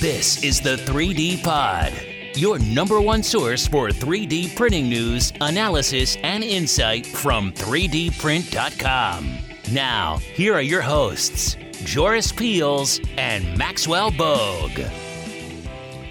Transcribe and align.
This 0.00 0.44
is 0.44 0.60
the 0.60 0.76
3D 0.76 1.42
Pod, 1.42 1.92
your 2.36 2.60
number 2.60 3.00
one 3.00 3.20
source 3.20 3.66
for 3.66 3.88
3D 3.88 4.54
printing 4.54 4.88
news, 4.88 5.32
analysis, 5.40 6.16
and 6.22 6.44
insight 6.44 7.04
from 7.04 7.50
3dprint.com. 7.50 9.38
Now, 9.72 10.18
here 10.18 10.54
are 10.54 10.62
your 10.62 10.82
hosts, 10.82 11.56
Joris 11.82 12.30
Peels 12.30 13.00
and 13.16 13.58
Maxwell 13.58 14.12
Bogue. 14.12 14.78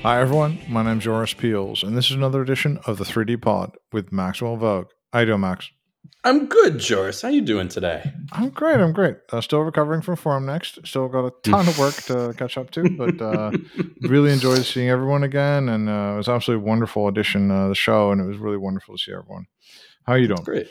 Hi, 0.04 0.19
everyone. 0.19 0.59
My 0.67 0.83
name's 0.83 1.05
Joris 1.05 1.33
Peels, 1.33 1.83
and 1.83 1.95
this 1.95 2.09
is 2.09 2.17
another 2.17 2.41
edition 2.41 2.79
of 2.88 2.97
the 2.97 3.05
3D 3.05 3.41
Pod 3.41 3.77
with 3.93 4.11
Maxwell 4.11 4.57
Bogue. 4.57 4.88
How 5.13 5.21
you 5.21 5.27
doing, 5.27 5.39
Max? 5.39 5.71
I'm 6.28 6.48
good, 6.48 6.80
Joris. 6.80 7.21
How 7.21 7.30
you 7.30 7.39
doing 7.39 7.70
today? 7.70 8.12
I'm 8.34 8.50
great. 8.50 8.82
I'm 8.82 8.91
great. 8.91 9.16
Uh, 9.32 9.39
still 9.39 9.62
recovering 9.62 10.02
from 10.02 10.18
Formnext. 10.18 10.86
Still 10.86 11.07
got 11.07 11.26
a 11.26 11.32
ton 11.44 11.66
of 11.66 11.80
work 11.80 11.96
to 12.04 12.34
catch 12.38 12.57
up 12.57 12.70
to, 12.71 12.89
but 12.98 13.21
uh, 13.21 13.52
really 14.02 14.34
enjoyed 14.34 14.66
seeing 14.66 14.90
everyone 14.90 15.23
again, 15.23 15.70
and 15.70 15.88
uh, 15.88 16.12
it 16.16 16.18
was 16.18 16.27
absolutely 16.27 16.66
a 16.66 16.68
wonderful 16.68 17.08
addition 17.08 17.49
uh, 17.49 17.70
the 17.70 17.76
show, 17.76 18.12
and 18.12 18.20
it 18.20 18.26
was 18.26 18.40
really 18.40 18.58
wonderful 18.58 18.98
to 18.98 19.02
see 19.02 19.13
everyone. 19.13 19.45
How 20.04 20.13
are 20.13 20.18
you 20.18 20.27
doing? 20.27 20.44
Great. 20.44 20.70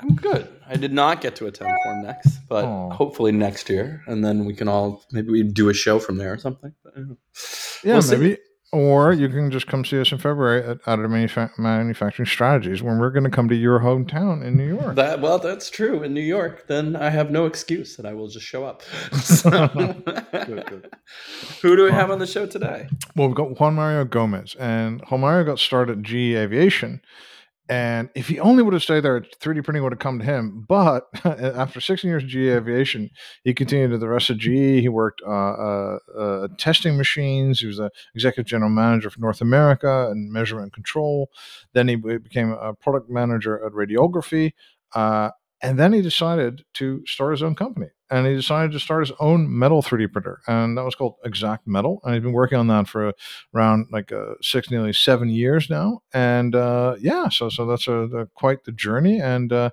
I'm 0.00 0.16
good. 0.16 0.48
I 0.66 0.74
did 0.74 0.92
not 0.92 1.20
get 1.20 1.36
to 1.36 1.46
attend 1.46 1.70
Formnext, 1.86 2.38
but 2.48 2.64
Aw. 2.64 2.90
hopefully 2.90 3.30
next 3.30 3.70
year, 3.70 4.02
and 4.08 4.24
then 4.24 4.44
we 4.44 4.54
can 4.54 4.66
all 4.66 5.04
maybe 5.12 5.30
we 5.30 5.44
do 5.44 5.68
a 5.68 5.74
show 5.74 6.00
from 6.00 6.16
there 6.16 6.32
or 6.32 6.38
something. 6.38 6.74
Yeah, 7.84 7.92
we'll 7.92 8.02
see. 8.02 8.38
Maybe. 8.72 8.82
Or 8.84 9.12
you 9.12 9.28
can 9.28 9.50
just 9.50 9.66
come 9.66 9.84
see 9.84 10.00
us 10.00 10.12
in 10.12 10.18
February 10.18 10.62
at 10.64 10.82
Additive 10.82 11.10
Manufa- 11.10 11.50
Manufacturing 11.58 12.26
Strategies 12.26 12.82
when 12.82 12.98
we're 12.98 13.10
going 13.10 13.24
to 13.24 13.30
come 13.30 13.48
to 13.48 13.54
your 13.54 13.80
hometown 13.80 14.44
in 14.44 14.56
New 14.56 14.66
York. 14.76 14.96
That 14.96 15.20
well, 15.20 15.38
that's 15.38 15.70
true. 15.70 16.02
In 16.02 16.12
New 16.14 16.20
York, 16.20 16.66
then 16.66 16.96
I 16.96 17.10
have 17.10 17.30
no 17.30 17.46
excuse 17.46 17.98
and 17.98 18.06
I 18.06 18.12
will 18.14 18.28
just 18.28 18.46
show 18.46 18.64
up. 18.64 18.82
So- 19.22 19.50
good. 20.32 20.90
Who 21.62 21.76
do 21.76 21.84
we 21.84 21.90
have 21.90 22.10
on 22.10 22.18
the 22.18 22.26
show 22.26 22.46
today? 22.46 22.88
Well, 23.14 23.28
we've 23.28 23.36
got 23.36 23.58
Juan 23.60 23.74
Mario 23.74 24.04
Gomez, 24.04 24.54
and 24.58 25.02
Juan 25.10 25.20
Mario 25.20 25.44
got 25.44 25.58
started 25.58 25.98
at 25.98 26.04
GE 26.04 26.14
Aviation. 26.36 27.00
And 27.68 28.10
if 28.14 28.28
he 28.28 28.38
only 28.38 28.62
would 28.62 28.74
have 28.74 28.82
stayed 28.82 29.00
there, 29.00 29.20
3D 29.20 29.64
printing 29.64 29.82
would 29.82 29.92
have 29.92 29.98
come 29.98 30.20
to 30.20 30.24
him. 30.24 30.64
But 30.68 31.04
after 31.24 31.80
16 31.80 32.08
years 32.08 32.22
of 32.22 32.28
GE 32.28 32.36
Aviation, 32.36 33.10
he 33.42 33.54
continued 33.54 33.90
to 33.90 33.98
the 33.98 34.08
rest 34.08 34.30
of 34.30 34.38
GE. 34.38 34.80
He 34.80 34.88
worked 34.88 35.20
uh, 35.26 35.30
uh, 35.30 35.98
uh, 36.16 36.48
testing 36.58 36.96
machines. 36.96 37.60
He 37.60 37.66
was 37.66 37.78
the 37.78 37.90
executive 38.14 38.46
general 38.46 38.70
manager 38.70 39.10
for 39.10 39.20
North 39.20 39.40
America 39.40 40.08
and 40.10 40.32
measurement 40.32 40.66
and 40.66 40.72
control. 40.72 41.28
Then 41.72 41.88
he 41.88 41.96
became 41.96 42.52
a 42.52 42.74
product 42.74 43.10
manager 43.10 43.64
at 43.64 43.72
radiography. 43.72 44.52
Uh, 44.94 45.30
and 45.60 45.78
then 45.78 45.92
he 45.92 46.02
decided 46.02 46.62
to 46.74 47.02
start 47.06 47.32
his 47.32 47.42
own 47.42 47.56
company. 47.56 47.88
And 48.10 48.26
he 48.26 48.34
decided 48.34 48.72
to 48.72 48.80
start 48.80 49.06
his 49.06 49.16
own 49.18 49.58
metal 49.58 49.82
3D 49.82 50.12
printer. 50.12 50.40
And 50.46 50.78
that 50.78 50.84
was 50.84 50.94
called 50.94 51.14
Xact 51.26 51.60
Metal. 51.66 52.00
And 52.04 52.14
he's 52.14 52.22
been 52.22 52.32
working 52.32 52.58
on 52.58 52.68
that 52.68 52.88
for 52.88 53.12
around 53.54 53.86
like 53.90 54.12
uh, 54.12 54.34
six, 54.42 54.70
nearly 54.70 54.92
seven 54.92 55.28
years 55.28 55.68
now. 55.68 56.02
And 56.12 56.54
uh, 56.54 56.96
yeah, 57.00 57.28
so 57.28 57.48
so 57.48 57.66
that's 57.66 57.88
a, 57.88 58.06
the, 58.06 58.28
quite 58.34 58.64
the 58.64 58.72
journey. 58.72 59.20
And 59.20 59.52
uh, 59.52 59.70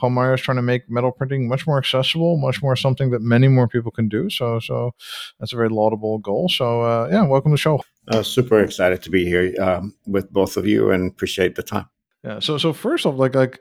Juan 0.00 0.14
Mario 0.14 0.34
is 0.34 0.40
trying 0.40 0.56
to 0.56 0.62
make 0.62 0.90
metal 0.90 1.12
printing 1.12 1.48
much 1.48 1.66
more 1.66 1.78
accessible, 1.78 2.36
much 2.36 2.62
more 2.62 2.76
something 2.76 3.10
that 3.10 3.22
many 3.22 3.48
more 3.48 3.68
people 3.68 3.92
can 3.92 4.08
do. 4.08 4.30
So 4.30 4.58
so 4.58 4.92
that's 5.38 5.52
a 5.52 5.56
very 5.56 5.68
laudable 5.68 6.18
goal. 6.18 6.48
So 6.48 6.82
uh, 6.82 7.08
yeah, 7.10 7.26
welcome 7.26 7.52
to 7.52 7.54
the 7.54 7.58
show. 7.58 7.82
Uh, 8.08 8.22
super 8.22 8.60
excited 8.60 9.02
to 9.02 9.10
be 9.10 9.24
here 9.24 9.52
um, 9.60 9.94
with 10.06 10.32
both 10.32 10.56
of 10.56 10.66
you 10.66 10.90
and 10.90 11.10
appreciate 11.10 11.54
the 11.54 11.62
time. 11.62 11.86
Yeah. 12.24 12.40
So 12.40 12.58
so 12.58 12.72
first 12.72 13.06
off, 13.06 13.16
like 13.16 13.34
like 13.34 13.60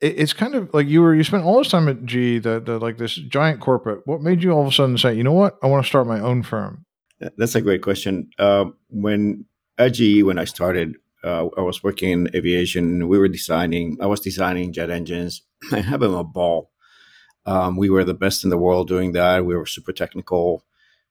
it, 0.00 0.18
it's 0.18 0.32
kind 0.32 0.54
of 0.54 0.72
like 0.72 0.86
you 0.86 1.02
were 1.02 1.14
you 1.14 1.24
spent 1.24 1.44
all 1.44 1.58
this 1.58 1.70
time 1.70 1.88
at 1.88 2.04
G, 2.04 2.38
the, 2.38 2.60
the 2.60 2.78
like 2.78 2.98
this 2.98 3.14
giant 3.14 3.60
corporate. 3.60 4.06
What 4.06 4.22
made 4.22 4.42
you 4.42 4.52
all 4.52 4.62
of 4.62 4.68
a 4.68 4.72
sudden 4.72 4.98
say, 4.98 5.14
you 5.14 5.24
know 5.24 5.32
what, 5.32 5.58
I 5.62 5.66
want 5.66 5.84
to 5.84 5.88
start 5.88 6.06
my 6.06 6.20
own 6.20 6.42
firm? 6.42 6.84
That's 7.36 7.54
a 7.54 7.60
great 7.60 7.82
question. 7.82 8.30
Uh, 8.38 8.66
when 8.88 9.46
at 9.78 9.94
GE, 9.94 10.22
when 10.22 10.38
I 10.38 10.44
started, 10.44 10.96
uh, 11.22 11.48
I 11.56 11.62
was 11.62 11.82
working 11.82 12.10
in 12.10 12.36
aviation. 12.36 13.08
We 13.08 13.18
were 13.18 13.28
designing. 13.28 13.96
I 14.00 14.06
was 14.06 14.20
designing 14.20 14.72
jet 14.72 14.90
engines 14.90 15.42
and 15.72 15.84
having 15.84 16.14
a 16.14 16.24
ball. 16.24 16.70
Um, 17.46 17.76
we 17.76 17.90
were 17.90 18.04
the 18.04 18.14
best 18.14 18.44
in 18.44 18.50
the 18.50 18.58
world 18.58 18.88
doing 18.88 19.12
that. 19.12 19.44
We 19.44 19.56
were 19.56 19.66
super 19.66 19.92
technical, 19.92 20.64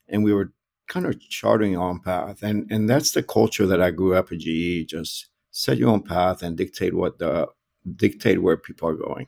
and 0.07 0.23
we 0.23 0.33
were 0.33 0.51
kind 0.87 1.05
of 1.05 1.19
charting 1.19 1.77
our 1.77 1.89
own 1.89 1.99
path. 1.99 2.43
And 2.43 2.71
and 2.71 2.89
that's 2.89 3.11
the 3.11 3.23
culture 3.23 3.65
that 3.65 3.81
I 3.81 3.91
grew 3.91 4.15
up 4.15 4.31
at 4.31 4.39
GE. 4.39 4.87
Just 4.87 5.27
set 5.51 5.77
your 5.77 5.89
own 5.89 6.03
path 6.03 6.43
and 6.43 6.57
dictate 6.57 6.93
what 6.93 7.19
the 7.19 7.47
dictate 7.95 8.41
where 8.41 8.57
people 8.57 8.87
are 8.89 8.95
going. 8.95 9.27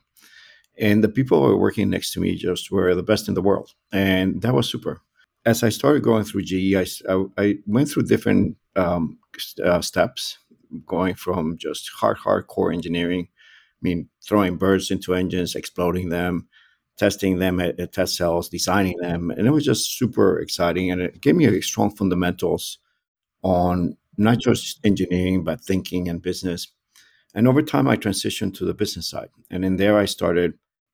And 0.78 1.04
the 1.04 1.10
people 1.10 1.42
who 1.42 1.48
were 1.50 1.58
working 1.58 1.90
next 1.90 2.12
to 2.14 2.20
me 2.20 2.36
just 2.36 2.72
were 2.72 2.94
the 2.96 3.04
best 3.04 3.28
in 3.28 3.34
the 3.34 3.42
world, 3.42 3.74
and 3.92 4.42
that 4.42 4.54
was 4.54 4.70
super. 4.70 5.02
As 5.46 5.64
I 5.64 5.70
started 5.70 6.04
going 6.04 6.24
through 6.24 6.44
GE, 6.44 6.76
I 7.38 7.58
went 7.66 7.90
through 7.90 8.04
different 8.04 8.58
um, 8.76 9.20
uh, 9.64 9.82
steps, 9.82 10.40
going 10.86 11.16
from 11.16 11.58
just 11.58 11.90
hard, 11.96 12.18
hardcore 12.18 12.74
engineering. 12.74 13.28
I 13.30 13.82
mean, 13.82 14.10
throwing 14.24 14.58
birds 14.58 14.92
into 14.92 15.14
engines, 15.14 15.56
exploding 15.56 16.10
them, 16.10 16.48
testing 16.98 17.40
them 17.40 17.60
at, 17.60 17.80
at 17.80 17.94
test 17.94 18.16
cells, 18.16 18.50
designing 18.50 18.98
them, 18.98 19.32
and 19.32 19.48
it 19.48 19.52
was 19.52 19.66
just 19.66 19.98
super 19.98 20.40
exciting. 20.40 20.92
And 20.92 21.02
it 21.02 21.22
gave 21.22 21.36
me 21.36 21.46
a 21.46 21.62
strong 21.62 21.96
fundamentals 21.96 22.80
on 23.44 23.98
not 24.18 24.40
just 24.40 24.80
engineering 24.86 25.44
but 25.44 25.62
thinking 25.62 26.10
and 26.10 26.22
business. 26.22 26.68
And 27.36 27.48
over 27.48 27.62
time, 27.62 27.88
I 27.88 27.98
transitioned 27.98 28.56
to 28.56 28.66
the 28.66 28.74
business 28.74 29.10
side, 29.10 29.30
and 29.52 29.66
in 29.66 29.76
there, 29.76 29.98
I 29.98 30.06
started 30.06 30.54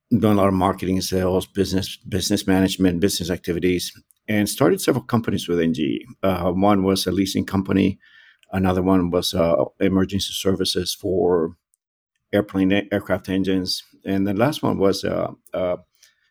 doing 0.10 0.34
a 0.34 0.42
lot 0.42 0.48
of 0.48 0.56
marketing, 0.56 1.00
sales, 1.02 1.46
business, 1.46 1.98
business 1.98 2.48
management, 2.48 3.00
business 3.00 3.30
activities, 3.30 3.94
and 4.28 4.50
started 4.50 4.82
several 4.82 5.04
companies 5.04 5.48
within 5.48 5.74
GE. 5.74 6.04
Uh, 6.24 6.52
one 6.52 6.84
was 6.84 7.06
a 7.06 7.12
leasing 7.12 7.46
company. 7.46 8.00
Another 8.52 8.82
one 8.82 9.12
was 9.12 9.34
uh, 9.34 9.64
emergency 9.80 10.34
services 10.34 10.94
for 10.94 11.56
airplane 12.34 12.72
aircraft 12.92 13.30
engines, 13.30 13.84
and 14.04 14.28
the 14.28 14.34
last 14.34 14.64
one 14.64 14.80
was 14.80 15.04
uh, 15.04 15.32
uh, 15.54 15.78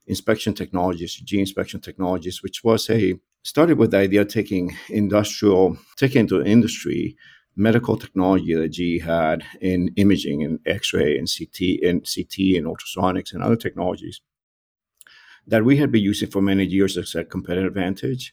inspection 0.07 0.55
technologies, 0.55 1.15
G 1.15 1.39
inspection 1.39 1.81
technologies, 1.81 2.43
which 2.43 2.65
was 2.65 2.91
a 2.91 3.15
started 3.43 3.79
with 3.79 3.93
the 3.93 3.99
idea 3.99 4.23
of 4.23 4.29
taking 4.29 4.77
industrial, 4.89 5.79
taking 5.97 6.23
into 6.23 6.45
industry 6.45 7.17
medical 7.61 7.97
technology 7.97 8.55
that 8.55 8.71
GE 8.71 9.03
had 9.05 9.45
in 9.61 9.93
imaging 9.97 10.43
and 10.43 10.59
X-ray 10.67 11.19
and 11.19 11.29
CT 11.29 11.81
and 11.83 12.09
CT 12.13 12.57
and 12.57 12.67
ultrasonics 12.67 13.33
and 13.33 13.43
other 13.43 13.57
technologies 13.57 14.21
that 15.47 15.65
we 15.65 15.77
had 15.77 15.91
been 15.93 16.03
using 16.03 16.31
for 16.31 16.41
many 16.41 16.65
years 16.65 16.97
as 16.97 17.15
a 17.15 17.25
competitive 17.25 17.69
advantage, 17.69 18.33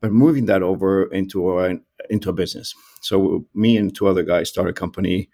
but 0.00 0.12
moving 0.12 0.46
that 0.46 0.62
over 0.62 1.04
into 1.12 1.58
a, 1.60 1.76
into 2.10 2.30
a 2.30 2.32
business. 2.32 2.74
So 3.02 3.46
me 3.54 3.76
and 3.76 3.94
two 3.94 4.06
other 4.06 4.22
guys 4.22 4.48
started 4.48 4.70
a 4.70 4.74
company 4.74 5.28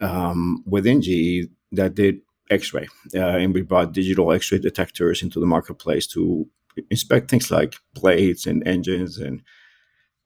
um, 0.00 0.62
within 0.66 1.00
GE 1.00 1.48
that 1.72 1.94
did 1.94 2.20
X-ray, 2.50 2.88
uh, 3.14 3.18
and 3.18 3.54
we 3.54 3.62
brought 3.62 3.92
digital 3.92 4.32
X-ray 4.32 4.58
detectors 4.58 5.22
into 5.22 5.38
the 5.38 5.46
marketplace 5.46 6.06
to 6.08 6.48
inspect 6.90 7.30
things 7.30 7.50
like 7.50 7.76
blades 7.94 8.46
and 8.46 8.66
engines 8.66 9.18
and 9.18 9.42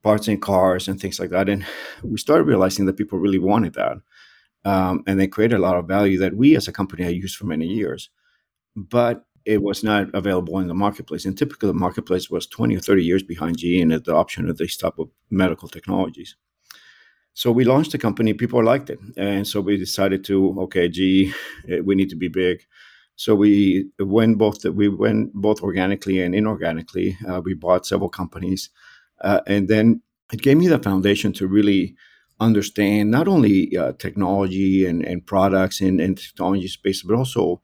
parts 0.03 0.27
in 0.27 0.39
cars 0.39 0.87
and 0.87 0.99
things 0.99 1.19
like 1.19 1.29
that. 1.31 1.49
And 1.49 1.65
we 2.03 2.17
started 2.17 2.43
realizing 2.43 2.85
that 2.85 2.97
people 2.97 3.19
really 3.19 3.39
wanted 3.39 3.73
that, 3.73 3.97
um, 4.65 5.03
and 5.07 5.19
they 5.19 5.27
created 5.27 5.55
a 5.55 5.61
lot 5.61 5.77
of 5.77 5.87
value 5.87 6.19
that 6.19 6.35
we 6.35 6.55
as 6.55 6.67
a 6.67 6.73
company 6.73 7.03
had 7.03 7.15
used 7.15 7.37
for 7.37 7.45
many 7.45 7.65
years, 7.65 8.09
but 8.75 9.25
it 9.45 9.61
was 9.61 9.83
not 9.83 10.13
available 10.13 10.59
in 10.59 10.67
the 10.67 10.73
marketplace. 10.73 11.25
And 11.25 11.37
typically, 11.37 11.67
the 11.67 11.73
marketplace 11.73 12.29
was 12.29 12.47
20 12.47 12.75
or 12.75 12.79
30 12.79 13.03
years 13.03 13.23
behind 13.23 13.57
GE 13.57 13.65
in 13.65 13.89
the 13.89 13.95
adoption 13.95 14.49
of 14.49 14.57
these 14.57 14.77
type 14.77 14.97
of 14.99 15.09
medical 15.29 15.67
technologies. 15.67 16.35
So 17.33 17.51
we 17.51 17.65
launched 17.65 17.91
the 17.91 17.97
company. 17.97 18.33
People 18.33 18.63
liked 18.63 18.89
it, 18.89 18.99
and 19.17 19.47
so 19.47 19.59
we 19.59 19.75
decided 19.77 20.23
to 20.25 20.55
okay, 20.61 20.87
GE, 20.87 21.33
eh, 21.67 21.79
we 21.83 21.95
need 21.95 22.09
to 22.09 22.15
be 22.15 22.27
big. 22.27 22.61
So 23.15 23.35
we 23.35 23.89
went 23.99 24.37
both 24.37 24.63
we 24.65 24.87
went 24.87 25.33
both 25.33 25.61
organically 25.61 26.21
and 26.21 26.35
inorganically. 26.35 27.15
Uh, 27.27 27.41
we 27.41 27.53
bought 27.55 27.85
several 27.85 28.09
companies, 28.09 28.69
uh, 29.23 29.41
and 29.47 29.67
then 29.67 30.01
it 30.31 30.41
gave 30.41 30.57
me 30.57 30.67
the 30.67 30.79
foundation 30.79 31.33
to 31.33 31.47
really 31.47 31.95
understand 32.39 33.11
not 33.11 33.27
only 33.27 33.75
uh, 33.77 33.93
technology 33.93 34.85
and, 34.85 35.03
and 35.05 35.25
products 35.25 35.79
and, 35.81 36.01
and 36.01 36.17
technology 36.17 36.67
space, 36.67 37.03
but 37.03 37.15
also 37.15 37.61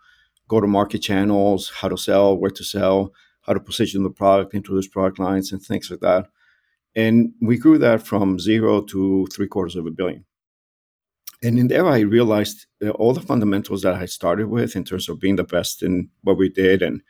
go 0.48 0.60
to 0.60 0.68
market 0.68 1.00
channels, 1.00 1.72
how 1.76 1.88
to 1.90 1.98
sell, 1.98 2.38
where 2.38 2.52
to 2.52 2.64
sell, 2.64 3.14
how 3.42 3.54
to 3.54 3.60
position 3.60 4.04
the 4.04 4.10
product 4.10 4.54
into 4.54 4.74
those 4.74 4.88
product 4.88 5.20
lines, 5.20 5.52
and 5.52 5.62
things 5.62 5.90
like 5.90 6.00
that. 6.00 6.28
And 6.96 7.34
we 7.42 7.58
grew 7.58 7.78
that 7.78 8.06
from 8.06 8.40
zero 8.40 8.82
to 8.82 9.28
three 9.34 9.48
quarters 9.48 9.76
of 9.76 9.86
a 9.86 9.92
billion. 9.92 10.26
And 11.42 11.58
in 11.58 11.68
there, 11.68 11.86
I 11.86 12.00
realized 12.00 12.66
uh, 12.84 12.90
all 12.90 13.14
the 13.14 13.22
fundamentals 13.22 13.82
that 13.84 13.94
I 13.94 14.06
started 14.06 14.50
with 14.50 14.76
in 14.76 14.84
terms 14.84 15.08
of 15.08 15.20
being 15.20 15.38
the 15.38 15.44
best 15.44 15.82
in 15.82 16.10
what 16.22 16.38
we 16.38 16.50
did 16.50 16.82
and 16.82 17.02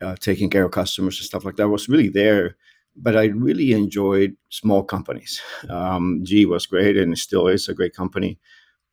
uh, 0.00 0.16
taking 0.18 0.48
care 0.50 0.64
of 0.64 0.70
customers 0.72 1.18
and 1.18 1.26
stuff 1.26 1.44
like 1.44 1.56
that 1.56 1.68
was 1.68 1.88
really 1.88 2.08
there. 2.08 2.56
But 2.96 3.16
I 3.16 3.24
really 3.26 3.72
enjoyed 3.72 4.36
small 4.50 4.82
companies. 4.84 5.40
Um, 5.68 6.20
G 6.24 6.46
was 6.46 6.66
great 6.66 6.96
and 6.96 7.18
still 7.18 7.48
is 7.48 7.68
a 7.68 7.74
great 7.74 7.94
company. 7.94 8.38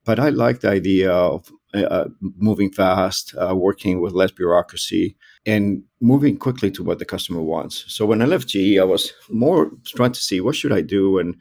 But 0.05 0.19
I 0.19 0.29
like 0.29 0.61
the 0.61 0.69
idea 0.69 1.11
of 1.11 1.51
uh, 1.73 2.05
moving 2.19 2.71
fast, 2.71 3.35
uh, 3.35 3.55
working 3.55 4.01
with 4.01 4.13
less 4.13 4.31
bureaucracy, 4.31 5.15
and 5.45 5.83
moving 6.01 6.37
quickly 6.37 6.71
to 6.71 6.83
what 6.83 6.99
the 6.99 7.05
customer 7.05 7.41
wants. 7.41 7.85
So 7.87 8.05
when 8.05 8.21
I 8.21 8.25
left 8.25 8.47
GE, 8.47 8.77
I 8.79 8.85
was 8.85 9.13
more 9.29 9.71
trying 9.85 10.13
to 10.13 10.19
see 10.19 10.41
what 10.41 10.55
should 10.55 10.71
I 10.71 10.81
do, 10.81 11.19
and 11.19 11.35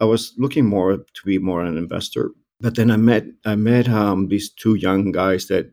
I 0.00 0.04
was 0.04 0.32
looking 0.38 0.64
more 0.64 0.96
to 0.96 1.22
be 1.26 1.38
more 1.38 1.62
an 1.62 1.76
investor. 1.76 2.30
But 2.60 2.76
then 2.76 2.90
I 2.90 2.96
met 2.96 3.26
I 3.44 3.56
met 3.56 3.88
um, 3.88 4.28
these 4.28 4.50
two 4.50 4.76
young 4.76 5.12
guys 5.12 5.46
that 5.48 5.70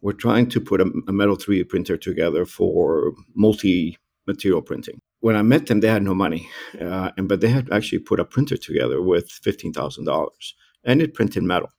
were 0.00 0.12
trying 0.12 0.48
to 0.48 0.60
put 0.60 0.80
a, 0.80 0.90
a 1.06 1.12
metal 1.12 1.36
3D 1.36 1.68
printer 1.68 1.96
together 1.96 2.44
for 2.44 3.12
multi 3.34 3.98
material 4.26 4.62
printing. 4.62 5.00
When 5.22 5.36
I 5.36 5.42
met 5.42 5.66
them, 5.66 5.80
they 5.80 5.88
had 5.88 6.02
no 6.02 6.14
money, 6.14 6.48
uh, 6.80 7.10
and 7.16 7.28
but 7.28 7.40
they 7.40 7.52
had 7.58 7.72
actually 7.72 8.00
put 8.00 8.20
a 8.20 8.24
printer 8.24 8.58
together 8.58 9.00
with 9.00 9.30
fifteen 9.30 9.72
thousand 9.72 10.06
dollars, 10.06 10.54
and 10.84 11.00
it 11.00 11.14
printed 11.14 11.44
metal. 11.44 11.70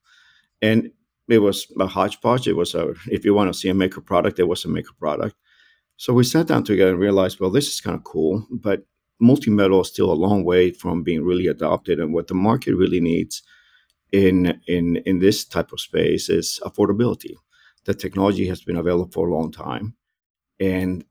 And 0.61 0.91
it 1.27 1.39
was 1.39 1.67
a 1.79 1.87
hodgepodge. 1.87 2.47
It 2.47 2.55
was 2.55 2.73
a 2.73 2.93
if 3.11 3.25
you 3.25 3.33
want 3.35 3.53
to 3.53 3.59
see 3.59 3.69
a 3.69 3.73
maker 3.73 4.01
product, 4.01 4.39
it 4.39 4.47
was 4.47 4.65
a 4.65 4.69
maker 4.69 4.93
product. 4.97 5.35
So 5.97 6.13
we 6.13 6.23
sat 6.23 6.47
down 6.47 6.63
together 6.63 6.91
and 6.91 6.99
realized, 6.99 7.39
well, 7.39 7.51
this 7.51 7.67
is 7.67 7.81
kind 7.81 7.97
of 7.97 8.03
cool, 8.03 8.47
but 8.49 8.85
multi 9.19 9.51
metal 9.51 9.81
is 9.81 9.89
still 9.89 10.11
a 10.11 10.23
long 10.27 10.45
way 10.45 10.71
from 10.71 11.03
being 11.03 11.23
really 11.25 11.47
adopted. 11.47 11.99
And 11.99 12.13
what 12.13 12.27
the 12.27 12.35
market 12.35 12.75
really 12.75 13.01
needs 13.01 13.43
in 14.11 14.61
in 14.67 14.97
in 15.05 15.19
this 15.19 15.45
type 15.45 15.73
of 15.73 15.81
space 15.81 16.29
is 16.29 16.59
affordability. 16.63 17.35
The 17.85 17.93
technology 17.93 18.47
has 18.47 18.63
been 18.63 18.77
available 18.77 19.11
for 19.11 19.27
a 19.27 19.33
long 19.35 19.51
time, 19.51 19.95
and 20.59 21.03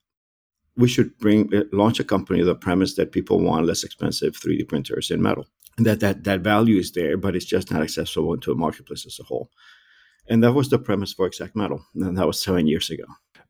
we 0.76 0.88
should 0.88 1.16
bring 1.18 1.54
uh, 1.54 1.64
launch 1.72 2.00
a 2.00 2.04
company 2.04 2.40
with 2.40 2.48
the 2.48 2.54
premise 2.54 2.94
that 2.94 3.12
people 3.12 3.40
want 3.40 3.66
less 3.66 3.84
expensive 3.84 4.34
3D 4.34 4.68
printers 4.68 5.10
in 5.10 5.22
metal. 5.22 5.46
And 5.76 5.86
that 5.86 6.00
that 6.00 6.24
that 6.24 6.40
value 6.40 6.78
is 6.78 6.92
there, 6.92 7.16
but 7.16 7.34
it's 7.34 7.46
just 7.46 7.70
not 7.70 7.82
accessible 7.82 8.34
into 8.34 8.52
a 8.52 8.54
marketplace 8.54 9.06
as 9.06 9.18
a 9.20 9.24
whole. 9.24 9.50
And 10.28 10.42
that 10.44 10.52
was 10.52 10.68
the 10.68 10.78
premise 10.78 11.12
for 11.12 11.28
Xact 11.30 11.56
Metal. 11.56 11.84
And 11.94 12.16
that 12.16 12.26
was 12.26 12.40
seven 12.40 12.66
years 12.66 12.90
ago. 12.90 13.04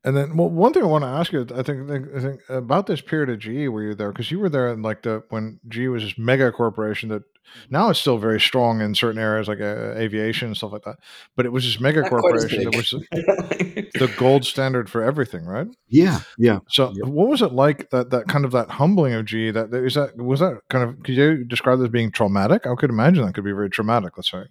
And 0.04 0.16
then, 0.16 0.36
well, 0.36 0.50
one 0.50 0.72
thing 0.72 0.82
I 0.82 0.86
want 0.86 1.04
to 1.04 1.08
ask 1.08 1.32
you, 1.32 1.46
I 1.54 1.62
think, 1.62 1.88
I 1.90 2.20
think 2.20 2.40
about 2.48 2.86
this 2.86 3.00
period 3.00 3.30
of 3.30 3.38
GE 3.38 3.68
where 3.68 3.82
you're 3.84 3.94
there, 3.94 4.10
because 4.10 4.32
you 4.32 4.40
were 4.40 4.48
there 4.48 4.72
in 4.72 4.82
like 4.82 5.02
the 5.02 5.22
when 5.28 5.60
GE 5.68 5.86
was 5.88 6.02
this 6.02 6.18
mega 6.18 6.50
corporation 6.50 7.08
that 7.10 7.22
now 7.70 7.90
it's 7.90 8.00
still 8.00 8.18
very 8.18 8.40
strong 8.40 8.80
in 8.80 8.94
certain 8.94 9.20
areas 9.20 9.48
like 9.48 9.60
uh, 9.60 9.94
aviation 9.96 10.48
and 10.48 10.56
stuff 10.56 10.72
like 10.72 10.82
that. 10.82 10.96
But 11.36 11.46
it 11.46 11.52
was 11.52 11.64
this 11.64 11.80
mega 11.80 12.00
Not 12.00 12.10
corporation 12.10 12.64
that 12.64 12.76
was 12.76 12.90
the 13.10 14.12
gold 14.16 14.44
standard 14.44 14.90
for 14.90 15.02
everything, 15.02 15.44
right? 15.44 15.68
Yeah, 15.88 16.20
yeah. 16.38 16.58
So, 16.68 16.92
yeah. 16.94 17.08
what 17.08 17.28
was 17.28 17.42
it 17.42 17.52
like 17.52 17.90
that 17.90 18.10
that 18.10 18.28
kind 18.28 18.44
of 18.44 18.50
that 18.52 18.70
humbling 18.70 19.14
of 19.14 19.26
GE? 19.26 19.54
That 19.54 19.72
is 19.72 19.94
that 19.94 20.16
was 20.16 20.40
that 20.40 20.60
kind 20.68 20.88
of 20.88 21.02
could 21.02 21.14
you 21.14 21.44
describe 21.44 21.80
it 21.80 21.84
as 21.84 21.88
being 21.90 22.10
traumatic? 22.10 22.66
I 22.66 22.74
could 22.74 22.90
imagine 22.90 23.24
that 23.24 23.34
could 23.34 23.44
be 23.44 23.52
very 23.52 23.70
traumatic. 23.70 24.16
Let's 24.16 24.30
say. 24.30 24.44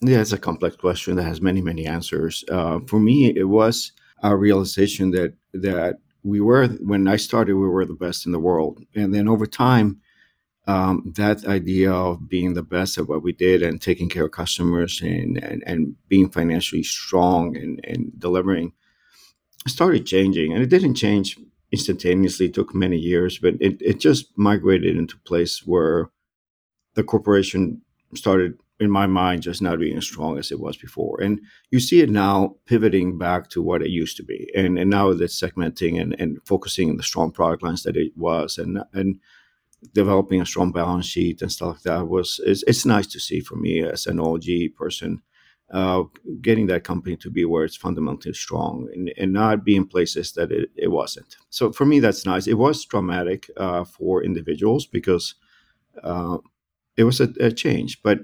Yeah, 0.00 0.20
it's 0.20 0.32
a 0.32 0.38
complex 0.38 0.76
question 0.76 1.16
that 1.16 1.24
has 1.24 1.40
many 1.40 1.60
many 1.60 1.86
answers. 1.86 2.44
Uh, 2.50 2.80
for 2.86 2.98
me, 2.98 3.36
it 3.36 3.48
was 3.48 3.92
our 4.22 4.36
realization 4.36 5.10
that 5.12 5.34
that 5.52 5.98
we 6.22 6.40
were 6.40 6.66
when 6.66 7.06
I 7.08 7.16
started, 7.16 7.54
we 7.54 7.68
were 7.68 7.84
the 7.86 7.94
best 7.94 8.26
in 8.26 8.32
the 8.32 8.38
world, 8.38 8.80
and 8.94 9.14
then 9.14 9.28
over 9.28 9.46
time, 9.46 10.00
um, 10.66 11.12
that 11.16 11.44
idea 11.46 11.92
of 11.92 12.28
being 12.28 12.54
the 12.54 12.62
best 12.62 12.98
at 12.98 13.08
what 13.08 13.22
we 13.22 13.32
did 13.32 13.62
and 13.62 13.80
taking 13.80 14.08
care 14.08 14.24
of 14.26 14.32
customers 14.32 15.00
and 15.00 15.42
and, 15.42 15.62
and 15.66 15.96
being 16.08 16.28
financially 16.28 16.82
strong 16.82 17.56
and, 17.56 17.80
and 17.84 18.18
delivering 18.18 18.72
started 19.66 20.06
changing, 20.06 20.52
and 20.52 20.62
it 20.62 20.70
didn't 20.70 20.94
change 20.94 21.38
instantaneously. 21.72 22.46
It 22.46 22.54
took 22.54 22.74
many 22.74 22.96
years, 22.98 23.38
but 23.38 23.54
it 23.60 23.80
it 23.80 24.00
just 24.00 24.36
migrated 24.36 24.96
into 24.96 25.16
place 25.18 25.62
where 25.66 26.10
the 26.94 27.04
corporation 27.04 27.82
started 28.14 28.58
in 28.78 28.90
my 28.90 29.06
mind, 29.06 29.42
just 29.42 29.62
not 29.62 29.78
being 29.78 29.96
as 29.96 30.04
strong 30.04 30.38
as 30.38 30.52
it 30.52 30.60
was 30.60 30.76
before. 30.76 31.20
And 31.20 31.40
you 31.70 31.80
see 31.80 32.00
it 32.00 32.10
now 32.10 32.56
pivoting 32.66 33.16
back 33.16 33.48
to 33.50 33.62
what 33.62 33.82
it 33.82 33.88
used 33.88 34.16
to 34.18 34.22
be. 34.22 34.50
And, 34.54 34.78
and 34.78 34.90
now 34.90 35.10
it's 35.10 35.40
segmenting 35.40 36.00
and, 36.00 36.14
and 36.18 36.38
focusing 36.44 36.90
on 36.90 36.96
the 36.96 37.02
strong 37.02 37.32
product 37.32 37.62
lines 37.62 37.84
that 37.84 37.96
it 37.96 38.12
was 38.16 38.58
and, 38.58 38.82
and 38.92 39.18
developing 39.94 40.42
a 40.42 40.46
strong 40.46 40.72
balance 40.72 41.06
sheet 41.06 41.40
and 41.40 41.50
stuff 41.50 41.76
like 41.76 41.82
that 41.82 42.08
was, 42.08 42.40
it's, 42.44 42.64
it's 42.64 42.84
nice 42.84 43.06
to 43.08 43.20
see 43.20 43.40
for 43.40 43.56
me 43.56 43.82
as 43.82 44.06
an 44.06 44.20
OG 44.20 44.44
person, 44.76 45.22
uh, 45.72 46.02
getting 46.42 46.66
that 46.66 46.84
company 46.84 47.16
to 47.16 47.30
be 47.30 47.44
where 47.46 47.64
it's 47.64 47.76
fundamentally 47.76 48.34
strong 48.34 48.88
and, 48.94 49.12
and 49.16 49.32
not 49.32 49.64
be 49.64 49.74
in 49.74 49.86
places 49.86 50.32
that 50.32 50.52
it, 50.52 50.70
it 50.76 50.88
wasn't. 50.88 51.36
So 51.48 51.72
for 51.72 51.86
me, 51.86 51.98
that's 51.98 52.26
nice. 52.26 52.46
It 52.46 52.54
was 52.54 52.84
traumatic 52.84 53.50
uh, 53.56 53.84
for 53.84 54.22
individuals 54.22 54.86
because 54.86 55.34
uh, 56.02 56.38
it 56.96 57.04
was 57.04 57.20
a, 57.20 57.32
a 57.40 57.50
change, 57.50 58.02
but 58.02 58.20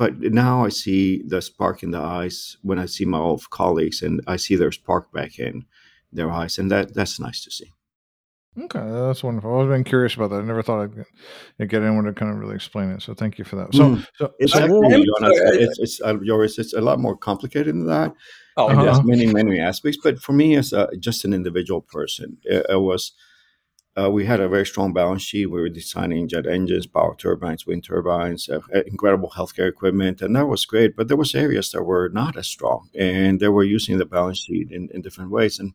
but 0.00 0.18
now 0.18 0.64
I 0.64 0.70
see 0.70 1.22
the 1.26 1.42
spark 1.42 1.82
in 1.82 1.90
the 1.90 2.00
eyes 2.00 2.56
when 2.62 2.78
I 2.78 2.86
see 2.86 3.04
my 3.04 3.18
old 3.18 3.50
colleagues, 3.50 4.00
and 4.00 4.22
I 4.26 4.36
see 4.36 4.56
their 4.56 4.72
spark 4.72 5.12
back 5.12 5.38
in 5.38 5.66
their 6.10 6.30
eyes, 6.30 6.58
and 6.58 6.70
that 6.70 6.94
that's 6.94 7.20
nice 7.20 7.44
to 7.44 7.50
see. 7.50 7.70
Okay, 8.58 8.80
that's 8.80 9.22
wonderful. 9.22 9.50
I've 9.50 9.56
always 9.56 9.68
been 9.68 9.84
curious 9.84 10.14
about 10.14 10.30
that. 10.30 10.40
I 10.40 10.44
never 10.44 10.62
thought 10.62 10.82
I'd 10.82 10.96
get, 10.96 11.06
I'd 11.60 11.68
get 11.68 11.82
anyone 11.82 12.04
to 12.04 12.14
kind 12.14 12.32
of 12.32 12.38
really 12.38 12.54
explain 12.54 12.90
it. 12.90 13.02
So 13.02 13.12
thank 13.12 13.38
you 13.38 13.44
for 13.44 13.56
that. 13.56 13.74
So, 13.74 13.90
mm. 13.90 14.06
so 14.16 14.32
it's, 14.38 14.52
so, 14.54 14.58
actually, 14.58 15.62
it's, 15.62 15.78
it's, 15.78 16.00
uh, 16.00 16.14
Joris, 16.14 16.58
it's 16.58 16.72
a 16.72 16.80
lot 16.80 16.98
more 16.98 17.16
complicated 17.16 17.74
than 17.74 17.86
that. 17.86 18.14
Oh, 18.56 18.68
uh-huh. 18.68 18.82
there's 18.82 19.04
many, 19.04 19.26
many 19.26 19.60
aspects. 19.60 19.98
But 20.02 20.18
for 20.18 20.32
me, 20.32 20.56
as 20.56 20.72
a, 20.72 20.88
just 20.98 21.24
an 21.24 21.32
individual 21.32 21.82
person, 21.82 22.38
it, 22.42 22.66
it 22.70 22.80
was 22.80 23.12
uh, 24.00 24.08
we 24.08 24.24
had 24.24 24.40
a 24.40 24.48
very 24.48 24.64
strong 24.64 24.92
balance 24.92 25.22
sheet. 25.22 25.46
We 25.46 25.60
were 25.60 25.68
designing 25.68 26.28
jet 26.28 26.46
engines, 26.46 26.86
power 26.86 27.14
turbines, 27.16 27.66
wind 27.66 27.84
turbines, 27.84 28.48
uh, 28.48 28.60
incredible 28.86 29.30
healthcare 29.36 29.68
equipment, 29.68 30.22
and 30.22 30.34
that 30.36 30.46
was 30.46 30.64
great. 30.64 30.96
But 30.96 31.08
there 31.08 31.16
was 31.16 31.34
areas 31.34 31.70
that 31.72 31.82
were 31.82 32.08
not 32.08 32.36
as 32.36 32.46
strong, 32.46 32.88
and 32.94 33.40
they 33.40 33.48
were 33.48 33.64
using 33.64 33.98
the 33.98 34.06
balance 34.06 34.38
sheet 34.38 34.70
in, 34.70 34.88
in 34.94 35.02
different 35.02 35.30
ways. 35.30 35.58
And 35.58 35.72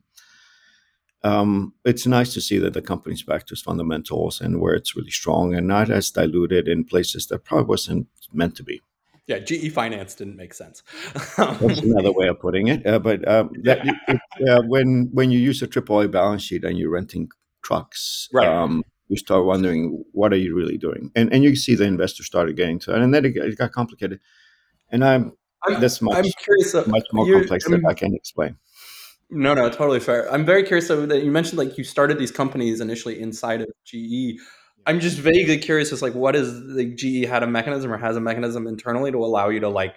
um, 1.22 1.74
it's 1.84 2.06
nice 2.06 2.32
to 2.34 2.40
see 2.40 2.58
that 2.58 2.72
the 2.72 2.82
company's 2.82 3.22
back 3.22 3.46
to 3.46 3.54
its 3.54 3.62
fundamentals 3.62 4.40
and 4.40 4.60
where 4.60 4.74
it's 4.74 4.96
really 4.96 5.10
strong 5.10 5.54
and 5.54 5.66
not 5.66 5.90
as 5.90 6.10
diluted 6.10 6.68
in 6.68 6.84
places 6.84 7.26
that 7.26 7.44
probably 7.44 7.66
wasn't 7.66 8.08
meant 8.32 8.56
to 8.56 8.62
be. 8.62 8.80
Yeah, 9.26 9.40
GE 9.40 9.72
finance 9.72 10.14
didn't 10.14 10.36
make 10.36 10.54
sense. 10.54 10.84
That's 11.36 11.80
another 11.80 12.12
way 12.12 12.28
of 12.28 12.38
putting 12.38 12.68
it. 12.68 12.86
Uh, 12.86 13.00
but 13.00 13.26
um, 13.26 13.50
that, 13.64 13.80
it, 13.84 14.48
uh, 14.48 14.62
when 14.66 15.10
when 15.12 15.32
you 15.32 15.40
use 15.40 15.60
a 15.62 15.66
AAA 15.66 16.12
balance 16.12 16.42
sheet 16.42 16.62
and 16.62 16.78
you're 16.78 16.90
renting 16.90 17.28
trucks. 17.66 18.28
Right. 18.32 18.48
Um, 18.48 18.82
you 19.08 19.16
start 19.16 19.44
wondering 19.44 20.04
what 20.12 20.32
are 20.32 20.36
you 20.36 20.54
really 20.54 20.78
doing, 20.78 21.10
and 21.14 21.32
and 21.32 21.44
you 21.44 21.54
see 21.56 21.74
the 21.74 21.84
investors 21.84 22.26
started 22.26 22.56
getting 22.56 22.78
to 22.80 22.94
it, 22.94 23.00
and 23.00 23.14
then 23.14 23.24
it, 23.24 23.36
it 23.36 23.58
got 23.58 23.72
complicated. 23.72 24.20
And 24.90 25.04
I'm, 25.04 25.32
I'm 25.64 25.80
that's 25.80 26.00
much 26.00 26.16
I'm 26.16 26.24
curious, 26.38 26.74
much 26.86 27.06
more 27.12 27.30
complex 27.30 27.68
than 27.68 27.84
I 27.86 27.94
can 27.94 28.14
explain. 28.14 28.56
No, 29.30 29.54
no, 29.54 29.68
totally 29.68 30.00
fair. 30.00 30.32
I'm 30.32 30.44
very 30.44 30.62
curious 30.62 30.88
though, 30.88 31.06
that 31.06 31.24
you 31.24 31.30
mentioned 31.30 31.58
like 31.58 31.76
you 31.76 31.84
started 31.84 32.18
these 32.18 32.30
companies 32.30 32.80
initially 32.80 33.20
inside 33.20 33.60
of 33.60 33.68
GE. 33.84 34.40
I'm 34.86 35.00
just 35.00 35.18
vaguely 35.18 35.58
curious 35.58 35.92
as 35.92 36.00
like 36.02 36.14
what 36.14 36.36
is 36.36 36.52
the 36.74 36.84
GE 36.94 37.28
had 37.28 37.42
a 37.42 37.46
mechanism 37.46 37.92
or 37.92 37.98
has 37.98 38.16
a 38.16 38.20
mechanism 38.20 38.66
internally 38.66 39.10
to 39.10 39.18
allow 39.18 39.48
you 39.48 39.58
to 39.60 39.68
like 39.68 39.94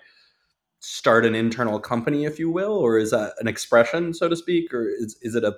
start 0.79 1.25
an 1.25 1.35
internal 1.35 1.79
company, 1.79 2.25
if 2.25 2.39
you 2.39 2.49
will, 2.49 2.73
or 2.73 2.97
is 2.97 3.11
that 3.11 3.33
an 3.39 3.47
expression, 3.47 4.13
so 4.13 4.27
to 4.29 4.35
speak, 4.35 4.73
or 4.73 4.87
is 4.87 5.17
is 5.21 5.35
it 5.35 5.43
a 5.43 5.55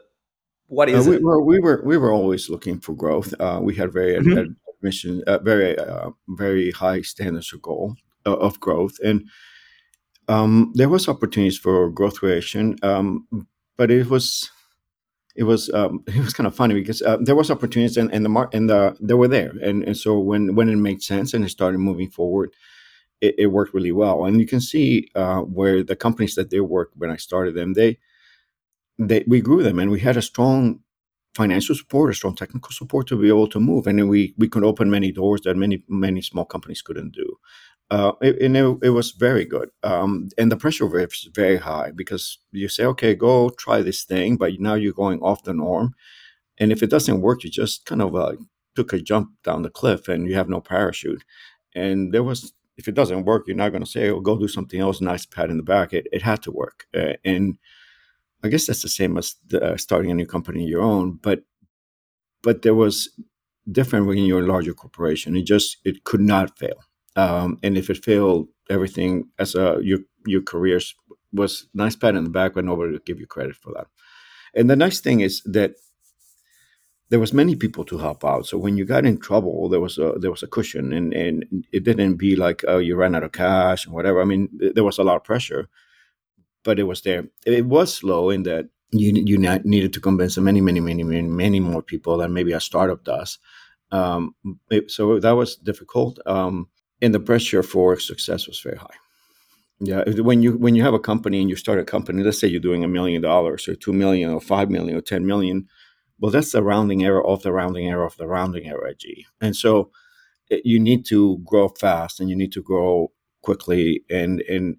what 0.72 0.90
uh, 0.90 0.98
uh, 0.98 1.04
we, 1.04 1.16
it? 1.18 1.22
Were, 1.22 1.42
we 1.44 1.60
were 1.60 1.82
we 1.84 1.98
were 1.98 2.14
always 2.14 2.50
looking 2.50 2.80
for 2.80 2.94
growth. 2.94 3.34
Uh, 3.40 3.60
we 3.62 3.76
had 3.76 3.92
very 3.92 4.16
mm-hmm. 4.16 4.54
admission, 4.74 5.22
uh, 5.28 5.40
very 5.40 5.78
uh, 5.78 6.12
very 6.30 6.72
high 6.72 7.02
standards 7.02 7.54
of 7.54 7.62
goal 7.62 7.96
uh, 8.26 8.38
of 8.38 8.60
growth, 8.62 8.98
and 9.04 9.28
um, 10.30 10.72
there 10.76 10.88
was 10.88 11.10
opportunities 11.10 11.58
for 11.58 11.90
growth 11.90 12.20
creation, 12.20 12.78
um, 12.84 13.28
but 13.76 13.92
it 13.92 14.10
was 14.10 14.50
it 15.36 15.44
was 15.44 15.70
um, 15.74 16.04
it 16.08 16.24
was 16.24 16.34
kind 16.34 16.48
of 16.48 16.56
funny 16.56 16.74
because 16.74 17.02
uh, 17.02 17.18
there 17.20 17.36
was 17.36 17.52
opportunities 17.52 17.98
and, 17.98 18.12
and 18.14 18.24
the 18.24 18.30
mar- 18.30 18.50
and 18.54 18.70
the 18.70 18.96
they 19.02 19.14
were 19.14 19.28
there 19.28 19.54
and, 19.62 19.84
and 19.84 19.98
so 19.98 20.20
when 20.20 20.56
when 20.56 20.70
it 20.70 20.78
made 20.78 21.02
sense 21.02 21.34
and 21.34 21.44
it 21.44 21.50
started 21.50 21.80
moving 21.80 22.10
forward 22.10 22.54
it, 23.22 23.36
it 23.38 23.48
worked 23.48 23.74
really 23.74 23.92
well 23.92 24.26
and 24.26 24.40
you 24.40 24.48
can 24.48 24.62
see 24.62 25.10
uh, 25.16 25.40
where 25.40 25.84
the 25.84 25.96
companies 25.96 26.36
that 26.36 26.50
they 26.50 26.60
worked 26.60 26.96
when 26.98 27.10
I 27.10 27.18
started 27.18 27.56
them 27.56 27.74
they 27.74 27.98
they, 29.10 29.24
we 29.28 29.42
grew 29.42 29.64
them 29.64 29.80
and 29.80 29.92
we 29.92 30.00
had 30.00 30.18
a 30.18 30.22
strong 30.22 30.80
financial 31.36 31.76
support, 31.76 32.12
a 32.12 32.14
strong 32.14 32.36
technical 32.36 32.72
support 32.72 33.08
to 33.08 33.20
be 33.20 33.30
able 33.30 33.48
to 33.48 33.60
move. 33.60 33.88
And 33.88 34.10
we, 34.10 34.34
we 34.38 34.50
could 34.50 34.64
open 34.64 34.90
many 34.90 35.12
doors 35.12 35.42
that 35.42 35.56
many, 35.56 35.84
many 35.88 36.22
small 36.22 36.46
companies 36.46 36.82
couldn't 36.82 37.14
do. 37.14 37.38
Uh, 37.90 38.14
and 38.22 38.56
it, 38.56 38.78
it, 38.84 38.90
was 38.92 39.12
very 39.12 39.44
good. 39.44 39.70
Um, 39.84 40.30
and 40.38 40.50
the 40.50 40.56
pressure 40.56 40.86
was 40.86 41.28
very 41.34 41.58
high 41.58 41.92
because 41.94 42.38
you 42.54 42.70
say, 42.70 42.86
okay, 42.86 43.16
go 43.16 43.50
try 43.50 43.82
this 43.82 44.06
thing, 44.06 44.38
but 44.38 44.54
now 44.60 44.76
you're 44.76 44.94
going 44.94 45.20
off 45.20 45.44
the 45.44 45.54
norm. 45.54 45.94
And 46.58 46.72
if 46.72 46.82
it 46.82 46.90
doesn't 46.90 47.20
work, 47.20 47.44
you 47.44 47.50
just 47.50 47.86
kind 47.86 48.02
of 48.02 48.16
uh, 48.16 48.36
took 48.76 48.94
a 48.94 49.00
jump 49.00 49.32
down 49.44 49.64
the 49.64 49.70
cliff 49.70 50.08
and 50.08 50.26
you 50.26 50.36
have 50.36 50.48
no 50.48 50.62
parachute. 50.62 51.24
And 51.76 52.14
there 52.14 52.24
was, 52.24 52.54
if 52.78 52.88
it 52.88 52.96
doesn't 52.96 53.26
work, 53.26 53.44
you're 53.48 53.58
not 53.58 53.72
going 53.72 53.84
to 53.84 53.90
say, 53.90 54.10
oh, 54.10 54.22
go 54.22 54.38
do 54.38 54.48
something 54.48 54.80
else, 54.80 55.02
nice 55.02 55.26
pat 55.26 55.50
in 55.50 55.58
the 55.58 55.64
back. 55.64 55.92
It, 55.92 56.08
it 56.14 56.22
had 56.22 56.42
to 56.44 56.52
work. 56.52 56.86
Uh, 56.96 57.14
and 57.26 57.58
I 58.44 58.50
guess 58.50 58.68
that's 58.68 58.82
the 58.82 58.90
same 58.90 59.18
as 59.18 59.36
the, 59.48 59.74
uh, 59.74 59.78
starting 59.78 60.12
a 60.12 60.16
new 60.16 60.26
company 60.26 60.66
your 60.66 60.82
own, 60.82 61.20
but 61.22 61.44
but 62.44 62.64
there 62.64 62.76
was 62.76 63.10
different 63.72 64.08
when 64.08 64.18
you're 64.18 64.44
a 64.44 64.48
larger 64.48 64.74
corporation. 64.74 65.36
It 65.36 65.44
just 65.46 65.78
it 65.86 66.04
could 66.04 66.22
not 66.22 66.58
fail, 66.58 66.84
um, 67.16 67.60
and 67.64 67.78
if 67.78 67.90
it 67.90 68.04
failed, 68.04 68.48
everything 68.70 69.30
as 69.38 69.56
a 69.56 69.80
your 69.82 70.00
your 70.26 70.42
careers 70.42 70.96
was 71.34 71.68
nice 71.74 71.96
pat 71.96 72.16
in 72.16 72.24
the 72.24 72.30
back, 72.30 72.54
but 72.54 72.66
nobody 72.66 72.92
would 72.92 73.06
give 73.06 73.20
you 73.20 73.28
credit 73.28 73.56
for 73.56 73.74
that. 73.74 73.88
And 74.56 74.70
the 74.70 74.76
nice 74.76 75.00
thing 75.00 75.22
is 75.22 75.42
that 75.46 75.76
there 77.10 77.20
was 77.20 77.34
many 77.34 77.56
people 77.56 77.84
to 77.86 77.98
help 77.98 78.24
out. 78.24 78.46
So 78.48 78.58
when 78.58 78.78
you 78.78 78.86
got 78.86 79.06
in 79.06 79.18
trouble, 79.18 79.70
there 79.70 79.82
was 79.82 79.98
a 79.98 80.14
there 80.18 80.32
was 80.32 80.44
a 80.44 80.48
cushion, 80.48 80.94
and 80.94 81.14
and 81.14 81.46
it 81.72 81.84
didn't 81.84 82.16
be 82.16 82.36
like 82.36 82.64
oh 82.68 82.80
you 82.80 82.96
ran 82.96 83.16
out 83.16 83.24
of 83.24 83.34
cash 83.34 83.86
and 83.86 83.94
whatever. 83.94 84.22
I 84.22 84.26
mean, 84.26 84.50
there 84.76 84.84
was 84.84 84.98
a 84.98 85.04
lot 85.04 85.18
of 85.18 85.24
pressure, 85.24 85.70
but 86.64 86.80
it 86.80 86.84
was 86.84 87.02
there. 87.02 87.26
It 87.46 87.66
was 87.66 87.94
slow 87.94 88.30
in 88.30 88.44
that 88.44 88.70
you 88.92 89.14
you 89.26 89.38
needed 89.38 89.94
to 89.94 90.00
convince 90.00 90.38
many 90.38 90.62
many 90.62 90.80
many 90.80 91.04
many 91.04 91.28
many 91.28 91.60
more 91.60 91.82
people 91.82 92.18
than 92.18 92.34
maybe 92.34 92.54
a 92.54 92.60
startup 92.60 93.04
does. 93.04 93.40
Um, 93.92 94.36
it, 94.70 94.90
so 94.90 95.20
that 95.20 95.32
was 95.32 95.56
difficult, 95.56 96.20
um, 96.26 96.70
and 97.02 97.14
the 97.14 97.20
pressure 97.20 97.64
for 97.64 98.00
success 98.00 98.48
was 98.48 98.60
very 98.60 98.78
high. 98.78 98.96
Yeah, 99.80 100.04
when 100.22 100.42
you 100.44 100.58
when 100.58 100.76
you 100.76 100.84
have 100.84 100.94
a 100.94 101.00
company 101.00 101.42
and 101.42 101.50
you 101.50 101.56
start 101.56 101.80
a 101.80 101.84
company, 101.84 102.24
let's 102.24 102.40
say 102.40 102.48
you're 102.48 102.62
doing 102.62 102.84
a 102.84 102.88
million 102.88 103.22
dollars 103.22 103.68
or 103.68 103.76
two 103.76 103.94
million 103.94 104.32
or 104.32 104.40
five 104.40 104.70
million 104.70 104.96
or 104.96 105.02
ten 105.02 105.26
million 105.26 105.68
well, 106.22 106.32
that's 106.32 106.52
the 106.52 106.62
rounding 106.64 107.04
error 107.04 107.26
of 107.26 107.42
the 107.42 107.52
rounding 107.52 107.88
error 107.90 108.06
of 108.06 108.16
the 108.18 108.28
rounding 108.28 108.68
error 108.68 108.88
at 108.88 109.00
G. 109.00 109.26
And 109.42 109.56
so 109.56 109.90
eh, 110.52 110.60
you 110.64 110.80
need 110.80 111.04
to 111.08 111.40
grow 111.40 111.68
fast 111.68 112.20
and 112.20 112.30
you 112.30 112.36
need 112.36 112.52
to 112.54 112.62
grow 112.62 113.12
quickly, 113.42 114.04
and 114.10 114.42
and 114.42 114.78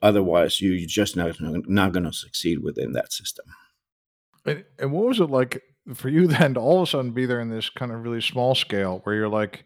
otherwise 0.00 0.60
you, 0.60 0.72
you're 0.72 0.88
just 0.88 1.16
not 1.16 1.36
not 1.40 1.92
going 1.92 2.04
to 2.04 2.12
succeed 2.12 2.62
within 2.62 2.92
that 2.92 3.12
system. 3.12 3.46
And, 4.44 4.64
and 4.78 4.92
what 4.92 5.06
was 5.06 5.20
it 5.20 5.30
like 5.30 5.62
for 5.94 6.08
you 6.08 6.26
then 6.28 6.54
to 6.54 6.60
all 6.60 6.82
of 6.82 6.88
a 6.88 6.90
sudden 6.90 7.12
be 7.12 7.26
there 7.26 7.40
in 7.40 7.50
this 7.50 7.70
kind 7.70 7.92
of 7.92 8.02
really 8.02 8.20
small 8.20 8.54
scale 8.54 9.00
where 9.04 9.14
you're 9.14 9.28
like, 9.28 9.64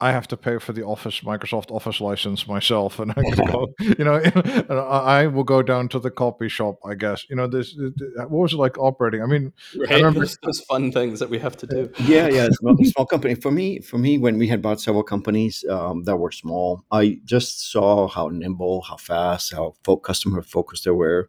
I 0.00 0.12
have 0.12 0.28
to 0.28 0.36
pay 0.36 0.58
for 0.58 0.72
the 0.72 0.84
Office 0.84 1.20
Microsoft 1.20 1.72
Office 1.72 2.00
license 2.00 2.46
myself, 2.46 3.00
and 3.00 3.10
I 3.16 3.22
go, 3.46 3.66
you 3.80 4.04
know, 4.04 4.14
and 4.24 4.72
I 4.78 5.26
will 5.26 5.42
go 5.42 5.60
down 5.60 5.88
to 5.88 5.98
the 5.98 6.10
copy 6.10 6.48
shop. 6.48 6.78
I 6.84 6.94
guess, 6.94 7.26
you 7.28 7.34
know, 7.34 7.48
this. 7.48 7.76
What 8.16 8.30
was 8.30 8.52
it 8.52 8.58
like 8.58 8.78
operating? 8.78 9.22
I 9.22 9.26
mean, 9.26 9.52
right. 9.76 9.90
I 9.90 9.94
remember 9.96 10.20
those, 10.20 10.38
those, 10.44 10.60
fun 10.60 10.92
things 10.92 11.18
that 11.18 11.30
we 11.30 11.38
have 11.40 11.56
to 11.56 11.66
do. 11.66 11.90
Yeah, 12.04 12.28
yeah, 12.28 12.48
small, 12.52 12.76
small 12.84 13.06
company. 13.06 13.34
For 13.34 13.50
me, 13.50 13.80
for 13.80 13.98
me, 13.98 14.18
when 14.18 14.38
we 14.38 14.46
had 14.46 14.62
bought 14.62 14.80
several 14.80 15.02
companies 15.02 15.64
um, 15.68 16.04
that 16.04 16.16
were 16.16 16.30
small, 16.30 16.84
I 16.92 17.18
just 17.24 17.72
saw 17.72 18.06
how 18.06 18.28
nimble, 18.28 18.82
how 18.82 18.98
fast, 18.98 19.52
how 19.52 19.74
fo- 19.82 19.96
customer 19.96 20.42
focused 20.42 20.84
they 20.84 20.92
were, 20.92 21.28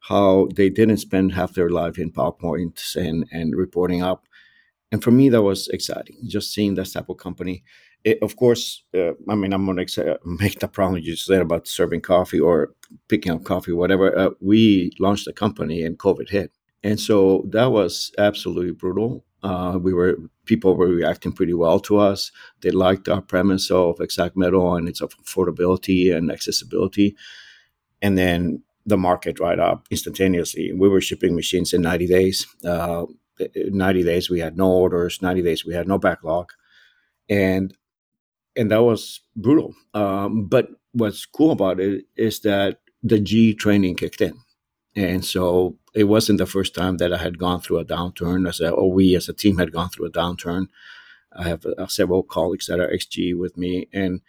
how 0.00 0.48
they 0.54 0.68
didn't 0.68 0.98
spend 0.98 1.32
half 1.32 1.54
their 1.54 1.70
life 1.70 1.98
in 1.98 2.12
PowerPoint 2.12 2.96
and 2.96 3.26
and 3.32 3.56
reporting 3.56 4.02
up. 4.02 4.26
And 4.92 5.02
for 5.02 5.10
me, 5.10 5.30
that 5.30 5.42
was 5.42 5.68
exciting. 5.68 6.18
Just 6.26 6.52
seeing 6.52 6.74
that 6.74 6.92
type 6.92 7.08
of 7.08 7.16
company 7.16 7.64
it, 8.04 8.18
of 8.22 8.36
course, 8.36 8.84
uh, 8.94 9.12
I 9.28 9.34
mean, 9.34 9.52
I'm 9.52 9.64
going 9.64 9.84
to 9.84 10.18
make 10.24 10.60
the 10.60 10.68
problem 10.68 11.02
you 11.02 11.16
said 11.16 11.40
about 11.40 11.66
serving 11.66 12.02
coffee 12.02 12.38
or 12.38 12.74
picking 13.08 13.32
up 13.32 13.44
coffee, 13.44 13.72
whatever. 13.72 14.16
Uh, 14.16 14.30
we 14.40 14.92
launched 15.00 15.26
a 15.26 15.32
company 15.32 15.82
and 15.82 15.98
COVID 15.98 16.28
hit. 16.28 16.52
And 16.82 17.00
so 17.00 17.46
that 17.48 17.72
was 17.72 18.12
absolutely 18.18 18.72
brutal. 18.72 19.24
Uh, 19.42 19.78
we 19.80 19.92
were 19.94 20.18
people 20.44 20.76
were 20.76 20.88
reacting 20.88 21.32
pretty 21.32 21.54
well 21.54 21.80
to 21.80 21.98
us. 21.98 22.30
They 22.60 22.70
liked 22.70 23.08
our 23.08 23.22
premise 23.22 23.70
of 23.70 23.96
Xact 23.96 24.36
Metal 24.36 24.74
and 24.74 24.88
its 24.88 25.00
affordability 25.00 26.14
and 26.14 26.30
accessibility. 26.30 27.16
And 28.02 28.18
then 28.18 28.62
the 28.84 28.98
market 28.98 29.36
dried 29.36 29.60
up 29.60 29.86
instantaneously. 29.90 30.72
We 30.74 30.88
were 30.90 31.00
shipping 31.00 31.34
machines 31.34 31.72
in 31.72 31.80
90 31.80 32.06
days. 32.06 32.46
Uh, 32.64 33.06
90 33.54 34.04
days 34.04 34.28
we 34.28 34.40
had 34.40 34.56
no 34.58 34.70
orders. 34.70 35.22
90 35.22 35.42
days 35.42 35.64
we 35.64 35.74
had 35.74 35.88
no 35.88 35.98
backlog. 35.98 36.50
And 37.28 37.74
and 38.56 38.70
that 38.70 38.82
was 38.82 39.20
brutal. 39.36 39.74
Um, 39.94 40.46
but 40.46 40.68
what's 40.92 41.26
cool 41.26 41.50
about 41.50 41.80
it 41.80 42.04
is 42.16 42.40
that 42.40 42.80
the 43.02 43.20
G 43.20 43.54
training 43.54 43.96
kicked 43.96 44.20
in, 44.20 44.38
and 44.96 45.24
so 45.24 45.78
it 45.94 46.04
wasn't 46.04 46.38
the 46.38 46.46
first 46.46 46.74
time 46.74 46.96
that 46.98 47.12
I 47.12 47.18
had 47.18 47.38
gone 47.38 47.60
through 47.60 47.78
a 47.78 47.84
downturn. 47.84 48.48
As 48.48 48.60
a, 48.60 48.70
or 48.70 48.92
we 48.92 49.14
as 49.16 49.28
a 49.28 49.32
team 49.32 49.58
had 49.58 49.72
gone 49.72 49.90
through 49.90 50.06
a 50.06 50.12
downturn. 50.12 50.68
I 51.36 51.48
have 51.48 51.66
uh, 51.66 51.86
several 51.88 52.22
colleagues 52.22 52.66
that 52.66 52.78
are 52.78 52.88
XG 52.88 53.36
with 53.36 53.56
me, 53.56 53.88
and 53.92 54.20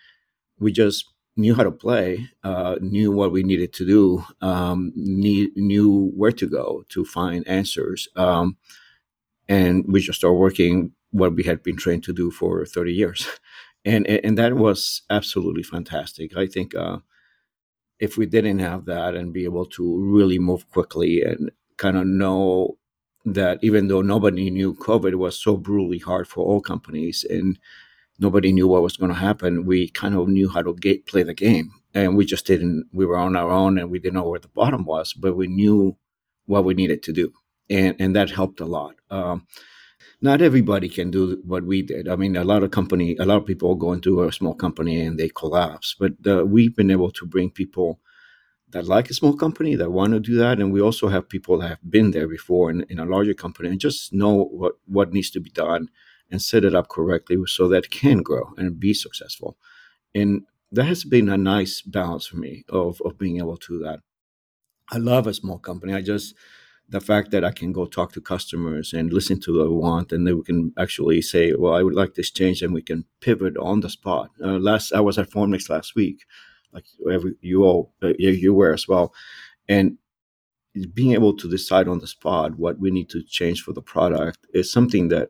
we 0.59 0.71
just 0.71 1.05
knew 1.37 1.53
how 1.53 1.63
to 1.63 1.71
play, 1.71 2.29
uh, 2.43 2.77
knew 2.81 3.11
what 3.11 3.31
we 3.31 3.43
needed 3.43 3.73
to 3.73 3.85
do, 3.85 4.25
um, 4.41 4.91
need, 4.95 5.55
knew 5.55 6.11
where 6.15 6.31
to 6.31 6.47
go 6.47 6.83
to 6.89 7.05
find 7.05 7.47
answers, 7.47 8.07
um, 8.15 8.57
and 9.47 9.85
we 9.87 9.99
just 9.99 10.19
started 10.19 10.37
working 10.37 10.93
what 11.11 11.35
we 11.35 11.43
had 11.43 11.63
been 11.63 11.77
trained 11.77 12.03
to 12.03 12.13
do 12.13 12.31
for 12.31 12.65
30 12.65 12.93
years. 12.93 13.27
and 13.85 14.07
and 14.07 14.37
that 14.37 14.55
was 14.55 15.03
absolutely 15.09 15.63
fantastic. 15.63 16.35
I 16.35 16.47
think 16.47 16.75
uh, 16.75 16.97
if 17.99 18.17
we 18.17 18.25
didn't 18.25 18.59
have 18.59 18.85
that 18.85 19.15
and 19.15 19.33
be 19.33 19.45
able 19.45 19.65
to 19.67 19.97
really 19.97 20.39
move 20.39 20.69
quickly 20.69 21.21
and 21.21 21.51
kind 21.77 21.97
of 21.97 22.05
know 22.05 22.77
that 23.25 23.59
even 23.61 23.87
though 23.87 24.01
nobody 24.01 24.49
knew 24.49 24.75
COVID 24.75 25.15
was 25.15 25.41
so 25.41 25.57
brutally 25.57 25.99
hard 25.99 26.27
for 26.27 26.45
all 26.45 26.61
companies 26.61 27.25
and 27.27 27.57
nobody 28.19 28.51
knew 28.51 28.67
what 28.67 28.83
was 28.83 28.97
going 28.97 29.11
to 29.11 29.17
happen, 29.17 29.65
we 29.65 29.89
kind 29.89 30.15
of 30.15 30.27
knew 30.27 30.47
how 30.49 30.61
to 30.61 30.73
get, 30.75 31.07
play 31.07 31.23
the 31.23 31.33
game. 31.33 31.71
And 31.93 32.15
we 32.15 32.25
just 32.25 32.45
didn't, 32.45 32.87
we 32.93 33.05
were 33.05 33.17
on 33.17 33.35
our 33.35 33.49
own 33.49 33.77
and 33.77 33.89
we 33.89 33.99
didn't 33.99 34.15
know 34.15 34.29
where 34.29 34.39
the 34.39 34.47
bottom 34.49 34.85
was, 34.85 35.13
but 35.13 35.35
we 35.35 35.47
knew 35.47 35.97
what 36.45 36.65
we 36.65 36.73
needed 36.73 37.01
to 37.03 37.13
do. 37.13 37.33
And, 37.69 37.95
and 37.99 38.15
that 38.15 38.29
helped 38.29 38.59
a 38.59 38.65
lot. 38.65 38.95
Um, 39.09 39.47
not 40.25 40.41
everybody 40.41 40.89
can 40.89 41.11
do 41.11 41.39
what 41.45 41.63
we 41.63 41.83
did. 41.83 42.09
I 42.09 42.15
mean, 42.15 42.35
a 42.35 42.43
lot 42.43 42.63
of 42.63 42.71
company, 42.71 43.15
a 43.19 43.25
lot 43.25 43.37
of 43.37 43.45
people 43.45 43.75
go 43.75 43.93
into 43.93 44.23
a 44.23 44.33
small 44.33 44.55
company 44.55 44.99
and 44.99 45.19
they 45.19 45.29
collapse. 45.29 45.95
But 45.97 46.13
uh, 46.25 46.45
we've 46.45 46.75
been 46.75 46.89
able 46.89 47.11
to 47.11 47.25
bring 47.27 47.51
people 47.51 47.99
that 48.69 48.87
like 48.87 49.09
a 49.09 49.13
small 49.13 49.37
company 49.37 49.75
that 49.75 49.91
want 49.91 50.13
to 50.13 50.19
do 50.19 50.35
that, 50.35 50.59
and 50.59 50.73
we 50.73 50.81
also 50.81 51.09
have 51.09 51.29
people 51.29 51.59
that 51.59 51.69
have 51.69 51.91
been 51.97 52.09
there 52.11 52.27
before 52.27 52.71
in, 52.71 52.85
in 52.89 52.97
a 52.99 53.05
larger 53.05 53.35
company 53.35 53.69
and 53.69 53.79
just 53.79 54.11
know 54.11 54.33
what 54.59 54.73
what 54.85 55.13
needs 55.13 55.29
to 55.31 55.39
be 55.39 55.51
done 55.51 55.89
and 56.31 56.41
set 56.41 56.65
it 56.65 56.73
up 56.73 56.89
correctly 56.89 57.37
so 57.45 57.67
that 57.67 57.91
can 57.91 58.23
grow 58.23 58.45
and 58.57 58.79
be 58.79 58.93
successful. 58.93 59.57
And 60.15 60.41
that 60.71 60.85
has 60.85 61.03
been 61.03 61.29
a 61.29 61.37
nice 61.37 61.81
balance 61.81 62.25
for 62.25 62.37
me 62.37 62.65
of 62.69 62.99
of 63.05 63.19
being 63.19 63.37
able 63.37 63.57
to 63.57 63.77
do 63.77 63.79
that. 63.85 63.99
I 64.89 64.97
love 64.97 65.27
a 65.27 65.33
small 65.33 65.59
company. 65.59 65.93
I 65.93 66.01
just 66.01 66.33
the 66.89 67.01
fact 67.01 67.31
that 67.31 67.43
I 67.43 67.51
can 67.51 67.71
go 67.71 67.85
talk 67.85 68.13
to 68.13 68.21
customers 68.21 68.93
and 68.93 69.11
listen 69.11 69.39
to 69.41 69.57
what 69.57 69.63
they 69.63 69.69
want, 69.69 70.11
and 70.11 70.27
then 70.27 70.37
we 70.37 70.43
can 70.43 70.73
actually 70.77 71.21
say, 71.21 71.53
"Well, 71.53 71.73
I 71.73 71.83
would 71.83 71.95
like 71.95 72.13
this 72.13 72.31
change," 72.31 72.61
and 72.61 72.73
we 72.73 72.81
can 72.81 73.05
pivot 73.21 73.57
on 73.57 73.79
the 73.79 73.89
spot. 73.89 74.29
Uh, 74.43 74.59
last 74.59 74.93
I 74.93 75.01
was 75.01 75.17
at 75.17 75.31
Formnext 75.31 75.69
last 75.69 75.95
week, 75.95 76.25
like 76.71 76.85
every, 77.11 77.33
you 77.41 77.63
all 77.63 77.93
uh, 78.03 78.13
you 78.19 78.53
were 78.53 78.73
as 78.73 78.87
well, 78.87 79.13
and 79.67 79.97
being 80.93 81.13
able 81.13 81.35
to 81.37 81.49
decide 81.49 81.87
on 81.87 81.99
the 81.99 82.07
spot 82.07 82.57
what 82.57 82.79
we 82.79 82.91
need 82.91 83.09
to 83.09 83.23
change 83.23 83.61
for 83.61 83.73
the 83.73 83.81
product 83.81 84.45
is 84.53 84.71
something 84.71 85.07
that 85.07 85.29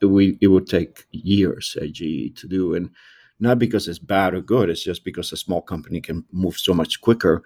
we 0.00 0.38
it 0.40 0.48
would 0.48 0.66
take 0.66 1.06
years 1.10 1.76
at 1.80 1.92
GE 1.92 2.36
to 2.36 2.48
do, 2.48 2.74
and 2.74 2.90
not 3.38 3.58
because 3.58 3.88
it's 3.88 3.98
bad 3.98 4.34
or 4.34 4.40
good. 4.40 4.70
It's 4.70 4.84
just 4.84 5.04
because 5.04 5.32
a 5.32 5.36
small 5.36 5.60
company 5.60 6.00
can 6.00 6.24
move 6.32 6.56
so 6.56 6.72
much 6.72 7.00
quicker 7.00 7.42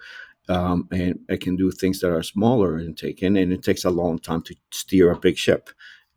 um, 0.49 0.87
and 0.91 1.19
it 1.29 1.41
can 1.41 1.55
do 1.55 1.71
things 1.71 1.99
that 1.99 2.11
are 2.11 2.23
smaller 2.23 2.75
and 2.77 2.97
taken, 2.97 3.35
and 3.35 3.51
it 3.51 3.63
takes 3.63 3.85
a 3.85 3.89
long 3.89 4.19
time 4.19 4.41
to 4.43 4.55
steer 4.71 5.11
a 5.11 5.17
big 5.17 5.37
ship. 5.37 5.69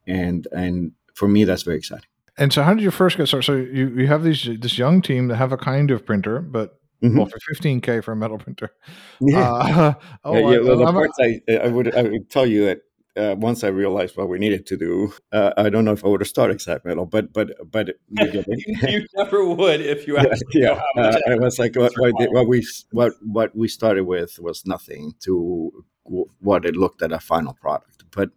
And 0.07 0.47
and 0.53 0.93
for 1.15 1.29
me, 1.29 1.45
that's 1.45 1.63
very 1.63 1.77
exciting. 1.77 2.09
And 2.37 2.53
so, 2.53 2.63
how 2.63 2.75
did 2.75 2.83
you 2.83 2.91
first 2.91 3.17
get 3.17 3.27
started? 3.27 3.45
So 3.45 3.57
you, 3.57 3.89
you 3.89 4.07
have 4.07 4.25
these 4.25 4.49
this 4.61 4.79
young 4.79 5.03
team 5.03 5.29
that 5.29 5.37
have 5.37 5.53
a 5.53 5.57
kind 5.57 5.91
of 5.91 6.07
printer, 6.07 6.41
but 6.41 6.81
mm-hmm. 7.03 7.19
well, 7.19 7.27
for 7.27 7.39
fifteen 7.41 7.81
k 7.81 8.01
for 8.01 8.13
a 8.13 8.17
metal 8.17 8.39
printer. 8.39 8.71
Yeah. 9.21 9.53
Uh, 9.53 9.95
oh, 10.25 10.35
yeah, 10.35 10.41
yeah. 10.41 10.59
Well, 10.61 10.79
the 10.79 10.93
parts 10.93 11.19
I, 11.21 11.43
I 11.55 11.69
would 11.69 11.95
I 11.95 12.03
would 12.03 12.31
tell 12.31 12.47
you 12.47 12.67
that 12.67 12.81
uh, 13.17 13.35
once 13.39 13.65
I 13.65 13.69
realized 13.69 14.17
what 14.17 14.29
we 14.29 14.39
needed 14.39 14.67
to 14.67 14.77
do, 14.77 15.13
uh, 15.33 15.53
I 15.57 15.69
don't 15.69 15.85
know 15.85 15.93
if 15.93 16.05
I 16.05 16.09
would 16.09 16.21
have 16.21 16.29
started 16.29 16.59
Xact 16.59 16.85
Metal, 16.85 17.07
but 17.07 17.33
but 17.33 17.51
but 17.71 17.91
you 18.09 19.07
never 19.17 19.45
would 19.45 19.81
if 19.81 20.07
you 20.07 20.17
actually 20.17 20.47
yeah. 20.55 20.81
yeah. 20.97 21.03
Uh, 21.03 21.19
I 21.29 21.35
was 21.37 21.59
like 21.59 21.77
what, 21.77 21.93
what, 21.97 22.15
what, 22.31 22.49
we 22.49 22.67
what 22.93 23.13
what 23.23 23.57
we 23.57 23.69
started 23.69 24.05
with 24.05 24.39
was 24.39 24.65
nothing 24.65 25.15
to 25.21 25.85
what 26.05 26.65
it 26.65 26.77
looked 26.77 27.03
at 27.03 27.13
a 27.13 27.21
final 27.21 27.55
product, 27.55 28.05
but 28.13 28.31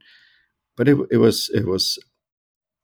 but 0.75 0.87
it, 0.87 0.97
it 1.11 1.17
was 1.17 1.49
it 1.53 1.67
was 1.67 1.99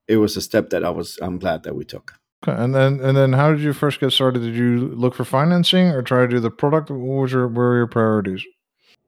it 0.08 0.18
was 0.18 0.38
a 0.38 0.42
step 0.42 0.70
that 0.70 0.84
I 0.84 0.90
was 0.90 1.18
I'm 1.22 1.40
glad 1.40 1.64
that 1.64 1.76
we 1.76 1.86
took. 1.86 2.14
Okay, 2.48 2.62
and 2.62 2.74
then 2.74 3.00
and 3.00 3.18
then 3.18 3.34
how 3.34 3.52
did 3.52 3.62
you 3.62 3.74
first 3.74 4.00
get 4.00 4.12
started? 4.12 4.42
Did 4.42 4.56
you 4.56 4.78
look 4.78 5.16
for 5.16 5.26
financing 5.26 5.88
or 5.88 6.02
try 6.02 6.22
to 6.22 6.28
do 6.28 6.40
the 6.40 6.52
product? 6.52 6.90
What 6.90 7.00
was 7.00 7.32
your 7.32 7.48
what 7.48 7.56
were 7.56 7.78
your 7.78 7.88
priorities? 7.88 8.46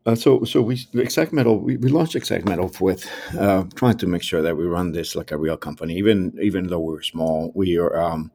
Uh, 0.06 0.16
so, 0.16 0.44
so 0.44 0.62
we 0.62 0.76
Xact 0.78 1.32
Metal. 1.32 1.60
We, 1.60 1.78
we 1.78 1.90
launched 1.90 2.16
Xact 2.16 2.46
Metal 2.46 2.72
with 2.80 3.08
uh, 3.38 3.66
trying 3.76 3.98
to 4.00 4.08
make 4.08 4.24
sure 4.24 4.42
that 4.42 4.58
we 4.58 4.66
run 4.66 4.92
this 4.92 5.16
like 5.16 5.32
a 5.32 5.38
real 5.38 5.58
company. 5.58 5.96
Even 5.96 6.36
even 6.42 6.68
though 6.68 6.80
we're 6.80 7.04
small, 7.04 7.52
we 7.54 7.78
are 7.78 7.96
um, 8.02 8.32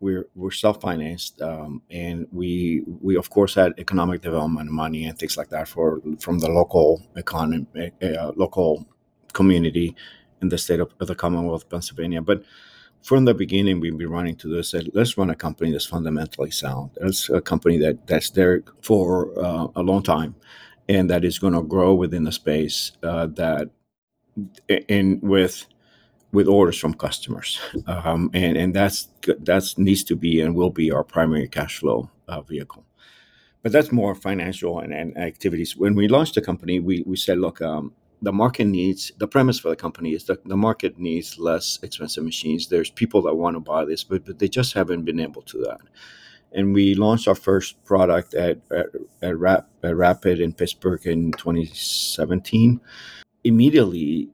we're 0.00 0.26
we're 0.34 0.50
self 0.50 0.80
financed, 0.80 1.42
um, 1.42 1.82
and 1.90 2.26
we 2.32 2.82
we 3.02 3.14
of 3.16 3.28
course 3.28 3.54
had 3.54 3.74
economic 3.78 4.22
development 4.22 4.70
money 4.70 5.04
and 5.04 5.18
things 5.18 5.36
like 5.36 5.50
that 5.50 5.68
for 5.68 6.00
from 6.18 6.38
the 6.38 6.48
local 6.48 7.02
economy, 7.16 7.66
uh, 8.02 8.32
local 8.34 8.86
community 9.34 9.94
in 10.40 10.48
the 10.48 10.56
state 10.56 10.80
of, 10.80 10.94
of 11.00 11.08
the 11.08 11.14
Commonwealth 11.14 11.64
of 11.64 11.68
Pennsylvania. 11.68 12.22
But 12.22 12.42
from 13.02 13.26
the 13.26 13.34
beginning, 13.34 13.80
we've 13.80 13.98
been 13.98 14.10
running 14.10 14.36
to 14.36 14.48
this. 14.48 14.74
Let's 14.94 15.18
run 15.18 15.28
a 15.28 15.34
company 15.34 15.72
that's 15.72 15.84
fundamentally 15.84 16.50
sound. 16.50 16.92
It's 17.02 17.28
a 17.28 17.42
company 17.42 17.76
that 17.80 18.06
that's 18.06 18.30
there 18.30 18.62
for 18.80 19.38
uh, 19.38 19.66
a 19.76 19.82
long 19.82 20.02
time 20.02 20.34
and 20.88 21.10
that 21.10 21.24
is 21.24 21.38
going 21.38 21.54
to 21.54 21.62
grow 21.62 21.94
within 21.94 22.24
the 22.24 22.32
space 22.32 22.92
uh, 23.02 23.26
that 23.26 23.70
in 24.68 25.20
with 25.22 25.66
with 26.32 26.48
orders 26.48 26.78
from 26.78 26.94
customers, 26.94 27.58
um, 27.86 28.30
and 28.34 28.56
and 28.56 28.74
that's 28.74 29.08
that's 29.40 29.78
needs 29.78 30.04
to 30.04 30.16
be 30.16 30.40
and 30.40 30.54
will 30.54 30.70
be 30.70 30.90
our 30.90 31.04
primary 31.04 31.48
cash 31.48 31.78
flow 31.78 32.10
uh, 32.28 32.42
vehicle. 32.42 32.84
But 33.62 33.72
that's 33.72 33.90
more 33.90 34.14
financial 34.14 34.78
and, 34.78 34.92
and, 34.92 35.16
activities. 35.18 35.76
When 35.76 35.94
we 35.94 36.06
launched 36.06 36.34
the 36.34 36.40
company, 36.40 36.78
we 36.78 37.02
we 37.06 37.16
said, 37.16 37.38
look, 37.38 37.60
um, 37.60 37.92
the 38.22 38.32
market 38.32 38.66
needs 38.66 39.12
the 39.18 39.28
premise 39.28 39.58
for 39.58 39.70
the 39.70 39.76
company 39.76 40.12
is 40.12 40.24
that 40.24 40.44
the 40.44 40.56
market 40.56 40.98
needs 40.98 41.38
less 41.38 41.78
expensive 41.82 42.24
machines. 42.24 42.68
There's 42.68 42.90
people 42.90 43.22
that 43.22 43.34
want 43.34 43.56
to 43.56 43.60
buy 43.60 43.84
this, 43.84 44.04
but 44.04 44.24
but 44.24 44.38
they 44.38 44.48
just 44.48 44.74
haven't 44.74 45.04
been 45.04 45.20
able 45.20 45.42
to 45.42 45.58
that. 45.62 45.80
And 46.52 46.74
we 46.74 46.94
launched 46.94 47.28
our 47.28 47.34
first 47.34 47.82
product 47.84 48.34
at 48.34 48.58
at, 48.70 48.86
at, 49.22 49.38
Rap, 49.38 49.68
at 49.82 49.96
Rapid 49.96 50.40
in 50.40 50.52
Pittsburgh 50.52 51.04
in 51.06 51.32
2017. 51.32 52.80
Immediately, 53.44 54.28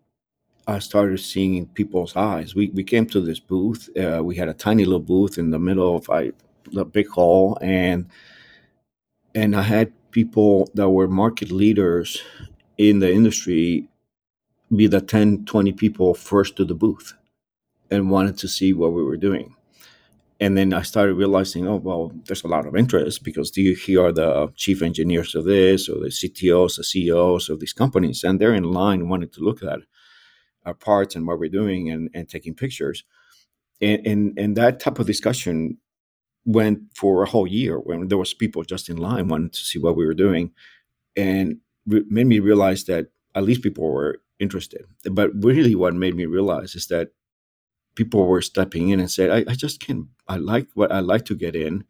I 0.67 0.79
started 0.79 1.19
seeing 1.19 1.67
people's 1.67 2.15
eyes. 2.15 2.55
We, 2.55 2.71
we 2.71 2.85
came 2.85 3.07
to 3.07 3.21
this 3.21 3.41
booth. 3.41 3.91
Uh, 3.97 4.23
we 4.23 4.37
had 4.37 4.49
a 4.49 4.55
tiny 4.55 4.85
little 4.85 5.01
booth 5.01 5.37
in 5.39 5.51
the 5.51 5.59
middle 5.59 5.97
of 5.97 6.09
a 6.09 6.85
big 6.85 7.09
hall, 7.09 7.59
and 7.61 8.09
and 9.35 9.57
I 9.57 9.63
had 9.63 9.93
people 10.13 10.71
that 10.75 10.91
were 10.91 11.09
market 11.09 11.51
leaders 11.51 12.23
in 12.79 13.01
the 13.01 13.13
industry 13.13 13.89
be 14.75 14.87
the 14.87 15.01
10, 15.01 15.45
20 15.45 15.73
people 15.73 16.15
first 16.15 16.57
to 16.57 16.65
the 16.65 16.75
booth 16.75 17.15
and 17.91 18.11
wanted 18.11 18.39
to 18.39 18.49
see 18.49 18.73
what 18.73 18.93
we 18.93 19.03
were 19.03 19.17
doing. 19.17 19.55
And 20.43 20.59
then 20.59 20.73
I 20.75 20.83
started 20.83 21.15
realizing, 21.15 21.69
oh, 21.69 21.77
well, 21.77 22.11
there's 22.25 22.43
a 22.43 22.49
lot 22.49 22.67
of 22.67 22.75
interest 22.75 23.23
because 23.23 23.57
you 23.57 23.77
here 23.77 24.07
are 24.07 24.11
the 24.11 24.53
chief 24.57 24.83
engineers 24.83 25.37
of 25.37 25.45
this 25.45 25.89
or 25.89 26.01
the 26.01 26.09
CTOs, 26.09 26.79
the 26.79 26.83
CEOs 26.83 27.49
of 27.49 27.61
these 27.61 27.73
companies, 27.73 28.25
and 28.25 28.41
they're 28.41 28.53
in 28.63 28.73
line 28.81 29.09
wanting 29.09 29.29
to 29.29 29.41
look 29.41 29.63
at 29.63 29.79
our 30.67 30.75
parts 30.75 31.15
and 31.15 31.29
what 31.29 31.39
we're 31.39 31.59
doing 31.61 31.91
and, 31.91 32.11
and 32.13 32.29
taking 32.29 32.55
pictures. 32.55 33.05
And, 33.81 34.05
and, 34.05 34.21
and 34.37 34.57
that 34.57 34.81
type 34.81 34.99
of 34.99 35.07
discussion 35.07 35.79
went 36.45 36.81
for 36.97 37.23
a 37.23 37.31
whole 37.31 37.47
year 37.47 37.79
when 37.79 38.09
there 38.09 38.19
was 38.19 38.35
people 38.35 38.65
just 38.65 38.89
in 38.89 38.97
line 38.97 39.29
wanting 39.29 39.51
to 39.51 39.61
see 39.61 39.79
what 39.79 39.95
we 39.95 40.05
were 40.05 40.23
doing 40.27 40.51
and 41.15 41.59
re- 41.87 42.05
made 42.09 42.27
me 42.27 42.41
realize 42.41 42.83
that 42.87 43.13
at 43.37 43.45
least 43.45 43.63
people 43.63 43.85
were 43.89 44.21
interested 44.41 44.85
but 45.13 45.31
really 45.37 45.77
what 45.77 45.95
made 45.95 46.17
me 46.17 46.27
realize 46.27 46.75
is 46.75 46.89
that 46.89 47.11
people 47.95 48.27
were 48.27 48.43
stepping 48.43 48.91
in 48.91 49.01
and 49.01 49.11
said 49.11 49.31
I, 49.31 49.53
I 49.53 49.55
just 49.55 49.81
can't 49.81 50.07
i 50.29 50.37
like 50.37 50.69
what 50.75 50.93
i 50.93 51.01
like 51.01 51.25
to 51.27 51.35
get 51.35 51.57
in 51.57 51.85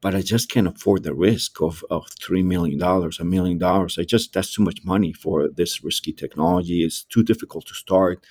but 0.00 0.14
i 0.14 0.22
just 0.22 0.50
can't 0.50 0.68
afford 0.68 1.02
the 1.02 1.14
risk 1.14 1.60
of, 1.62 1.84
of 1.90 2.06
three 2.20 2.42
million 2.42 2.78
dollars 2.78 3.18
a 3.20 3.24
million 3.24 3.58
dollars. 3.58 3.98
I 3.98 4.04
just 4.04 4.32
that's 4.34 4.54
too 4.54 4.62
much 4.62 4.80
money 4.84 5.12
for 5.12 5.48
this 5.48 5.82
risky 5.84 6.12
technology. 6.12 6.84
It's 6.84 7.04
too 7.04 7.22
difficult 7.22 7.66
to 7.66 7.74
start. 7.74 8.24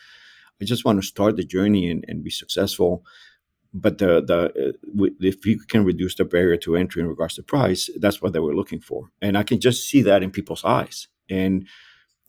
I 0.62 0.66
just 0.66 0.86
want 0.86 1.02
to 1.02 1.08
start 1.08 1.38
the 1.38 1.44
journey 1.44 1.90
and, 1.90 2.06
and 2.08 2.24
be 2.24 2.30
successful. 2.30 3.04
But 3.74 3.98
the 4.00 4.22
the 4.22 4.40
uh, 4.68 5.10
if 5.22 5.46
you 5.46 5.60
can 5.60 5.86
reduce 5.86 6.16
the 6.16 6.26
barrier 6.26 6.58
to 6.58 6.76
entry 6.76 7.02
in 7.02 7.08
regards 7.08 7.36
to 7.36 7.44
price, 7.44 7.90
that's 8.00 8.22
what 8.22 8.34
they 8.34 8.40
were 8.40 8.56
looking 8.56 8.82
for, 8.82 9.10
and 9.22 9.38
I 9.38 9.44
can 9.44 9.60
just 9.60 9.88
see 9.90 10.02
that 10.04 10.24
in 10.24 10.32
people's 10.32 10.66
eyes. 10.66 11.08
And 11.30 11.68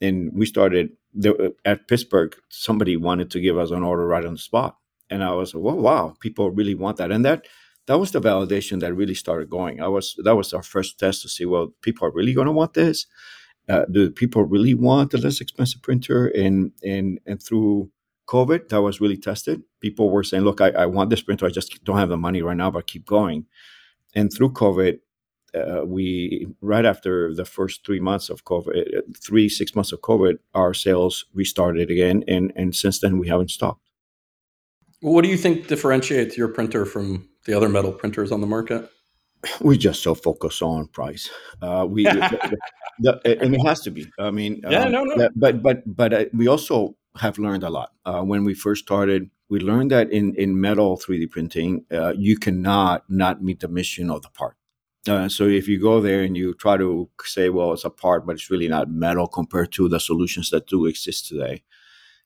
and 0.00 0.30
we 0.34 0.46
started 0.46 0.90
there, 1.12 1.34
at 1.64 1.88
Pittsburgh. 1.88 2.34
Somebody 2.48 2.96
wanted 2.96 3.30
to 3.32 3.40
give 3.40 3.58
us 3.58 3.70
an 3.70 3.82
order 3.82 4.06
right 4.06 4.24
on 4.24 4.34
the 4.34 4.38
spot, 4.38 4.76
and 5.10 5.22
I 5.22 5.32
was 5.32 5.54
"Well, 5.54 5.76
wow, 5.76 6.14
people 6.20 6.50
really 6.50 6.74
want 6.74 6.96
that." 6.98 7.10
And 7.10 7.24
that 7.24 7.46
that 7.86 7.98
was 7.98 8.12
the 8.12 8.20
validation 8.20 8.80
that 8.80 8.94
really 8.94 9.14
started 9.14 9.50
going. 9.50 9.80
I 9.80 9.88
was 9.88 10.14
that 10.24 10.36
was 10.36 10.52
our 10.52 10.62
first 10.62 10.98
test 10.98 11.22
to 11.22 11.28
see, 11.28 11.44
well, 11.44 11.74
people 11.82 12.06
are 12.06 12.12
really 12.12 12.32
going 12.32 12.46
to 12.46 12.52
want 12.52 12.74
this. 12.74 13.06
Uh, 13.68 13.84
do 13.90 14.10
people 14.10 14.44
really 14.44 14.74
want 14.74 15.10
the 15.10 15.18
less 15.18 15.40
expensive 15.40 15.82
printer? 15.82 16.26
And 16.28 16.72
and 16.82 17.18
and 17.26 17.42
through 17.42 17.90
COVID, 18.28 18.68
that 18.68 18.82
was 18.82 19.00
really 19.00 19.16
tested. 19.16 19.62
People 19.80 20.10
were 20.10 20.22
saying, 20.22 20.44
look, 20.44 20.60
I, 20.60 20.70
I 20.70 20.86
want 20.86 21.10
this 21.10 21.22
printer. 21.22 21.46
I 21.46 21.50
just 21.50 21.82
don't 21.84 21.98
have 21.98 22.08
the 22.08 22.16
money 22.16 22.40
right 22.42 22.56
now, 22.56 22.70
but 22.70 22.86
keep 22.86 23.04
going. 23.04 23.46
And 24.14 24.32
through 24.32 24.52
COVID, 24.52 24.98
uh, 25.54 25.84
we 25.84 26.46
right 26.60 26.84
after 26.84 27.34
the 27.34 27.44
first 27.44 27.84
three 27.84 28.00
months 28.00 28.30
of 28.30 28.44
COVID, 28.44 28.98
uh, 28.98 29.00
three 29.18 29.48
six 29.48 29.74
months 29.74 29.92
of 29.92 30.00
COVID, 30.00 30.38
our 30.54 30.74
sales 30.74 31.26
restarted 31.34 31.90
again, 31.90 32.24
and 32.28 32.52
and 32.56 32.74
since 32.74 33.00
then 33.00 33.18
we 33.18 33.28
haven't 33.28 33.50
stopped. 33.50 33.80
What 35.00 35.22
do 35.22 35.28
you 35.28 35.36
think 35.36 35.66
differentiates 35.66 36.36
your 36.36 36.48
printer 36.48 36.84
from 36.84 37.28
the 37.44 37.54
other 37.54 37.68
metal 37.68 37.92
printers 37.92 38.30
on 38.32 38.40
the 38.40 38.46
market? 38.46 38.88
We 39.60 39.76
just 39.76 40.02
so 40.02 40.14
focus 40.14 40.62
on 40.62 40.86
price. 40.86 41.28
Uh, 41.60 41.84
we 41.88 42.04
the, 42.04 42.58
the, 43.00 43.42
and 43.42 43.56
it 43.56 43.66
has 43.66 43.80
to 43.80 43.90
be. 43.90 44.06
I 44.18 44.30
mean, 44.30 44.60
yeah, 44.70 44.84
um, 44.84 44.92
no, 44.92 45.02
no. 45.04 45.28
But 45.34 45.62
but 45.62 45.82
but 45.84 46.12
uh, 46.12 46.24
we 46.32 46.46
also 46.46 46.96
have 47.16 47.38
learned 47.38 47.64
a 47.64 47.70
lot. 47.70 47.90
Uh, 48.04 48.22
when 48.22 48.44
we 48.44 48.54
first 48.54 48.84
started, 48.84 49.30
we 49.48 49.60
learned 49.60 49.90
that 49.90 50.10
in, 50.10 50.34
in 50.36 50.60
metal 50.60 50.96
3D 50.96 51.30
printing, 51.30 51.84
uh, 51.92 52.14
you 52.16 52.38
cannot 52.38 53.04
not 53.10 53.42
meet 53.42 53.60
the 53.60 53.68
mission 53.68 54.10
of 54.10 54.22
the 54.22 54.30
part. 54.30 54.56
Uh, 55.08 55.28
so 55.28 55.48
if 55.48 55.66
you 55.66 55.80
go 55.80 56.00
there 56.00 56.22
and 56.22 56.36
you 56.36 56.54
try 56.54 56.76
to 56.76 57.08
say, 57.24 57.48
well, 57.48 57.72
it's 57.72 57.84
a 57.84 57.90
part, 57.90 58.24
but 58.24 58.34
it's 58.36 58.50
really 58.50 58.68
not 58.68 58.90
metal 58.90 59.26
compared 59.26 59.72
to 59.72 59.88
the 59.88 59.98
solutions 59.98 60.50
that 60.50 60.68
do 60.68 60.86
exist 60.86 61.26
today. 61.26 61.62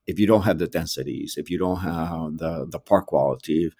If 0.06 0.18
you 0.20 0.26
don't 0.26 0.42
have 0.42 0.58
the 0.58 0.68
densities, 0.68 1.36
if 1.36 1.50
you 1.50 1.58
don't 1.58 1.80
have 1.80 2.36
the, 2.36 2.66
the 2.70 2.78
part 2.78 3.06
quality, 3.06 3.70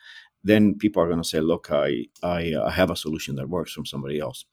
then 0.43 0.75
people 0.75 1.03
are 1.03 1.07
going 1.07 1.23
to 1.23 1.29
say, 1.29 1.41
look, 1.41 1.69
I, 1.71 2.07
I, 2.23 2.71
have 2.73 2.91
a 2.91 2.97
solution 2.97 3.37
that 3.37 3.49
works 3.49 3.73
from 3.73 3.85
somebody 3.85 4.19
else 4.19 4.45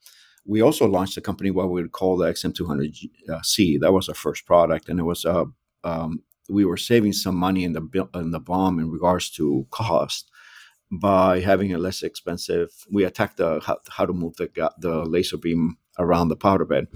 we 0.46 0.60
also 0.60 0.86
launched 0.86 1.16
a 1.16 1.20
company 1.20 1.50
what 1.50 1.70
we 1.70 1.82
would 1.82 1.92
call 1.92 2.16
the 2.16 2.26
XM200C. 2.26 3.80
That 3.80 3.92
was 3.92 4.08
our 4.08 4.14
first 4.14 4.46
product, 4.46 4.88
and 4.88 5.00
it 5.00 5.04
was 5.04 5.24
a 5.24 5.46
um, 5.84 6.22
we 6.48 6.64
were 6.64 6.76
saving 6.76 7.12
some 7.12 7.36
money 7.36 7.64
in 7.64 7.72
the 7.72 8.08
in 8.14 8.30
the 8.30 8.40
BOM 8.40 8.78
in 8.78 8.90
regards 8.90 9.30
to 9.32 9.66
cost 9.70 10.30
by 10.98 11.40
having 11.40 11.72
a 11.74 11.78
less 11.78 12.02
expensive. 12.02 12.70
We 12.90 13.04
attacked 13.04 13.38
the 13.38 13.60
how, 13.64 13.78
how 13.90 14.06
to 14.06 14.12
move 14.12 14.36
the 14.36 14.48
the 14.78 15.04
laser 15.04 15.36
beam 15.36 15.76
around 15.98 16.28
the 16.28 16.36
powder 16.36 16.64
bed 16.64 16.88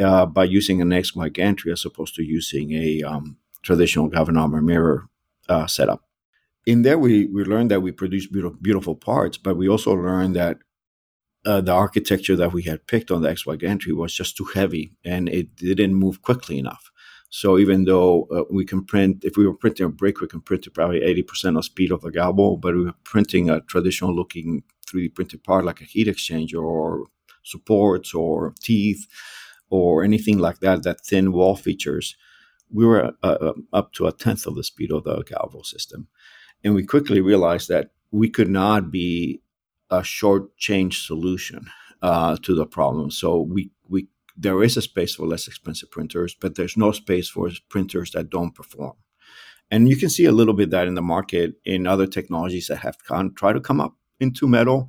uh, 0.00 0.26
by 0.26 0.44
using 0.44 0.80
an 0.80 0.90
XY 0.90 1.32
gantry 1.32 1.72
as 1.72 1.84
opposed 1.84 2.14
to 2.16 2.22
using 2.22 2.72
a 2.72 3.02
um, 3.02 3.36
traditional 3.62 4.10
galvanometer 4.10 4.62
mirror 4.62 5.08
uh, 5.48 5.66
setup. 5.66 6.02
In 6.66 6.82
there, 6.82 6.98
we 6.98 7.26
we 7.26 7.44
learned 7.44 7.70
that 7.70 7.82
we 7.82 7.92
produce 7.92 8.26
beautiful, 8.26 8.58
beautiful 8.60 8.96
parts, 8.96 9.36
but 9.36 9.56
we 9.56 9.68
also 9.68 9.92
learned 9.92 10.34
that 10.36 10.58
uh, 11.44 11.60
the 11.60 11.72
architecture 11.72 12.36
that 12.36 12.52
we 12.52 12.62
had 12.62 12.86
picked 12.86 13.10
on 13.10 13.22
the 13.22 13.28
XY 13.28 13.58
gantry 13.58 13.92
was 13.92 14.14
just 14.14 14.36
too 14.36 14.44
heavy 14.44 14.96
and 15.04 15.28
it 15.28 15.56
didn't 15.56 15.94
move 15.94 16.22
quickly 16.22 16.58
enough. 16.58 16.90
So 17.36 17.58
even 17.58 17.84
though 17.84 18.28
uh, 18.30 18.44
we 18.48 18.64
can 18.64 18.84
print, 18.84 19.24
if 19.24 19.36
we 19.36 19.44
were 19.44 19.56
printing 19.56 19.86
a 19.86 19.88
brick, 19.88 20.20
we 20.20 20.28
can 20.28 20.40
print 20.40 20.68
at 20.68 20.72
probably 20.72 21.00
80% 21.00 21.58
of 21.58 21.64
speed 21.64 21.90
of 21.90 22.00
the 22.00 22.12
galvo, 22.12 22.60
but 22.60 22.76
we 22.76 22.84
were 22.84 22.94
printing 23.02 23.50
a 23.50 23.60
traditional 23.62 24.14
looking 24.14 24.62
3D 24.86 25.16
printed 25.16 25.42
part 25.42 25.64
like 25.64 25.80
a 25.80 25.84
heat 25.84 26.06
exchanger 26.06 26.62
or 26.62 27.06
supports 27.42 28.14
or 28.14 28.54
teeth 28.60 29.08
or 29.68 30.04
anything 30.04 30.38
like 30.38 30.60
that, 30.60 30.84
that 30.84 31.00
thin 31.00 31.32
wall 31.32 31.56
features, 31.56 32.14
we 32.70 32.86
were 32.86 33.12
uh, 33.24 33.26
uh, 33.26 33.52
up 33.72 33.92
to 33.94 34.06
a 34.06 34.12
tenth 34.12 34.46
of 34.46 34.54
the 34.54 34.62
speed 34.62 34.92
of 34.92 35.02
the 35.02 35.16
galvo 35.24 35.66
system. 35.66 36.06
And 36.62 36.72
we 36.72 36.86
quickly 36.86 37.20
realized 37.20 37.68
that 37.68 37.90
we 38.12 38.30
could 38.30 38.48
not 38.48 38.92
be 38.92 39.42
a 39.90 40.04
short 40.04 40.56
change 40.56 41.04
solution 41.04 41.66
uh, 42.00 42.36
to 42.42 42.54
the 42.54 42.64
problem. 42.64 43.10
So 43.10 43.40
we 43.40 43.72
there 44.36 44.62
is 44.62 44.76
a 44.76 44.82
space 44.82 45.14
for 45.14 45.26
less 45.26 45.46
expensive 45.46 45.90
printers, 45.90 46.34
but 46.34 46.56
there's 46.56 46.76
no 46.76 46.92
space 46.92 47.28
for 47.28 47.50
printers 47.68 48.10
that 48.12 48.30
don't 48.30 48.54
perform. 48.54 48.94
And 49.70 49.88
you 49.88 49.96
can 49.96 50.10
see 50.10 50.24
a 50.24 50.32
little 50.32 50.54
bit 50.54 50.70
that 50.70 50.88
in 50.88 50.94
the 50.94 51.02
market 51.02 51.54
in 51.64 51.86
other 51.86 52.06
technologies 52.06 52.66
that 52.66 52.78
have 52.78 53.02
come, 53.04 53.34
try 53.34 53.52
to 53.52 53.60
come 53.60 53.80
up 53.80 53.94
into 54.20 54.46
metal, 54.46 54.88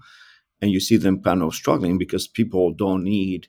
and 0.61 0.71
you 0.71 0.79
see 0.79 0.97
them 0.97 1.21
kind 1.21 1.41
of 1.41 1.53
struggling 1.53 1.97
because 1.97 2.27
people 2.27 2.73
don't 2.73 3.03
need. 3.03 3.47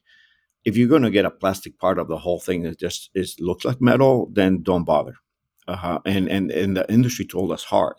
If 0.65 0.77
you're 0.77 0.89
going 0.89 1.03
to 1.03 1.11
get 1.11 1.25
a 1.25 1.31
plastic 1.31 1.79
part 1.79 1.99
of 1.99 2.09
the 2.09 2.19
whole 2.19 2.41
thing 2.41 2.63
that 2.63 2.79
just 2.79 3.11
is 3.15 3.37
looks 3.41 3.65
like 3.65 3.81
metal, 3.81 4.29
then 4.33 4.63
don't 4.63 4.85
bother. 4.85 5.15
Uh-huh. 5.69 6.01
And 6.05 6.29
and 6.29 6.51
and 6.51 6.77
the 6.77 6.91
industry 6.93 7.25
told 7.25 7.53
us 7.53 7.65
hard. 7.65 7.97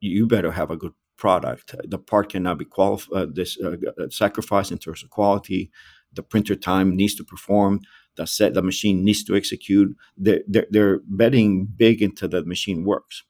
You 0.00 0.26
better 0.26 0.52
have 0.52 0.70
a 0.70 0.76
good 0.76 0.92
product. 1.16 1.74
The 1.84 1.98
part 1.98 2.30
cannot 2.30 2.58
be 2.58 2.64
qualified. 2.64 3.12
Uh, 3.14 3.26
this 3.32 3.58
uh, 3.60 3.76
sacrifice 4.10 4.70
in 4.70 4.78
terms 4.78 5.02
of 5.02 5.10
quality 5.10 5.70
the 6.12 6.22
printer 6.22 6.54
time 6.54 6.96
needs 6.96 7.14
to 7.16 7.24
perform 7.24 7.80
the 8.16 8.26
set 8.26 8.54
the 8.54 8.62
machine 8.62 9.04
needs 9.04 9.24
to 9.24 9.36
execute. 9.36 9.96
They're, 10.16 10.42
they're, 10.46 10.66
they're 10.70 11.00
betting 11.06 11.64
big 11.64 12.02
into 12.02 12.28
the 12.28 12.44
machine 12.44 12.84
works. 12.84 13.22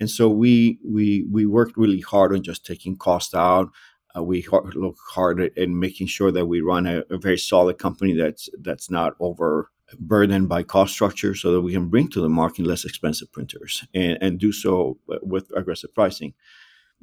And 0.00 0.08
so 0.08 0.28
we 0.28 0.78
we 0.84 1.26
we 1.30 1.44
worked 1.44 1.76
really 1.76 2.00
hard 2.00 2.32
on 2.32 2.42
just 2.42 2.64
taking 2.64 2.96
cost 2.96 3.34
out. 3.34 3.70
Uh, 4.16 4.22
we 4.22 4.46
look 4.74 4.96
hard 5.10 5.40
at, 5.40 5.58
at 5.58 5.68
making 5.68 6.06
sure 6.06 6.30
that 6.30 6.46
we 6.46 6.60
run 6.60 6.86
a, 6.86 7.02
a, 7.10 7.18
very 7.18 7.36
solid 7.36 7.78
company 7.78 8.14
that's 8.14 8.48
that's 8.60 8.90
not 8.90 9.14
overburdened 9.18 10.48
by 10.48 10.62
cost 10.62 10.92
structure 10.94 11.34
so 11.34 11.52
that 11.52 11.62
we 11.62 11.72
can 11.72 11.88
bring 11.88 12.08
to 12.08 12.20
the 12.20 12.28
market 12.28 12.64
less 12.64 12.84
expensive 12.84 13.30
printers 13.32 13.84
and, 13.92 14.16
and 14.20 14.38
do 14.38 14.52
so 14.52 14.98
with 15.22 15.50
aggressive 15.56 15.92
pricing 15.92 16.32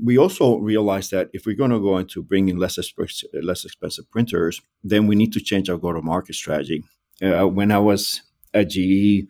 we 0.01 0.17
also 0.17 0.57
realized 0.57 1.11
that 1.11 1.29
if 1.33 1.45
we're 1.45 1.55
going 1.55 1.71
to 1.71 1.79
go 1.79 1.97
into 1.97 2.21
bringing 2.21 2.57
less 2.57 2.77
less 3.33 3.65
expensive 3.65 4.09
printers, 4.11 4.61
then 4.83 5.07
we 5.07 5.15
need 5.15 5.33
to 5.33 5.39
change 5.39 5.69
our 5.69 5.77
go-to-market 5.77 6.35
strategy. 6.35 6.83
Uh, 7.21 7.47
when 7.47 7.71
I 7.71 7.79
was 7.79 8.21
at 8.53 8.69
GE, 8.69 9.27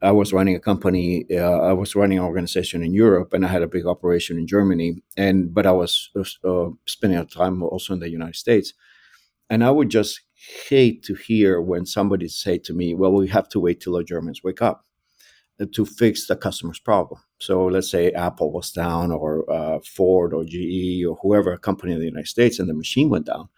I 0.00 0.10
was 0.10 0.32
running 0.32 0.56
a 0.56 0.60
company. 0.60 1.24
Uh, 1.30 1.60
I 1.60 1.72
was 1.72 1.94
running 1.94 2.18
an 2.18 2.24
organization 2.24 2.82
in 2.82 2.92
Europe, 2.92 3.32
and 3.32 3.44
I 3.44 3.48
had 3.48 3.62
a 3.62 3.68
big 3.68 3.86
operation 3.86 4.36
in 4.36 4.46
Germany. 4.46 4.96
And 5.16 5.54
but 5.54 5.66
I 5.66 5.72
was 5.72 6.10
uh, 6.44 6.70
spending 6.86 7.18
a 7.18 7.24
time 7.24 7.62
also 7.62 7.94
in 7.94 8.00
the 8.00 8.10
United 8.10 8.36
States, 8.36 8.72
and 9.48 9.62
I 9.62 9.70
would 9.70 9.90
just 9.90 10.22
hate 10.68 11.04
to 11.04 11.14
hear 11.14 11.60
when 11.60 11.86
somebody 11.86 12.28
say 12.28 12.58
to 12.58 12.72
me, 12.72 12.94
"Well, 12.94 13.12
we 13.12 13.28
have 13.28 13.48
to 13.50 13.60
wait 13.60 13.80
till 13.80 13.92
the 13.92 14.04
Germans 14.04 14.42
wake 14.42 14.62
up." 14.62 14.86
To 15.72 15.84
fix 15.84 16.26
the 16.26 16.36
customer's 16.36 16.78
problem. 16.78 17.20
So 17.38 17.66
let's 17.66 17.90
say 17.90 18.10
Apple 18.12 18.52
was 18.52 18.72
down, 18.72 19.10
or 19.10 19.50
uh, 19.50 19.80
Ford, 19.84 20.32
or 20.32 20.44
GE, 20.44 21.04
or 21.04 21.16
whoever 21.22 21.56
company 21.56 21.92
in 21.92 21.98
the 21.98 22.06
United 22.06 22.28
States, 22.28 22.58
and 22.58 22.68
the 22.68 22.74
machine 22.74 23.10
went 23.10 23.26
down, 23.26 23.48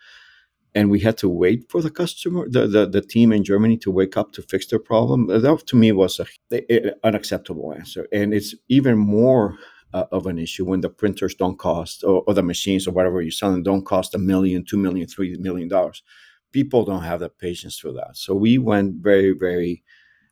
and 0.75 0.91
we 0.91 1.01
had 1.01 1.17
to 1.19 1.29
wait 1.29 1.71
for 1.71 1.81
the 1.83 1.91
customer, 1.91 2.49
the 2.49 2.67
the, 2.67 2.87
the 2.87 3.01
team 3.01 3.33
in 3.33 3.45
Germany 3.45 3.77
to 3.79 3.91
wake 3.91 4.17
up 4.17 4.33
to 4.33 4.43
fix 4.43 4.67
their 4.67 4.79
problem. 4.79 5.27
That 5.27 5.67
to 5.67 5.77
me 5.77 5.93
was 5.93 6.21
an 6.51 6.93
unacceptable 7.05 7.75
answer, 7.75 8.07
and 8.13 8.35
it's 8.35 8.55
even 8.69 8.99
more. 8.99 9.57
Uh, 9.93 10.07
of 10.11 10.27
an 10.27 10.41
issue 10.41 10.65
when 10.65 10.81
the 10.81 10.91
printers 10.91 11.37
don't 11.37 11.57
cost 11.57 12.03
or, 12.03 12.25
or 12.27 12.35
the 12.35 12.43
machines 12.43 12.89
or 12.89 12.91
whatever 12.91 13.23
you're 13.23 13.31
selling 13.31 13.63
don't 13.63 13.87
cost 13.87 14.13
a 14.17 14.19
million 14.19 14.65
two 14.65 14.77
million 14.77 15.07
three 15.07 15.37
million 15.37 15.69
dollars 15.69 16.03
people 16.51 16.85
don't 16.85 17.05
have 17.05 17.21
the 17.21 17.29
patience 17.29 17.79
for 17.79 17.93
that 17.93 18.17
so 18.17 18.35
we 18.35 18.59
went 18.59 18.97
very 18.97 19.31
very 19.31 19.85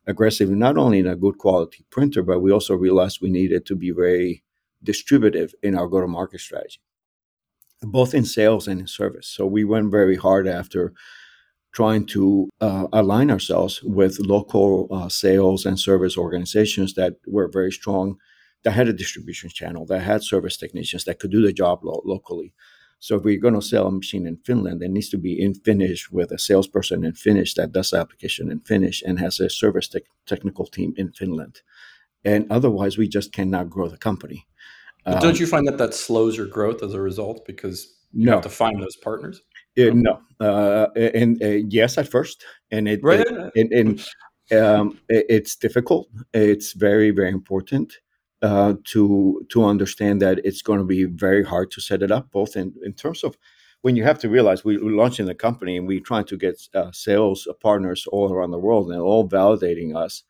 aggressively, 0.05 0.55
not 0.55 0.77
only 0.77 0.99
in 0.99 1.07
a 1.07 1.15
good 1.15 1.37
quality 1.37 1.85
printer, 1.89 2.23
but 2.23 2.41
we 2.41 2.51
also 2.51 2.75
realized 2.75 3.21
we 3.21 3.29
needed 3.29 3.65
to 3.65 3.75
be 3.75 3.91
very 3.91 4.43
distributive 4.83 5.53
in 5.63 5.75
our 5.75 5.87
go 5.87 6.01
to 6.01 6.07
market 6.07 6.41
strategy, 6.41 6.81
both 7.81 8.13
in 8.13 8.25
sales 8.25 8.67
and 8.67 8.81
in 8.81 8.87
service. 8.87 9.27
So 9.27 9.45
we 9.45 9.63
went 9.63 9.91
very 9.91 10.17
hard 10.17 10.47
after 10.47 10.93
trying 11.73 12.05
to 12.05 12.49
uh, 12.61 12.87
align 12.93 13.31
ourselves 13.31 13.81
with 13.83 14.19
local 14.19 14.87
uh, 14.91 15.09
sales 15.09 15.65
and 15.65 15.79
service 15.79 16.17
organizations 16.17 16.93
that 16.93 17.15
were 17.25 17.49
very 17.51 17.71
strong, 17.71 18.17
that 18.63 18.71
had 18.71 18.87
a 18.87 18.93
distribution 18.93 19.49
channel, 19.49 19.85
that 19.87 20.01
had 20.01 20.23
service 20.23 20.55
technicians 20.55 21.03
that 21.05 21.19
could 21.19 21.31
do 21.31 21.41
the 21.41 21.51
job 21.51 21.79
lo- 21.83 22.03
locally. 22.05 22.53
So 23.03 23.17
if 23.17 23.25
we're 23.25 23.37
going 23.37 23.53
to 23.53 23.61
sell 23.61 23.87
a 23.87 23.91
machine 23.91 24.25
in 24.25 24.37
Finland, 24.37 24.81
it 24.81 24.89
needs 24.89 25.09
to 25.09 25.17
be 25.17 25.37
in 25.37 25.55
Finnish 25.55 26.09
with 26.09 26.31
a 26.31 26.37
salesperson 26.37 27.03
in 27.03 27.11
Finnish 27.11 27.53
that 27.55 27.73
does 27.73 27.89
the 27.89 27.97
application 27.97 28.49
in 28.49 28.61
Finnish 28.61 29.03
and 29.05 29.19
has 29.19 29.41
a 29.41 29.49
service 29.49 29.89
te- 29.89 30.05
technical 30.25 30.65
team 30.65 30.93
in 30.95 31.11
Finland. 31.11 31.61
And 32.23 32.49
otherwise, 32.49 32.97
we 32.97 33.09
just 33.09 33.33
cannot 33.33 33.69
grow 33.69 33.89
the 33.89 33.97
company. 33.97 34.47
But 35.03 35.19
don't 35.19 35.31
um, 35.31 35.35
you 35.35 35.47
find 35.47 35.67
that 35.67 35.77
that 35.79 35.93
slows 35.93 36.37
your 36.37 36.47
growth 36.47 36.81
as 36.81 36.93
a 36.93 37.01
result 37.01 37.45
because 37.45 37.93
you 38.13 38.27
no. 38.27 38.31
have 38.35 38.43
to 38.43 38.49
find 38.49 38.81
those 38.81 38.95
partners? 38.95 39.41
Uh, 39.77 39.91
no, 39.93 40.21
uh, 40.39 40.87
and 40.95 41.43
uh, 41.43 41.59
yes, 41.67 41.97
at 41.97 42.07
first, 42.07 42.45
and 42.71 42.87
it, 42.87 43.01
right. 43.03 43.19
it 43.19 43.51
and, 43.57 43.73
and 43.73 44.57
um, 44.57 44.97
it, 45.09 45.25
it's 45.27 45.57
difficult. 45.57 46.07
It's 46.33 46.71
very, 46.71 47.11
very 47.11 47.31
important 47.31 47.99
uh, 48.43 48.75
to 48.83 49.45
to 49.49 49.63
understand 49.65 50.21
that 50.21 50.39
it's 50.43 50.61
going 50.61 50.79
to 50.79 50.85
be 50.85 51.05
very 51.05 51.43
hard 51.43 51.71
to 51.71 51.81
set 51.81 52.03
it 52.03 52.11
up, 52.11 52.31
both 52.31 52.55
in, 52.57 52.73
in 52.83 52.93
terms 52.93 53.23
of 53.23 53.37
when 53.81 53.95
you 53.95 54.03
have 54.03 54.19
to 54.19 54.29
realize 54.29 54.63
we, 54.63 54.77
are 54.77 54.81
launching 54.81 55.25
the 55.25 55.35
company 55.35 55.77
and 55.77 55.87
we're 55.87 55.99
trying 55.99 56.25
to 56.25 56.37
get 56.37 56.61
uh, 56.75 56.91
sales 56.91 57.47
partners 57.61 58.05
all 58.11 58.31
around 58.31 58.51
the 58.51 58.59
world 58.59 58.85
and 58.85 58.93
they're 58.95 59.01
all 59.01 59.27
validating 59.27 59.95
us. 59.95 60.23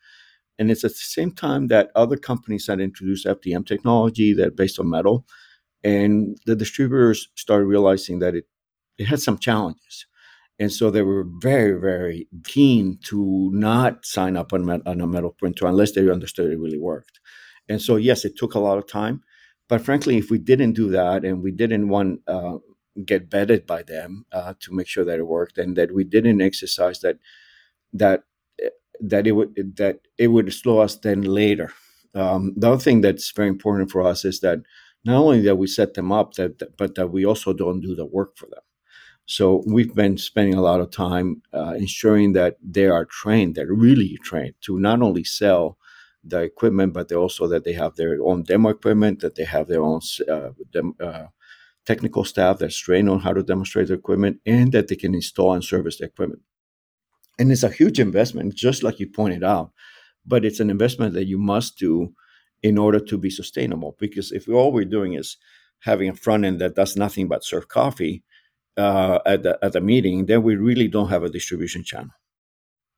And 0.60 0.72
it's 0.72 0.84
at 0.84 0.92
the 0.92 0.98
same 0.98 1.32
time 1.32 1.68
that 1.68 1.92
other 1.96 2.18
companies 2.18 2.68
that 2.68 2.80
introduce 2.80 3.26
FDM 3.26 3.66
technology 3.66 4.34
that 4.36 4.56
based 4.56 4.80
on 4.80 4.90
metal, 4.90 5.26
and 5.84 6.38
the 6.46 6.56
distributors 6.56 7.30
started 7.36 7.66
realizing 7.66 8.20
that 8.20 8.36
it 8.36 8.46
it 9.00 9.06
had 9.06 9.22
some 9.22 9.40
challenges. 9.40 10.06
And 10.60 10.72
so 10.72 10.92
they 10.92 11.02
were 11.02 11.26
very, 11.40 11.80
very 11.80 12.28
keen 12.46 13.00
to 13.06 13.50
not 13.54 14.06
sign 14.06 14.38
up 14.38 14.54
on, 14.54 14.70
on 14.70 15.02
a 15.02 15.08
metal 15.08 15.32
printer 15.32 15.66
unless 15.66 15.92
they 15.92 16.10
understood 16.10 16.52
it 16.52 16.60
really 16.60 16.80
worked. 16.80 17.20
And 17.70 17.82
so, 17.82 17.96
yes, 17.96 18.26
it 18.26 18.38
took 18.38 18.56
a 18.56 18.60
lot 18.60 18.78
of 18.78 18.88
time. 18.88 19.24
But 19.70 19.82
frankly, 19.82 20.18
if 20.18 20.30
we 20.30 20.38
didn't 20.38 20.74
do 20.74 20.90
that 20.92 21.24
and 21.26 21.42
we 21.42 21.52
didn't 21.52 21.90
want 21.90 22.22
uh, 22.28 22.58
get 23.06 23.30
vetted 23.30 23.66
by 23.66 23.84
them 23.84 24.26
uh, 24.32 24.54
to 24.60 24.74
make 24.74 24.88
sure 24.88 25.06
that 25.06 25.20
it 25.20 25.28
worked, 25.28 25.58
and 25.58 25.76
that 25.78 25.94
we 25.94 26.04
didn't 26.04 26.42
exercise 26.42 27.00
that 27.02 27.18
that 27.94 28.24
that 29.00 29.28
it 29.28 29.34
would 29.34 29.76
that 29.78 30.00
it 30.18 30.28
would 30.30 30.54
slow 30.54 30.80
us 30.80 30.96
then 30.98 31.22
later. 31.24 31.72
Um, 32.16 32.54
the 32.56 32.72
other 32.72 32.82
thing 32.82 33.02
that's 33.02 33.32
very 33.32 33.48
important 33.50 33.92
for 33.92 34.02
us 34.04 34.26
is 34.26 34.40
that 34.42 34.60
not 35.06 35.18
only 35.18 35.42
that 35.42 35.58
we 35.58 35.68
set 35.68 35.96
them 35.96 36.12
up, 36.12 36.36
that 36.36 36.78
but 36.78 36.96
that 36.96 37.08
we 37.12 37.26
also 37.26 37.54
don't 37.54 37.82
do 37.82 37.96
the 37.96 38.06
work 38.06 38.38
for 38.38 38.48
them. 38.48 38.62
So 39.26 39.64
we've 39.68 39.94
been 39.96 40.18
spending 40.18 40.56
a 40.56 40.62
lot 40.62 40.82
of 40.82 40.92
time 40.92 41.42
uh, 41.54 41.76
ensuring 41.78 42.34
that 42.34 42.58
they 42.62 42.88
are 42.88 43.06
trained, 43.06 43.56
they're 43.56 43.74
really 43.74 44.18
trained 44.24 44.56
to 44.62 44.80
not 44.80 45.02
only 45.02 45.24
sell 45.24 45.78
the 46.24 46.42
equipment, 46.42 46.94
but 46.94 47.10
they 47.10 47.16
also 47.16 47.48
that 47.48 47.64
they 47.64 47.74
have 47.74 47.96
their 47.96 48.18
own 48.24 48.44
demo 48.44 48.70
equipment, 48.70 49.20
that 49.20 49.36
they 49.36 49.44
have 49.44 49.68
their 49.68 49.82
own 49.82 50.00
uh, 50.30 50.50
dem- 50.72 50.96
uh, 51.00 51.26
technical 51.86 52.24
staff 52.24 52.60
that's 52.60 52.78
trained 52.78 53.10
on 53.10 53.20
how 53.20 53.34
to 53.34 53.44
demonstrate 53.44 53.88
the 53.88 53.94
equipment, 53.94 54.40
and 54.46 54.72
that 54.72 54.88
they 54.88 54.96
can 54.96 55.14
install 55.14 55.54
and 55.54 55.64
service 55.64 55.98
the 55.98 56.06
equipment. 56.06 56.42
And 57.38 57.52
it's 57.52 57.64
a 57.64 57.70
huge 57.70 58.00
investment, 58.00 58.56
just 58.56 58.84
like 58.84 59.00
you 59.00 59.08
pointed 59.08 59.44
out, 59.44 59.72
but 60.26 60.46
it's 60.46 60.60
an 60.60 60.70
investment 60.70 61.14
that 61.16 61.26
you 61.26 61.38
must 61.38 61.78
do 61.78 62.14
in 62.62 62.78
order 62.78 63.00
to 63.00 63.18
be 63.18 63.30
sustainable. 63.30 63.96
Because 64.00 64.32
if 64.32 64.48
all 64.48 64.72
we're 64.72 64.86
doing 64.86 65.14
is 65.14 65.38
having 65.80 66.10
a 66.10 66.16
front 66.16 66.46
end 66.46 66.62
that 66.62 66.76
does 66.76 66.96
nothing 66.96 67.28
but 67.28 67.44
serve 67.44 67.68
coffee 67.68 68.24
uh, 68.78 69.20
at 69.26 69.44
the 69.44 69.60
at 69.62 69.74
the 69.74 69.82
meeting, 69.82 70.28
then 70.28 70.44
we 70.44 70.56
really 70.56 70.88
don't 70.88 71.10
have 71.10 71.24
a 71.24 71.30
distribution 71.30 71.84
channel 71.84 72.12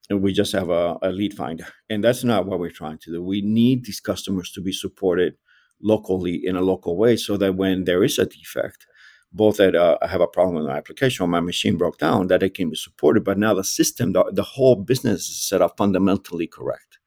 we 0.10 0.34
just 0.34 0.52
have 0.52 0.70
a, 0.70 0.98
a, 1.02 1.10
lead 1.10 1.34
finder. 1.34 1.68
And 1.90 2.04
that's 2.04 2.24
not 2.24 2.46
what 2.46 2.60
we're 2.60 2.70
trying 2.70 3.00
to 3.00 3.12
do. 3.12 3.24
We 3.24 3.42
need 3.42 3.86
these 3.86 4.00
customers 4.00 4.52
to 4.52 4.62
be 4.62 4.72
supported 4.72 5.36
locally 5.82 6.42
in 6.44 6.56
a 6.56 6.62
local 6.62 6.98
way 6.98 7.18
so 7.18 7.38
that 7.38 7.56
when 7.56 7.86
there 7.86 8.04
is 8.04 8.20
a 8.20 8.26
defect, 8.26 8.86
both 9.32 9.58
that 9.58 9.76
uh, 9.76 9.98
I 10.02 10.08
have 10.08 10.22
a 10.22 10.28
problem 10.28 10.56
with 10.56 10.66
my 10.66 10.78
application 10.78 11.24
or 11.24 11.28
my 11.28 11.42
machine 11.42 11.78
broke 11.78 11.98
down, 11.98 12.28
that 12.28 12.44
it 12.44 12.54
can 12.54 12.70
be 12.70 12.76
supported. 12.76 13.24
But 13.24 13.38
now 13.38 13.54
the 13.54 13.64
system, 13.64 14.14
the, 14.14 14.32
the 14.32 14.44
whole 14.44 14.76
business 14.76 15.28
is 15.28 15.44
set 15.44 15.62
up 15.62 15.78
fundamentally 15.78 16.48
correct. 16.48 17.00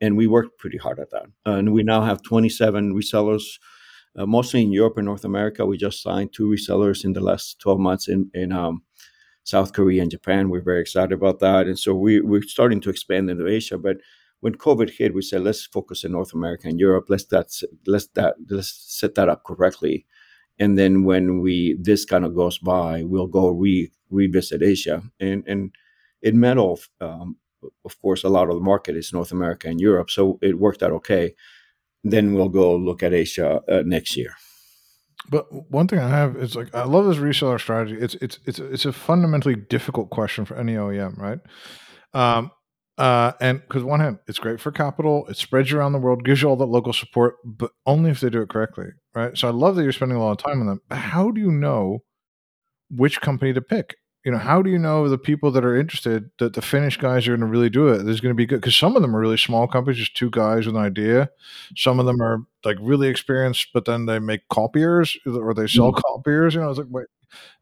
And 0.00 0.16
we 0.16 0.26
worked 0.26 0.58
pretty 0.58 0.78
hard 0.78 0.98
at 0.98 1.10
that. 1.10 1.26
And 1.44 1.72
we 1.72 1.82
now 1.82 2.02
have 2.02 2.22
27 2.22 2.94
resellers, 2.94 3.44
uh, 4.16 4.26
mostly 4.26 4.62
in 4.62 4.72
Europe 4.72 4.96
and 4.96 5.06
North 5.06 5.24
America. 5.24 5.66
We 5.66 5.76
just 5.76 6.02
signed 6.02 6.32
two 6.32 6.48
resellers 6.48 7.04
in 7.04 7.12
the 7.12 7.20
last 7.20 7.58
12 7.60 7.78
months 7.78 8.08
in, 8.08 8.30
in 8.34 8.52
um, 8.52 8.82
South 9.46 9.72
Korea 9.72 10.02
and 10.02 10.10
Japan. 10.10 10.50
We're 10.50 10.60
very 10.60 10.80
excited 10.80 11.12
about 11.12 11.38
that. 11.38 11.66
And 11.66 11.78
so 11.78 11.94
we, 11.94 12.20
we're 12.20 12.42
starting 12.42 12.80
to 12.80 12.90
expand 12.90 13.30
into 13.30 13.46
Asia. 13.46 13.78
But 13.78 13.98
when 14.40 14.56
COVID 14.56 14.90
hit, 14.90 15.14
we 15.14 15.22
said, 15.22 15.42
let's 15.42 15.64
focus 15.64 16.04
in 16.04 16.12
North 16.12 16.34
America 16.34 16.66
and 16.68 16.80
Europe. 16.80 17.06
Let's 17.08 17.26
let's 17.30 18.08
that, 18.14 18.34
let's 18.50 18.68
set 19.00 19.14
that 19.14 19.28
up 19.28 19.44
correctly. 19.44 20.04
And 20.58 20.76
then 20.76 21.04
when 21.04 21.40
we 21.40 21.78
this 21.80 22.04
kind 22.04 22.24
of 22.24 22.34
goes 22.34 22.58
by, 22.58 23.04
we'll 23.04 23.28
go 23.28 23.48
re, 23.48 23.90
revisit 24.10 24.62
Asia. 24.62 25.02
And 25.20 25.44
and 25.46 25.74
in 26.22 26.40
metal, 26.40 26.80
um, 27.00 27.36
of 27.84 28.00
course, 28.02 28.24
a 28.24 28.28
lot 28.28 28.48
of 28.48 28.56
the 28.56 28.68
market 28.72 28.96
is 28.96 29.12
North 29.12 29.32
America 29.32 29.68
and 29.68 29.80
Europe, 29.80 30.10
so 30.10 30.38
it 30.42 30.58
worked 30.58 30.82
out 30.82 30.92
okay. 30.92 31.34
Then 32.02 32.34
we'll 32.34 32.48
go 32.48 32.74
look 32.76 33.02
at 33.02 33.14
Asia 33.14 33.60
uh, 33.68 33.82
next 33.84 34.16
year. 34.16 34.34
But 35.28 35.70
one 35.70 35.88
thing 35.88 35.98
I 35.98 36.08
have 36.08 36.36
is 36.36 36.54
like 36.54 36.74
I 36.74 36.84
love 36.84 37.06
this 37.06 37.16
reseller 37.16 37.60
strategy. 37.60 37.96
It's 37.98 38.14
it's 38.16 38.38
it's 38.44 38.58
it's 38.58 38.84
a 38.84 38.92
fundamentally 38.92 39.56
difficult 39.56 40.10
question 40.10 40.44
for 40.44 40.56
any 40.56 40.74
OEM, 40.74 41.18
right? 41.18 41.38
Um, 42.14 42.50
uh, 42.98 43.32
and 43.40 43.60
because 43.60 43.84
one 43.84 44.00
hand, 44.00 44.18
it's 44.26 44.38
great 44.38 44.58
for 44.58 44.72
capital, 44.72 45.26
it 45.28 45.36
spreads 45.36 45.70
you 45.70 45.78
around 45.78 45.92
the 45.92 45.98
world, 45.98 46.24
gives 46.24 46.40
you 46.40 46.48
all 46.48 46.56
that 46.56 46.66
local 46.66 46.94
support, 46.94 47.36
but 47.44 47.70
only 47.84 48.10
if 48.10 48.20
they 48.20 48.30
do 48.30 48.40
it 48.40 48.48
correctly, 48.48 48.86
right? 49.14 49.36
So 49.36 49.48
I 49.48 49.50
love 49.50 49.76
that 49.76 49.82
you're 49.82 49.92
spending 49.92 50.16
a 50.16 50.24
lot 50.24 50.32
of 50.32 50.38
time 50.38 50.60
on 50.60 50.66
them. 50.66 50.80
But 50.88 50.96
how 50.96 51.30
do 51.30 51.40
you 51.40 51.50
know 51.50 51.98
which 52.90 53.20
company 53.20 53.52
to 53.52 53.60
pick? 53.60 53.96
You 54.26 54.32
know, 54.32 54.38
how 54.38 54.60
do 54.60 54.70
you 54.70 54.78
know 54.78 55.08
the 55.08 55.18
people 55.18 55.52
that 55.52 55.64
are 55.64 55.76
interested 55.76 56.28
that 56.40 56.54
the 56.54 56.60
Finnish 56.60 56.96
guys 56.96 57.28
are 57.28 57.30
going 57.30 57.42
to 57.42 57.46
really 57.46 57.70
do 57.70 57.86
it? 57.86 57.98
There's 58.02 58.20
going 58.20 58.34
to 58.34 58.36
be 58.36 58.44
good 58.44 58.60
because 58.60 58.74
some 58.74 58.96
of 58.96 59.02
them 59.02 59.14
are 59.14 59.20
really 59.20 59.36
small 59.36 59.68
companies, 59.68 60.00
just 60.00 60.16
two 60.16 60.30
guys 60.30 60.66
with 60.66 60.74
an 60.74 60.82
idea. 60.82 61.30
Some 61.76 62.00
of 62.00 62.06
them 62.06 62.20
are 62.20 62.40
like 62.64 62.76
really 62.80 63.06
experienced, 63.06 63.68
but 63.72 63.84
then 63.84 64.06
they 64.06 64.18
make 64.18 64.48
copiers 64.48 65.16
or 65.24 65.54
they 65.54 65.68
sell 65.68 65.92
mm-hmm. 65.92 66.00
copiers. 66.00 66.54
You 66.54 66.62
know, 66.62 66.70
it's 66.70 66.78
like, 66.80 66.88
wait, 66.90 67.06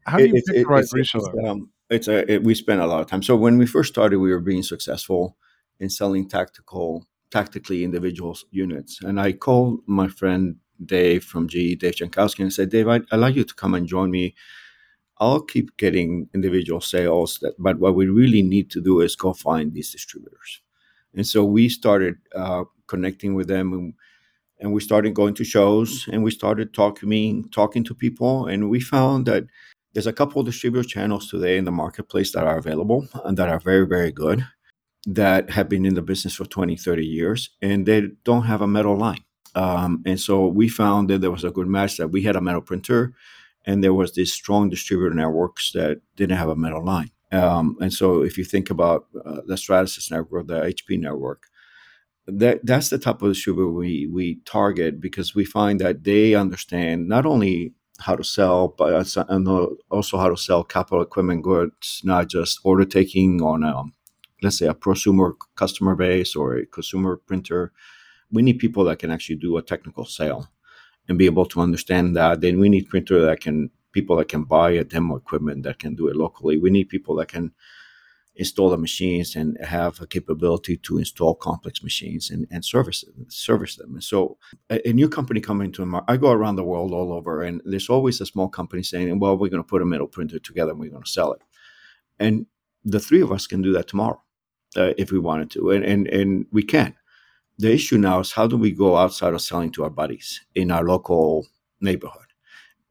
how 0.07 0.17
do 0.17 0.25
you 0.25 0.33
pick 0.33 0.45
the 0.47 0.65
right 0.65 0.79
it's, 0.79 0.91
reseller? 0.91 1.35
It's, 1.35 1.47
um, 1.47 1.69
it's 1.91 2.07
a 2.07 2.33
it, 2.33 2.43
we 2.43 2.55
spent 2.55 2.81
a 2.81 2.87
lot 2.87 3.01
of 3.01 3.05
time. 3.05 3.21
So 3.21 3.35
when 3.35 3.59
we 3.59 3.67
first 3.67 3.93
started, 3.93 4.17
we 4.17 4.31
were 4.31 4.39
being 4.39 4.63
successful 4.63 5.37
in 5.79 5.91
selling 5.91 6.27
tactical, 6.27 7.05
tactically 7.29 7.83
individual 7.83 8.39
units, 8.49 9.03
and 9.03 9.21
I 9.21 9.33
called 9.33 9.81
my 9.85 10.07
friend 10.07 10.55
Dave 10.83 11.23
from 11.25 11.47
GE, 11.47 11.77
Dave 11.77 11.93
Jankowski, 11.93 12.39
and 12.39 12.51
said, 12.51 12.71
Dave, 12.71 12.87
I'd, 12.87 13.03
I'd 13.11 13.17
like 13.17 13.35
you 13.35 13.43
to 13.43 13.53
come 13.53 13.75
and 13.75 13.85
join 13.85 14.09
me 14.09 14.33
I'll 15.19 15.41
keep 15.41 15.77
getting 15.77 16.29
individual 16.33 16.81
sales, 16.81 17.39
that, 17.41 17.53
but 17.57 17.79
what 17.79 17.95
we 17.95 18.07
really 18.07 18.41
need 18.41 18.69
to 18.71 18.81
do 18.81 19.01
is 19.01 19.15
go 19.15 19.33
find 19.33 19.73
these 19.73 19.91
distributors. 19.91 20.61
And 21.13 21.25
so 21.25 21.45
we 21.45 21.69
started 21.69 22.15
uh, 22.35 22.65
connecting 22.87 23.33
with 23.35 23.47
them. 23.47 23.71
And 23.73 23.93
and 24.59 24.73
we 24.73 24.81
started 24.81 25.13
going 25.13 25.33
to 25.35 25.43
shows 25.43 26.07
and 26.11 26.23
we 26.23 26.31
started 26.31 26.73
talking 26.73 27.49
talking 27.49 27.83
to 27.83 27.93
people 27.93 28.47
and 28.47 28.69
we 28.69 28.79
found 28.79 29.25
that 29.25 29.45
there's 29.93 30.07
a 30.07 30.13
couple 30.13 30.39
of 30.39 30.45
distributor 30.45 30.87
channels 30.87 31.29
today 31.29 31.57
in 31.57 31.65
the 31.65 31.71
marketplace 31.71 32.31
that 32.33 32.45
are 32.45 32.57
available 32.57 33.07
and 33.25 33.37
that 33.37 33.49
are 33.49 33.59
very 33.59 33.85
very 33.85 34.11
good 34.11 34.45
that 35.07 35.49
have 35.51 35.69
been 35.69 35.85
in 35.85 35.95
the 35.95 36.01
business 36.01 36.35
for 36.35 36.45
20 36.45 36.75
30 36.75 37.05
years 37.05 37.49
and 37.61 37.85
they 37.85 38.09
don't 38.23 38.43
have 38.43 38.61
a 38.61 38.67
metal 38.67 38.97
line 38.97 39.23
um, 39.55 40.03
and 40.05 40.19
so 40.19 40.47
we 40.47 40.67
found 40.67 41.09
that 41.09 41.21
there 41.21 41.31
was 41.31 41.43
a 41.43 41.51
good 41.51 41.67
match 41.67 41.97
that 41.97 42.09
we 42.09 42.23
had 42.23 42.35
a 42.35 42.41
metal 42.41 42.61
printer 42.61 43.13
and 43.65 43.83
there 43.83 43.93
was 43.93 44.13
these 44.13 44.31
strong 44.31 44.69
distributor 44.69 45.13
networks 45.13 45.71
that 45.71 46.01
didn't 46.15 46.37
have 46.37 46.49
a 46.49 46.55
metal 46.55 46.83
line 46.83 47.11
um, 47.31 47.77
and 47.81 47.93
so 47.93 48.21
if 48.23 48.37
you 48.37 48.43
think 48.43 48.69
about 48.69 49.05
uh, 49.25 49.41
the 49.45 49.55
stratasys 49.55 50.11
network 50.11 50.47
the 50.47 50.61
hp 50.61 50.99
network 50.99 51.47
that 52.27 52.65
that's 52.65 52.89
the 52.89 52.97
type 52.97 53.21
of 53.21 53.29
distributor 53.33 53.69
we 53.69 54.07
we 54.07 54.39
target 54.45 54.99
because 54.99 55.35
we 55.35 55.45
find 55.45 55.79
that 55.79 56.03
they 56.03 56.33
understand 56.33 57.07
not 57.07 57.25
only 57.25 57.73
how 57.99 58.15
to 58.15 58.23
sell, 58.23 58.69
but 58.69 58.93
also 59.89 60.17
how 60.17 60.29
to 60.29 60.37
sell 60.37 60.63
capital 60.63 61.01
equipment 61.01 61.43
goods, 61.43 62.01
not 62.03 62.29
just 62.29 62.59
order 62.63 62.85
taking 62.85 63.41
on 63.41 63.63
a 63.63 63.83
let's 64.41 64.57
say 64.57 64.67
a 64.67 64.73
prosumer 64.73 65.33
customer 65.55 65.95
base 65.95 66.35
or 66.35 66.55
a 66.55 66.65
consumer 66.65 67.17
printer. 67.17 67.71
We 68.31 68.41
need 68.41 68.59
people 68.59 68.83
that 68.85 68.99
can 68.99 69.11
actually 69.11 69.37
do 69.37 69.57
a 69.57 69.61
technical 69.61 70.05
sale 70.05 70.49
and 71.07 71.17
be 71.17 71.25
able 71.25 71.45
to 71.45 71.61
understand 71.61 72.15
that. 72.15 72.41
Then 72.41 72.59
we 72.59 72.69
need 72.69 72.89
printer 72.89 73.21
that 73.25 73.41
can 73.41 73.69
people 73.91 74.17
that 74.17 74.27
can 74.27 74.43
buy 74.43 74.71
a 74.71 74.83
demo 74.83 75.15
equipment 75.15 75.63
that 75.63 75.79
can 75.79 75.95
do 75.95 76.07
it 76.09 76.15
locally. 76.15 76.57
We 76.57 76.69
need 76.69 76.89
people 76.89 77.15
that 77.15 77.29
can 77.29 77.53
install 78.35 78.69
the 78.69 78.77
machines 78.77 79.35
and 79.35 79.57
have 79.63 80.01
a 80.01 80.07
capability 80.07 80.75
to 80.75 80.97
install 80.97 81.33
complex 81.35 81.81
machines 81.81 82.29
and, 82.29 82.45
and 82.51 82.65
service 82.65 83.05
service 83.29 83.75
them. 83.77 83.93
And 83.93 84.03
so 84.03 84.37
a, 84.69 84.89
a, 84.89 84.93
new 84.93 85.07
company 85.07 85.39
coming 85.39 85.71
to 85.71 85.85
market, 85.85 86.11
I 86.11 86.17
go 86.17 86.31
around 86.31 86.57
the 86.57 86.63
world 86.63 86.91
all 86.91 87.13
over, 87.13 87.41
and 87.43 87.61
there's 87.63 87.89
always 87.89 88.19
a 88.19 88.25
small 88.25 88.49
company 88.49 88.83
saying, 88.83 89.19
"Well, 89.19 89.37
we're 89.37 89.49
going 89.49 89.63
to 89.63 89.67
put 89.67 89.81
a 89.81 89.85
metal 89.85 90.07
printer 90.07 90.39
together 90.39 90.71
and 90.71 90.79
we're 90.79 90.91
going 90.91 91.03
to 91.03 91.09
sell 91.09 91.31
it." 91.31 91.41
And 92.19 92.45
the 92.83 92.99
three 92.99 93.21
of 93.21 93.31
us 93.31 93.47
can 93.47 93.61
do 93.61 93.71
that 93.73 93.87
tomorrow 93.87 94.21
uh, 94.75 94.93
if 94.97 95.11
we 95.11 95.19
wanted 95.19 95.49
to, 95.51 95.71
and, 95.71 95.85
and 95.85 96.07
and 96.07 96.45
we 96.51 96.63
can. 96.63 96.95
The 97.57 97.73
issue 97.73 97.97
now 97.97 98.19
is 98.19 98.33
how 98.33 98.47
do 98.47 98.57
we 98.57 98.71
go 98.71 98.97
outside 98.97 99.33
of 99.33 99.41
selling 99.41 99.71
to 99.73 99.83
our 99.83 99.89
buddies 99.89 100.41
in 100.55 100.71
our 100.71 100.83
local 100.83 101.47
neighborhood? 101.79 102.25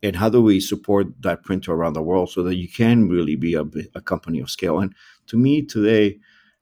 and 0.04 0.16
how 0.16 0.28
do 0.28 0.42
we 0.42 0.60
support 0.60 1.06
that 1.22 1.42
printer 1.44 1.72
around 1.72 1.94
the 1.94 2.02
world 2.02 2.30
so 2.30 2.42
that 2.42 2.56
you 2.56 2.68
can 2.68 3.08
really 3.08 3.36
be 3.36 3.54
a, 3.54 3.64
a 3.94 4.02
company 4.02 4.38
of 4.38 4.50
scale? 4.50 4.78
And 4.78 4.94
to 5.28 5.38
me 5.38 5.62
today 5.62 6.18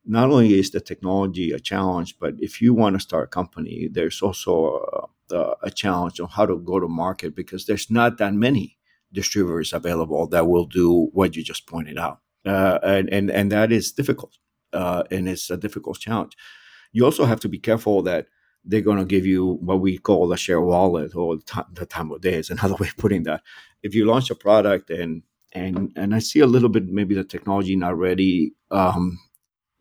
not 0.06 0.30
only 0.30 0.58
is 0.58 0.70
the 0.70 0.80
technology 0.80 1.50
a 1.50 1.58
challenge 1.58 2.18
but 2.20 2.34
if 2.38 2.62
you 2.62 2.72
want 2.72 2.94
to 2.94 3.00
start 3.00 3.24
a 3.24 3.26
company 3.26 3.88
there's 3.90 4.22
also 4.22 5.08
a, 5.32 5.54
a 5.64 5.70
challenge 5.70 6.20
on 6.20 6.28
how 6.28 6.46
to 6.46 6.56
go 6.58 6.78
to 6.78 6.88
market 6.88 7.34
because 7.34 7.66
there's 7.66 7.90
not 7.90 8.18
that 8.18 8.32
many 8.32 8.78
distributors 9.12 9.72
available 9.72 10.28
that 10.28 10.46
will 10.46 10.66
do 10.66 11.08
what 11.12 11.34
you 11.36 11.42
just 11.42 11.66
pointed 11.66 11.98
out. 11.98 12.20
Uh, 12.46 12.78
and, 12.82 13.08
and 13.10 13.30
and 13.30 13.52
that 13.52 13.70
is 13.72 13.92
difficult. 13.92 14.38
Uh, 14.72 15.02
and 15.10 15.28
it's 15.28 15.50
a 15.50 15.56
difficult 15.56 15.98
challenge 15.98 16.36
you 16.92 17.04
also 17.04 17.24
have 17.24 17.40
to 17.40 17.48
be 17.48 17.58
careful 17.58 18.02
that 18.02 18.26
they're 18.64 18.80
going 18.80 18.98
to 18.98 19.04
give 19.04 19.26
you 19.26 19.58
what 19.60 19.80
we 19.80 19.98
call 19.98 20.32
a 20.32 20.36
share 20.36 20.60
wallet 20.60 21.14
or 21.16 21.38
the 21.72 21.86
time 21.86 22.12
of 22.12 22.20
day 22.20 22.34
is 22.34 22.50
another 22.50 22.76
way 22.76 22.88
of 22.88 22.96
putting 22.96 23.24
that 23.24 23.42
if 23.82 23.94
you 23.94 24.04
launch 24.04 24.30
a 24.30 24.34
product 24.34 24.90
and 24.90 25.22
and 25.54 25.92
and 25.96 26.14
I 26.14 26.18
see 26.18 26.40
a 26.40 26.46
little 26.46 26.68
bit 26.68 26.86
maybe 26.86 27.14
the 27.14 27.24
technology 27.24 27.76
not 27.76 27.98
ready 27.98 28.54
um, 28.70 29.18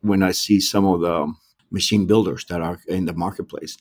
when 0.00 0.22
I 0.22 0.32
see 0.32 0.60
some 0.60 0.84
of 0.84 1.00
the 1.00 1.32
machine 1.70 2.06
builders 2.06 2.44
that 2.46 2.60
are 2.60 2.78
in 2.86 3.06
the 3.06 3.14
marketplace. 3.14 3.78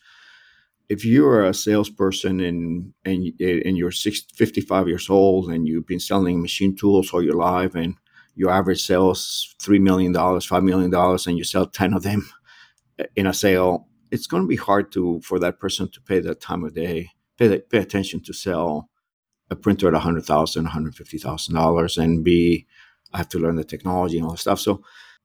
If 0.89 1.05
you're 1.05 1.45
a 1.45 1.53
salesperson 1.53 2.39
and 2.39 2.93
and 3.05 3.33
and 3.39 3.77
you're 3.77 3.91
six, 3.91 4.21
55 4.33 4.87
years 4.87 5.09
old 5.09 5.49
and 5.49 5.67
you've 5.67 5.87
been 5.87 5.99
selling 5.99 6.41
machine 6.41 6.75
tools 6.75 7.11
all 7.11 7.23
your 7.23 7.35
life 7.35 7.75
and 7.75 7.95
your 8.35 8.49
average 8.49 8.81
sales 8.81 9.55
three 9.61 9.79
million 9.79 10.11
dollars, 10.13 10.45
five 10.45 10.63
million 10.63 10.89
dollars, 10.89 11.27
and 11.27 11.37
you 11.37 11.43
sell 11.43 11.65
ten 11.65 11.93
of 11.93 12.03
them 12.03 12.29
in 13.15 13.27
a 13.27 13.33
sale, 13.33 13.87
it's 14.11 14.27
going 14.27 14.43
to 14.43 14.47
be 14.47 14.55
hard 14.55 14.91
to 14.93 15.21
for 15.21 15.39
that 15.39 15.59
person 15.59 15.89
to 15.89 16.01
pay 16.01 16.19
that 16.19 16.41
time 16.41 16.63
of 16.63 16.73
day, 16.73 17.09
pay 17.37 17.59
pay 17.59 17.77
attention 17.77 18.21
to 18.23 18.33
sell 18.33 18.89
a 19.51 19.55
printer 19.55 19.93
at 19.93 20.01
$100,000, 20.01 20.67
$150,000 20.67 22.03
and 22.03 22.23
be, 22.23 22.65
I 23.13 23.17
have 23.17 23.29
to 23.29 23.39
learn 23.39 23.57
the 23.57 23.65
technology 23.65 24.17
and 24.17 24.25
all 24.25 24.31
that 24.31 24.39
stuff. 24.39 24.61
So 24.61 24.81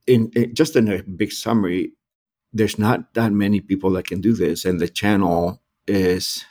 in, 0.06 0.30
in, 0.34 0.54
just 0.54 0.74
in 0.74 0.90
a 0.90 1.02
big 1.02 1.32
summary, 1.32 1.92
there's 2.52 2.78
not 2.78 3.14
that 3.14 3.32
many 3.32 3.60
people 3.60 3.90
that 3.92 4.06
can 4.08 4.20
do 4.20 4.32
this. 4.34 4.64
And 4.64 4.80
the 4.80 4.88
channel 4.88 5.62
is, 5.86 6.44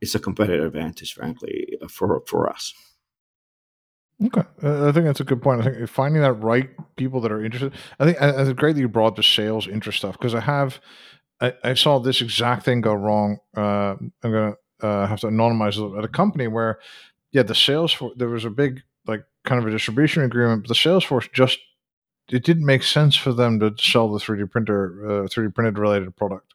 it's 0.00 0.14
a 0.14 0.18
competitive 0.18 0.64
advantage, 0.64 1.12
frankly, 1.12 1.76
for, 1.88 2.22
for 2.26 2.48
us. 2.48 2.72
Okay, 4.24 4.42
I 4.62 4.92
think 4.92 5.04
that's 5.04 5.20
a 5.20 5.24
good 5.24 5.42
point. 5.42 5.60
I 5.60 5.64
think 5.64 5.88
finding 5.90 6.22
that 6.22 6.32
right 6.32 6.70
people 6.96 7.20
that 7.20 7.30
are 7.30 7.44
interested. 7.44 7.74
I 8.00 8.06
think 8.06 8.16
it's 8.20 8.52
great 8.58 8.74
that 8.74 8.80
you 8.80 8.88
brought 8.88 9.14
the 9.14 9.22
sales 9.22 9.68
interest 9.68 9.98
stuff 9.98 10.16
because 10.18 10.34
I 10.34 10.40
have, 10.40 10.80
I, 11.40 11.52
I, 11.62 11.74
saw 11.74 11.98
this 11.98 12.22
exact 12.22 12.64
thing 12.64 12.80
go 12.80 12.94
wrong. 12.94 13.38
Uh, 13.54 13.96
I'm 14.00 14.12
gonna 14.22 14.54
uh, 14.80 15.06
have 15.06 15.20
to 15.20 15.26
anonymize 15.26 15.76
it 15.76 15.98
at 15.98 16.04
a 16.04 16.08
company 16.08 16.46
where, 16.46 16.78
yeah, 17.32 17.42
the 17.42 17.54
sales 17.54 17.92
for 17.92 18.12
there 18.16 18.28
was 18.30 18.46
a 18.46 18.50
big 18.50 18.80
like 19.06 19.24
kind 19.44 19.60
of 19.60 19.66
a 19.66 19.70
distribution 19.70 20.22
agreement, 20.22 20.62
but 20.62 20.68
the 20.68 20.74
sales 20.74 21.04
force 21.04 21.28
just 21.34 21.58
it 22.30 22.42
didn't 22.42 22.64
make 22.64 22.82
sense 22.82 23.16
for 23.16 23.34
them 23.34 23.60
to 23.60 23.74
sell 23.78 24.10
the 24.10 24.18
3D 24.18 24.50
printer, 24.50 25.24
uh, 25.24 25.28
3D 25.28 25.54
printed 25.54 25.78
related 25.78 26.16
product. 26.16 26.54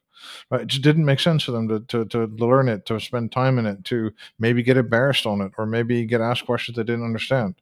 Right? 0.50 0.62
It 0.62 0.68
just 0.68 0.82
didn't 0.82 1.04
make 1.04 1.20
sense 1.20 1.44
for 1.44 1.52
them 1.52 1.68
to, 1.68 1.80
to, 1.80 2.04
to 2.06 2.26
learn 2.26 2.68
it, 2.68 2.86
to 2.86 3.00
spend 3.00 3.32
time 3.32 3.58
in 3.58 3.66
it, 3.66 3.84
to 3.84 4.10
maybe 4.38 4.62
get 4.62 4.76
embarrassed 4.76 5.26
on 5.26 5.40
it, 5.40 5.52
or 5.58 5.66
maybe 5.66 6.04
get 6.04 6.20
asked 6.20 6.46
questions 6.46 6.76
they 6.76 6.84
didn't 6.84 7.04
understand. 7.04 7.54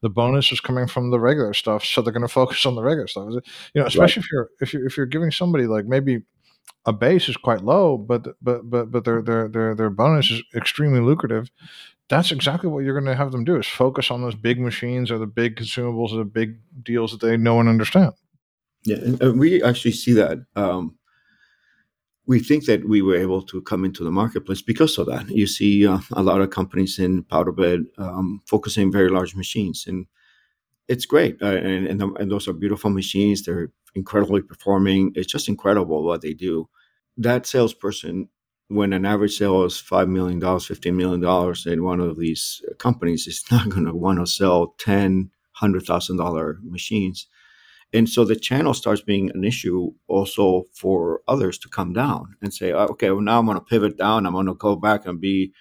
The 0.00 0.10
bonus 0.10 0.52
is 0.52 0.60
coming 0.60 0.86
from 0.86 1.10
the 1.10 1.20
regular 1.20 1.54
stuff, 1.54 1.84
so 1.84 2.02
they're 2.02 2.12
going 2.12 2.22
to 2.26 2.28
focus 2.28 2.66
on 2.66 2.74
the 2.74 2.82
regular 2.82 3.08
stuff. 3.08 3.30
You 3.74 3.80
know, 3.80 3.86
especially 3.86 4.20
right. 4.20 4.26
if 4.26 4.32
you're 4.32 4.50
if 4.60 4.74
you 4.74 4.86
if 4.86 4.96
you're 4.96 5.06
giving 5.06 5.30
somebody 5.30 5.66
like 5.66 5.86
maybe 5.86 6.22
a 6.86 6.92
base 6.92 7.28
is 7.28 7.36
quite 7.36 7.62
low, 7.62 7.98
but 7.98 8.26
but 8.42 8.68
but 8.68 8.90
but 8.90 9.04
their 9.04 9.22
their 9.22 9.48
their 9.48 9.74
their 9.74 9.90
bonus 9.90 10.30
is 10.30 10.42
extremely 10.54 11.00
lucrative. 11.00 11.50
That's 12.08 12.32
exactly 12.32 12.70
what 12.70 12.84
you're 12.84 12.98
going 12.98 13.10
to 13.10 13.14
have 13.14 13.32
them 13.32 13.44
do: 13.44 13.56
is 13.56 13.66
focus 13.66 14.10
on 14.10 14.22
those 14.22 14.34
big 14.34 14.58
machines 14.58 15.10
or 15.10 15.18
the 15.18 15.26
big 15.26 15.56
consumables 15.56 16.12
or 16.12 16.16
the 16.16 16.24
big 16.24 16.58
deals 16.82 17.12
that 17.12 17.20
they 17.20 17.36
know 17.36 17.60
and 17.60 17.68
understand. 17.68 18.14
Yeah, 18.84 18.96
and 19.20 19.38
we 19.38 19.62
actually 19.62 19.92
see 19.92 20.12
that. 20.14 20.38
Um, 20.56 20.96
we 22.28 22.38
think 22.38 22.66
that 22.66 22.86
we 22.86 23.00
were 23.00 23.16
able 23.16 23.40
to 23.40 23.62
come 23.62 23.86
into 23.86 24.04
the 24.04 24.10
marketplace 24.10 24.60
because 24.60 24.98
of 24.98 25.06
that. 25.06 25.28
You 25.30 25.46
see 25.46 25.86
uh, 25.86 25.98
a 26.12 26.22
lot 26.22 26.42
of 26.42 26.50
companies 26.50 26.98
in 26.98 27.24
powder 27.24 27.52
bed 27.52 27.86
um, 27.96 28.42
focusing 28.46 28.92
very 28.92 29.08
large 29.08 29.34
machines, 29.34 29.86
and 29.86 30.06
it's 30.88 31.06
great. 31.06 31.40
Uh, 31.42 31.56
and, 31.56 31.86
and, 31.86 31.98
the, 31.98 32.12
and, 32.20 32.30
those 32.30 32.46
are 32.46 32.52
beautiful 32.52 32.90
machines. 32.90 33.42
They're 33.42 33.72
incredibly 33.94 34.42
performing. 34.42 35.12
It's 35.14 35.32
just 35.32 35.48
incredible 35.48 36.04
what 36.04 36.20
they 36.20 36.34
do. 36.34 36.68
That 37.16 37.46
salesperson, 37.46 38.28
when 38.68 38.92
an 38.92 39.06
average 39.06 39.38
sale 39.38 39.64
is 39.64 39.82
$5 39.82 40.08
million, 40.08 40.38
$15 40.38 40.94
million 40.94 41.56
in 41.66 41.82
one 41.82 42.00
of 42.00 42.18
these 42.18 42.62
companies, 42.78 43.26
is 43.26 43.42
not 43.50 43.70
going 43.70 43.86
to 43.86 43.94
want 43.94 44.18
to 44.18 44.26
sell 44.26 44.74
10, 44.78 45.30
$100,000 45.62 46.56
machines. 46.62 47.26
And 47.92 48.08
so 48.08 48.24
the 48.24 48.36
channel 48.36 48.74
starts 48.74 49.00
being 49.00 49.30
an 49.30 49.44
issue 49.44 49.92
also 50.08 50.64
for 50.74 51.22
others 51.26 51.58
to 51.60 51.68
come 51.68 51.92
down 51.94 52.36
and 52.42 52.52
say, 52.52 52.72
oh, 52.72 52.86
okay, 52.88 53.10
well, 53.10 53.22
now 53.22 53.38
I'm 53.38 53.46
going 53.46 53.58
to 53.58 53.64
pivot 53.64 53.96
down. 53.96 54.26
I'm 54.26 54.34
going 54.34 54.46
to 54.46 54.54
go 54.54 54.76
back 54.76 55.06
and 55.06 55.20
be 55.20 55.52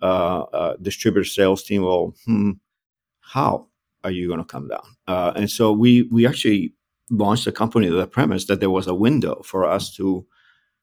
uh, 0.00 0.44
a 0.52 0.74
distributor 0.80 1.24
sales 1.24 1.64
team. 1.64 1.82
Well, 1.82 2.14
hmm, 2.24 2.52
how 3.20 3.68
are 4.04 4.10
you 4.10 4.28
going 4.28 4.38
to 4.38 4.44
come 4.44 4.68
down? 4.68 4.86
Uh, 5.08 5.32
and 5.34 5.50
so 5.50 5.72
we 5.72 6.02
we 6.12 6.26
actually 6.26 6.74
launched 7.10 7.44
the 7.44 7.52
company 7.52 7.90
with 7.90 7.98
the 7.98 8.06
premise 8.06 8.46
that 8.46 8.60
there 8.60 8.70
was 8.70 8.86
a 8.86 8.94
window 8.94 9.42
for 9.44 9.64
us 9.64 9.94
to 9.96 10.26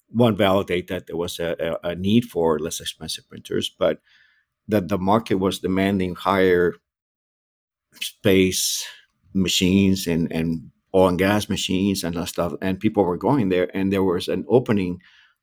one 0.09 0.35
validate 0.35 0.87
that 0.87 1.07
there 1.07 1.15
was 1.15 1.39
a, 1.39 1.77
a, 1.83 1.95
need 1.95 2.25
for 2.25 2.59
less 2.59 2.81
expensive 2.81 3.27
printers, 3.29 3.69
but 3.69 4.01
that 4.67 4.89
the 4.89 4.97
market 4.97 5.35
was 5.35 5.59
demanding 5.59 6.15
higher 6.15 6.75
space 8.01 8.85
machines 9.33 10.07
and 10.07 10.31
and 10.31 10.71
oil 10.93 11.09
and 11.09 11.19
gas 11.19 11.49
machines 11.49 12.03
and 12.03 12.15
that 12.15 12.27
stuff, 12.27 12.53
and 12.61 12.79
people 12.79 13.03
were 13.03 13.17
going 13.17 13.49
there, 13.49 13.69
and 13.75 13.91
there 13.91 14.03
was 14.03 14.27
an 14.27 14.45
opening 14.47 14.99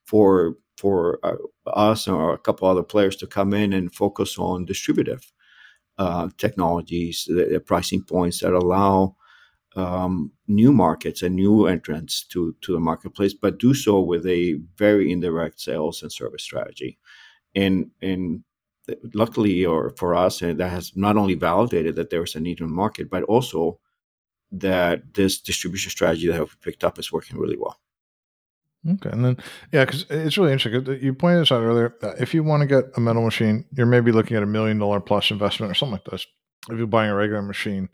for 0.07 0.57
for 0.77 1.19
uh, 1.25 1.37
us 1.67 2.07
or 2.07 2.33
a 2.33 2.39
couple 2.39 2.69
other 2.69 2.85
players 2.85 3.17
to 3.17 3.27
come 3.27 3.53
in 3.53 3.73
and 3.73 3.95
focus 3.95 4.39
on 4.39 4.65
distributive 4.65 5.33
uh, 5.99 6.29
technologies, 6.39 7.25
the, 7.27 7.45
the, 7.51 7.61
pricing 7.61 8.03
points 8.05 8.39
that 8.39 8.53
allow 8.53 9.17
um, 9.75 10.31
new 10.47 10.73
markets 10.73 11.23
and 11.23 11.35
new 11.35 11.67
entrants 11.67 12.25
to 12.25 12.55
to 12.61 12.73
the 12.73 12.81
marketplace, 12.81 13.35
but 13.35 13.59
do 13.59 13.75
so 13.75 14.01
with 14.01 14.25
a 14.27 14.61
very 14.77 15.11
indirect 15.11 15.61
sales 15.61 16.03
and 16.03 16.13
service 16.13 16.45
strategy. 16.45 16.99
And 17.55 17.91
and 18.01 18.45
luckily, 19.15 19.65
or 19.65 19.91
for 19.97 20.15
us, 20.15 20.39
that 20.39 20.59
has 20.61 20.97
not 20.97 21.17
only 21.17 21.35
validated 21.35 21.97
that 21.97 22.11
there 22.11 22.23
is 22.23 22.35
a 22.35 22.41
need 22.41 22.61
in 22.61 22.67
the 22.67 22.73
market, 22.73 23.11
but 23.11 23.25
also 23.25 23.81
that 24.53 25.15
this 25.15 25.41
distribution 25.41 25.91
strategy 25.91 26.29
that 26.29 26.41
we 26.41 26.47
picked 26.63 26.85
up 26.85 26.99
is 26.99 27.13
working 27.13 27.39
really 27.39 27.57
well. 27.57 27.79
Okay, 28.89 29.11
and 29.11 29.25
then 29.25 29.37
yeah, 29.73 29.85
because 29.85 30.07
it's 30.09 30.39
really 30.39 30.53
interesting. 30.53 31.03
You 31.03 31.13
pointed 31.13 31.43
this 31.43 31.53
out 31.53 31.63
earlier. 31.63 31.95
If 32.19 32.33
you 32.33 32.45
want 32.45 32.61
to 32.61 32.67
get 32.67 32.85
a 32.97 33.01
metal 33.01 33.23
machine, 33.23 33.65
you're 33.73 33.87
maybe 33.87 34.13
looking 34.13 34.37
at 34.37 34.43
a 34.43 34.47
million 34.47 34.79
dollar 34.79 35.01
plus 35.01 35.31
investment 35.31 35.73
or 35.73 35.75
something 35.75 35.95
like 35.95 36.05
this. 36.05 36.27
If 36.71 36.79
you're 36.79 36.87
buying 36.87 37.11
a 37.11 37.15
regular 37.15 37.43
machine, 37.43 37.89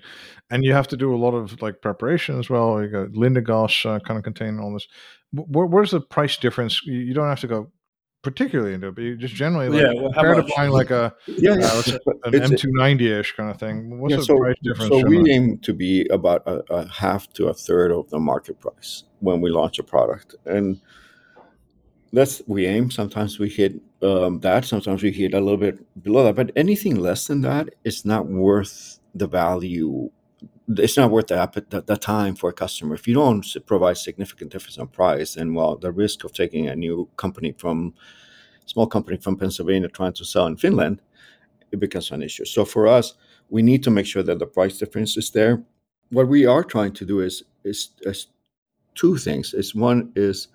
and 0.51 0.65
you 0.65 0.73
have 0.73 0.89
to 0.89 0.97
do 0.97 1.15
a 1.15 1.17
lot 1.17 1.33
of 1.33 1.61
like 1.63 1.81
preparation 1.81 2.39
as 2.39 2.51
well. 2.51 2.83
You 2.83 2.89
got 2.89 3.13
Linde 3.13 3.45
gas 3.45 3.85
uh, 3.87 3.99
kind 4.01 4.19
of 4.19 4.25
contain 4.25 4.59
all 4.59 4.73
this. 4.75 4.87
Where, 5.33 5.67
where's 5.67 5.93
the 5.93 6.01
price 6.01 6.37
difference? 6.37 6.85
You 6.85 7.15
don't 7.15 7.29
have 7.29 7.41
to 7.41 7.47
go 7.47 7.73
particularly 8.25 8.75
into 8.75 8.89
it, 8.89 8.95
but 8.97 9.03
you 9.03 9.17
just 9.17 9.35
generally 9.35 9.69
like 9.69 9.83
Yeah, 9.83 9.93
well, 9.95 10.11
how 10.13 10.23
compared 10.23 10.47
to 10.47 10.53
buying 10.57 10.71
like 10.73 10.91
a 10.91 11.15
Yeah, 11.29 11.53
uh, 11.53 11.57
yeah. 11.57 11.73
let's 11.75 11.89
an 11.89 11.99
It's- 12.35 12.51
M 12.51 12.57
two 12.57 12.73
ninety 12.73 13.13
ish 13.13 13.37
kind 13.37 13.51
of 13.51 13.59
thing. 13.59 14.01
What's 14.01 14.13
yeah, 14.13 14.17
the 14.17 14.25
so, 14.25 14.39
price 14.39 14.57
difference? 14.63 14.91
so 14.91 15.07
we 15.07 15.31
aim 15.31 15.59
to 15.59 15.73
be 15.73 16.07
about 16.09 16.43
a, 16.47 16.63
a 16.73 16.89
half 16.89 17.33
to 17.35 17.49
a 17.49 17.55
third 17.55 17.93
of 17.93 18.11
the 18.11 18.19
market 18.19 18.59
price 18.59 19.05
when 19.21 19.41
we 19.41 19.51
launch 19.51 19.79
a 19.79 19.85
product, 19.85 20.35
and 20.47 20.81
that's 22.13 22.43
we 22.47 22.67
aim. 22.67 22.91
Sometimes 22.91 23.39
we 23.39 23.49
hit 23.49 23.81
um, 24.03 24.41
that. 24.41 24.65
Sometimes 24.65 25.03
we 25.03 25.13
hit 25.13 25.35
a 25.35 25.41
little 25.41 25.57
bit 25.59 25.79
below 26.03 26.25
that. 26.25 26.37
But 26.37 26.51
anything 26.57 26.97
less 26.97 27.27
than 27.27 27.43
that 27.43 27.71
is 27.85 28.05
not 28.05 28.27
worth 28.27 28.99
the 29.15 29.27
value. 29.27 30.11
It's 30.67 30.97
not 30.97 31.11
worth 31.11 31.27
the, 31.27 31.65
the, 31.69 31.83
the 31.83 31.97
time 31.97 32.35
for 32.35 32.49
a 32.49 32.53
customer. 32.53 32.95
If 32.95 33.07
you 33.07 33.15
don't 33.15 33.45
provide 33.67 33.99
significant 33.99 34.51
difference 34.51 34.79
on 34.79 34.89
price, 34.89 35.35
then 35.35 35.55
well, 35.55 35.77
the 35.77 35.93
risk 35.93 36.25
of 36.25 36.33
taking 36.33 36.69
a 36.69 36.77
new 36.77 37.09
company 37.17 37.53
from 37.53 37.95
small 38.67 38.87
company 38.87 39.19
from 39.19 39.37
Pennsylvania 39.37 39.89
trying 39.89 40.15
to 40.15 40.25
sell 40.25 40.47
in 40.47 40.57
Finland, 40.57 41.03
it 41.71 41.81
becomes 41.81 42.11
an 42.11 42.23
issue. 42.23 42.45
So 42.45 42.65
for 42.65 42.87
us, 42.87 43.15
we 43.51 43.63
need 43.63 43.83
to 43.85 43.91
make 43.91 44.07
sure 44.07 44.23
that 44.23 44.39
the 44.39 44.47
price 44.47 44.79
difference 44.79 45.17
is 45.17 45.31
there. 45.31 45.63
What 46.11 46.29
we 46.29 46.47
are 46.47 46.65
trying 46.65 46.93
to 46.95 47.05
do 47.05 47.21
is 47.21 47.45
is, 47.65 47.91
is 48.03 48.29
two 48.95 49.17
things. 49.19 49.55
Is 49.55 49.75
one 49.75 50.13
is 50.17 50.49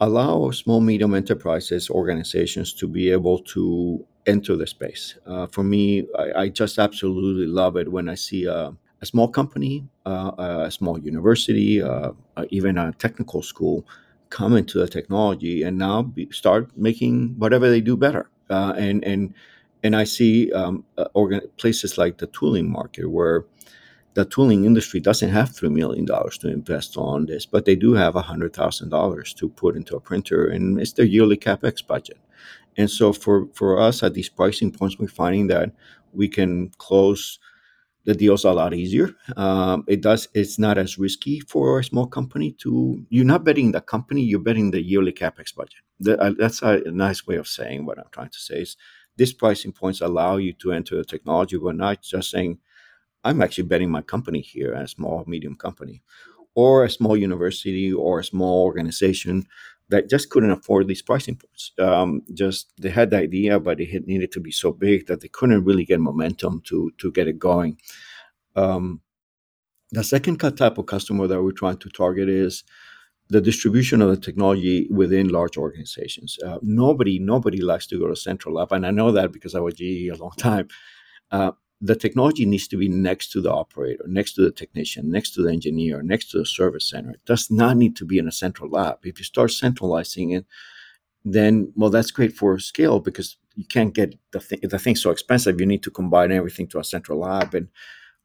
allow 0.00 0.50
small 0.50 0.80
medium 0.80 1.14
enterprises 1.14 1.88
organizations 1.88 2.74
to 2.74 2.88
be 2.88 3.10
able 3.10 3.38
to 3.38 4.04
enter 4.26 4.56
the 4.56 4.66
space. 4.66 5.16
Uh, 5.26 5.46
for 5.46 5.62
me, 5.62 6.06
I, 6.18 6.42
I 6.42 6.48
just 6.48 6.78
absolutely 6.78 7.46
love 7.46 7.76
it 7.76 7.90
when 7.90 8.08
I 8.08 8.14
see 8.14 8.46
a, 8.46 8.74
a 9.04 9.06
small 9.06 9.28
company, 9.28 9.74
uh, 10.06 10.32
a 10.68 10.70
small 10.70 10.96
university, 10.98 11.82
uh, 11.82 12.12
uh, 12.36 12.44
even 12.50 12.78
a 12.78 12.92
technical 13.04 13.42
school 13.42 13.86
come 14.30 14.56
into 14.56 14.78
the 14.78 14.88
technology 14.88 15.62
and 15.62 15.78
now 15.78 16.02
be, 16.02 16.28
start 16.32 16.62
making 16.76 17.12
whatever 17.38 17.66
they 17.68 17.82
do 17.90 17.96
better. 17.96 18.24
And 18.48 19.04
and 19.04 19.22
and 19.84 19.92
I 20.02 20.04
see 20.04 20.52
um, 20.52 20.84
organ- 21.12 21.48
places 21.60 21.98
like 22.02 22.14
the 22.18 22.28
tooling 22.38 22.68
market 22.78 23.06
where 23.16 23.44
the 24.14 24.24
tooling 24.24 24.64
industry 24.64 25.00
doesn't 25.00 25.30
have 25.30 25.50
$3 25.50 25.72
million 25.80 26.06
to 26.06 26.48
invest 26.48 26.96
on 26.96 27.26
this, 27.26 27.44
but 27.46 27.64
they 27.64 27.74
do 27.74 27.94
have 27.94 28.14
$100,000 28.14 29.34
to 29.34 29.48
put 29.48 29.76
into 29.76 29.96
a 29.96 30.00
printer, 30.00 30.46
and 30.46 30.80
it's 30.80 30.92
their 30.92 31.04
yearly 31.04 31.36
capex 31.36 31.84
budget. 31.84 32.18
And 32.76 32.88
so 32.88 33.12
for, 33.12 33.48
for 33.54 33.80
us 33.80 34.04
at 34.04 34.14
these 34.14 34.28
pricing 34.28 34.70
points, 34.70 34.98
we're 34.98 35.08
finding 35.08 35.48
that 35.48 35.72
we 36.12 36.28
can 36.28 36.70
close 36.78 37.40
the 38.04 38.14
deals 38.14 38.44
a 38.44 38.52
lot 38.52 38.74
easier. 38.74 39.14
Um, 39.36 39.84
it 39.88 40.00
does. 40.02 40.28
It's 40.34 40.58
not 40.58 40.78
as 40.78 40.98
risky 40.98 41.40
for 41.40 41.78
a 41.78 41.84
small 41.84 42.06
company 42.06 42.52
to. 42.58 43.04
You're 43.08 43.24
not 43.24 43.44
betting 43.44 43.72
the 43.72 43.80
company. 43.80 44.22
You're 44.22 44.40
betting 44.40 44.70
the 44.70 44.82
yearly 44.82 45.12
capex 45.12 45.54
budget. 45.54 45.82
Uh, 46.06 46.32
that's 46.38 46.62
a, 46.62 46.82
nice 46.90 47.26
way 47.26 47.36
of 47.36 47.48
saying 47.48 47.86
what 47.86 47.98
I'm 47.98 48.10
trying 48.12 48.30
to 48.30 48.38
say. 48.38 48.62
Is 48.62 48.76
these 49.16 49.32
pricing 49.32 49.72
points 49.72 50.00
allow 50.00 50.36
you 50.36 50.52
to 50.54 50.72
enter 50.72 50.96
the 50.96 51.04
technology. 51.04 51.56
We're 51.56 51.72
not 51.72 52.02
just 52.02 52.30
saying 52.30 52.58
I'm 53.22 53.40
actually 53.40 53.64
betting 53.64 53.90
my 53.90 54.02
company 54.02 54.40
here, 54.40 54.72
a 54.72 54.86
small, 54.86 55.24
medium 55.26 55.54
company, 55.54 56.02
or 56.54 56.84
a 56.84 56.90
small 56.90 57.16
university 57.16 57.92
or 57.92 58.20
a 58.20 58.24
small 58.24 58.64
organization 58.64 59.46
that 59.90 60.08
just 60.08 60.30
couldn't 60.30 60.50
afford 60.50 60.88
these 60.88 61.02
pricing 61.02 61.36
points. 61.36 61.72
Um, 61.78 62.22
just 62.32 62.72
they 62.80 62.90
had 62.90 63.10
the 63.10 63.18
idea, 63.18 63.60
but 63.60 63.80
it 63.80 64.06
needed 64.06 64.32
to 64.32 64.40
be 64.40 64.50
so 64.50 64.72
big 64.72 65.06
that 65.06 65.20
they 65.20 65.28
couldn't 65.28 65.64
really 65.64 65.84
get 65.84 66.00
momentum 66.00 66.62
to 66.66 66.92
to 66.98 67.12
get 67.12 67.28
it 67.28 67.38
going. 67.38 67.78
Um, 68.56 69.00
the 69.90 70.04
second 70.04 70.38
type 70.38 70.78
of 70.78 70.86
customer 70.86 71.26
that 71.26 71.42
we're 71.42 71.52
trying 71.52 71.78
to 71.78 71.88
target 71.88 72.28
is 72.28 72.64
the 73.28 73.40
distribution 73.40 74.02
of 74.02 74.10
the 74.10 74.16
technology 74.16 74.86
within 74.90 75.28
large 75.28 75.56
organizations. 75.56 76.38
Uh, 76.44 76.58
nobody, 76.62 77.18
nobody 77.18 77.62
likes 77.62 77.86
to 77.86 77.98
go 77.98 78.06
to 78.08 78.16
central 78.16 78.56
lab, 78.56 78.72
and 78.72 78.86
I 78.86 78.90
know 78.90 79.12
that 79.12 79.32
because 79.32 79.54
I 79.54 79.60
was 79.60 79.74
GE 79.74 80.08
a 80.08 80.16
long 80.16 80.32
time. 80.38 80.68
Uh, 81.30 81.52
the 81.84 81.94
technology 81.94 82.46
needs 82.46 82.66
to 82.68 82.78
be 82.78 82.88
next 82.88 83.30
to 83.32 83.42
the 83.42 83.52
operator, 83.52 84.04
next 84.08 84.32
to 84.32 84.40
the 84.40 84.50
technician, 84.50 85.10
next 85.10 85.34
to 85.34 85.42
the 85.42 85.52
engineer, 85.52 86.00
next 86.02 86.30
to 86.30 86.38
the 86.38 86.46
service 86.46 86.88
center. 86.88 87.10
It 87.10 87.24
does 87.26 87.50
not 87.50 87.76
need 87.76 87.94
to 87.96 88.06
be 88.06 88.18
in 88.18 88.26
a 88.26 88.32
central 88.32 88.70
lab. 88.70 89.00
If 89.04 89.18
you 89.18 89.24
start 89.24 89.50
centralizing 89.50 90.30
it, 90.30 90.46
then 91.26 91.74
well, 91.76 91.90
that's 91.90 92.10
great 92.10 92.32
for 92.32 92.58
scale 92.58 93.00
because 93.00 93.36
you 93.54 93.66
can't 93.66 93.92
get 93.92 94.18
the 94.32 94.40
thing. 94.40 94.60
The 94.62 94.78
thing's 94.78 95.02
so 95.02 95.10
expensive. 95.10 95.60
You 95.60 95.66
need 95.66 95.82
to 95.82 95.90
combine 95.90 96.32
everything 96.32 96.68
to 96.68 96.78
a 96.78 96.84
central 96.84 97.18
lab, 97.18 97.54
and 97.54 97.68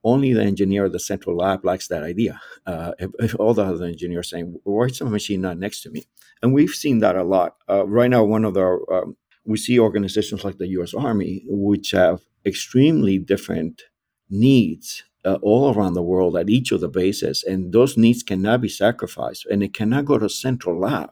only 0.06 0.32
the 0.32 0.44
engineer 0.44 0.86
of 0.86 0.94
the 0.94 1.00
central 1.00 1.36
lab 1.36 1.66
likes 1.66 1.90
that 1.90 2.04
idea. 2.04 2.40
Uh, 2.66 2.94
if, 2.98 3.12
if 3.20 3.36
all 3.40 3.54
the 3.54 3.66
other 3.66 3.86
engineers 3.86 4.30
saying, 4.30 4.58
"Why 4.64 4.86
is 4.86 5.00
the 5.00 5.06
machine 5.06 5.42
not 5.42 5.58
next 5.58 5.82
to 5.82 5.90
me?" 5.90 6.06
And 6.42 6.54
we've 6.54 6.72
seen 6.84 7.00
that 7.00 7.18
a 7.18 7.24
lot. 7.24 7.58
Uh, 7.70 7.86
right 7.86 8.10
now, 8.10 8.24
one 8.24 8.46
of 8.46 8.54
the 8.54 8.68
um, 8.90 9.18
we 9.46 9.58
see 9.58 9.80
organizations 9.80 10.46
like 10.46 10.58
the 10.58 10.68
U.S. 10.80 10.94
Army, 10.94 11.44
which 11.48 11.92
have 11.92 12.22
extremely 12.46 13.18
different 13.18 13.84
needs 14.30 15.04
uh, 15.26 15.38
all 15.42 15.74
around 15.74 15.94
the 15.94 16.02
world 16.04 16.38
at 16.38 16.50
each 16.50 16.72
of 16.72 16.82
the 16.82 16.88
bases, 16.88 17.44
and 17.44 17.74
those 17.74 17.98
needs 17.98 18.24
cannot 18.24 18.62
be 18.62 18.70
sacrificed, 18.70 19.46
and 19.48 19.62
it 19.64 19.74
cannot 19.74 20.06
go 20.06 20.18
to 20.18 20.30
central 20.30 20.80
lab. 20.80 21.12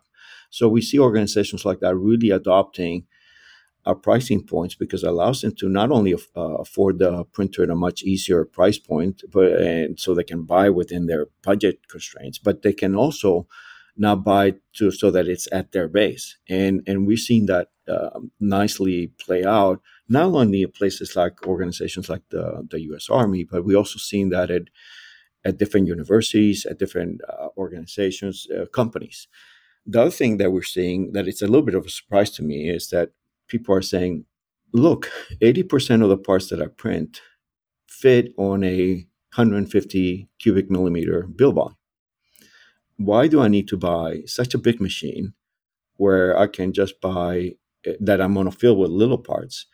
So 0.50 0.70
we 0.70 0.82
see 0.82 1.00
organizations 1.00 1.66
like 1.66 1.80
that 1.82 1.96
really 1.96 2.30
adopting 2.30 3.06
our 3.86 3.96
pricing 3.96 4.44
points 4.44 4.76
because 4.76 5.04
it 5.04 5.10
allows 5.10 5.42
them 5.42 5.56
to 5.56 5.70
not 5.70 5.92
only 5.92 6.14
uh, 6.14 6.18
afford 6.36 7.00
the 7.00 7.24
printer 7.26 7.64
at 7.64 7.70
a 7.70 7.76
much 7.76 8.04
easier 8.04 8.44
price 8.44 8.78
point, 8.78 9.24
but 9.32 9.54
and 9.54 10.00
so 10.00 10.14
they 10.14 10.24
can 10.24 10.44
buy 10.44 10.70
within 10.70 11.08
their 11.08 11.28
budget 11.42 11.88
constraints, 11.88 12.38
but 12.38 12.62
they 12.62 12.74
can 12.74 12.96
also 12.96 13.48
now 13.96 14.16
buy 14.16 14.56
to 14.74 14.92
so 14.92 15.10
that 15.12 15.28
it's 15.28 15.48
at 15.52 15.72
their 15.72 15.88
base, 15.88 16.38
and 16.50 16.82
and 16.86 17.08
we've 17.08 17.20
seen 17.20 17.46
that 17.48 17.70
uh, 17.88 18.20
nicely 18.40 19.08
play 19.20 19.44
out 19.44 19.82
not 20.10 20.26
only 20.26 20.64
in 20.64 20.72
places 20.72 21.16
like 21.16 21.46
organizations 21.46 22.10
like 22.10 22.24
the 22.30 22.68
the 22.70 22.82
U.S. 22.92 23.10
Army, 23.10 23.44
but 23.44 23.66
we 23.66 23.76
also 23.76 24.00
seen 24.00 24.30
that 24.30 24.50
at 24.52 24.64
at 25.46 25.58
different 25.58 25.88
universities, 25.88 26.66
at 26.66 26.80
different 26.80 27.22
uh, 27.30 27.48
organizations, 27.58 28.48
uh, 28.52 28.66
companies. 28.68 29.28
The 29.86 30.02
other 30.02 30.12
thing 30.12 30.38
that 30.38 30.52
we're 30.52 30.64
seeing 30.64 31.14
that 31.14 31.28
it's 31.28 31.42
a 31.42 31.48
little 31.48 31.62
bit 31.62 31.76
of 31.76 31.86
a 31.86 31.90
surprise 31.90 32.32
to 32.32 32.44
me 32.44 32.70
is 32.70 32.90
that 32.90 33.12
people 33.48 33.74
are 33.74 33.82
saying, 33.82 34.26
look, 34.74 35.10
80% 35.42 36.04
of 36.04 36.10
the 36.10 36.18
parts 36.18 36.50
that 36.50 36.62
I 36.62 36.68
print 36.68 37.22
fit 37.88 38.34
on 38.38 38.64
a 38.64 39.08
150 39.36 40.30
cubic 40.40 40.70
millimeter 40.70 41.24
build 41.24 41.56
volume. 41.56 41.78
Why 42.98 43.28
do 43.28 43.40
I 43.40 43.48
need 43.48 43.68
to 43.70 43.78
buy 43.78 44.24
such 44.26 44.54
a 44.54 44.58
big 44.58 44.82
machine 44.82 45.34
where 45.98 46.38
I 46.38 46.48
can 46.48 46.74
just 46.74 47.00
buy 47.00 47.54
that 48.00 48.22
I'm 48.22 48.34
going 48.34 48.50
to 48.50 48.58
fill 48.58 48.78
with 48.78 48.90
little 48.92 49.18
parts, 49.18 49.66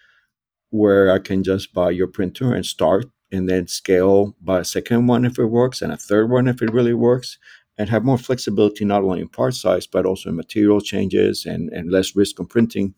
where 0.73 1.11
I 1.11 1.19
can 1.19 1.43
just 1.43 1.71
buy 1.71 1.91
your 1.91 2.07
printer 2.07 2.51
and 2.51 2.65
start 2.65 3.05
and 3.31 3.47
then 3.47 3.67
scale 3.67 4.35
by 4.41 4.59
a 4.59 4.65
second 4.65 5.05
one 5.05 5.23
if 5.23 5.37
it 5.37 5.45
works 5.45 5.83
and 5.83 5.93
a 5.93 5.97
third 5.97 6.31
one 6.31 6.47
if 6.47 6.63
it 6.63 6.73
really 6.73 6.95
works 6.95 7.37
and 7.77 7.89
have 7.89 8.03
more 8.03 8.17
flexibility 8.17 8.83
not 8.83 9.03
only 9.03 9.21
in 9.21 9.27
part 9.27 9.53
size 9.53 9.85
but 9.85 10.03
also 10.03 10.29
in 10.29 10.35
material 10.35 10.81
changes 10.81 11.45
and, 11.45 11.69
and 11.69 11.91
less 11.91 12.15
risk 12.15 12.39
on 12.39 12.47
printing. 12.47 12.95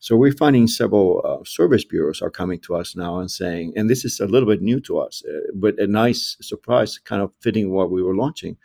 So 0.00 0.16
we're 0.16 0.32
finding 0.32 0.66
several 0.66 1.22
uh, 1.24 1.42
service 1.46 1.82
bureaus 1.82 2.20
are 2.20 2.30
coming 2.30 2.60
to 2.60 2.74
us 2.74 2.94
now 2.94 3.18
and 3.20 3.30
saying, 3.30 3.72
and 3.74 3.88
this 3.88 4.04
is 4.04 4.20
a 4.20 4.26
little 4.26 4.48
bit 4.48 4.60
new 4.60 4.78
to 4.80 4.98
us, 4.98 5.22
uh, 5.26 5.50
but 5.54 5.78
a 5.78 5.86
nice 5.86 6.36
surprise, 6.42 6.98
kind 6.98 7.22
of 7.22 7.32
fitting 7.40 7.70
what 7.70 7.90
we 7.90 8.02
were 8.02 8.14
launching, 8.14 8.58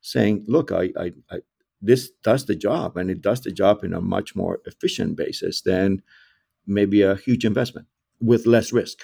saying, 0.00 0.46
look, 0.48 0.72
I, 0.72 0.92
I, 0.98 1.12
I, 1.30 1.38
this 1.82 2.10
does 2.22 2.46
the 2.46 2.54
job, 2.54 2.96
and 2.96 3.10
it 3.10 3.20
does 3.20 3.42
the 3.42 3.52
job 3.52 3.84
in 3.84 3.92
a 3.92 4.00
much 4.00 4.34
more 4.34 4.60
efficient 4.64 5.14
basis 5.14 5.60
than 5.60 6.00
maybe 6.66 7.02
a 7.02 7.16
huge 7.16 7.44
investment 7.44 7.86
with 8.20 8.46
less 8.46 8.72
risk, 8.72 8.98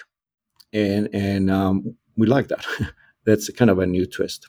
and 0.73 1.09
and 1.13 1.51
um, 1.51 1.97
we 2.17 2.27
like 2.27 2.49
that. 2.49 2.65
That's 3.25 3.51
kind 3.51 3.71
of 3.71 3.79
a 3.79 3.87
new 3.87 4.07
twist. 4.07 4.49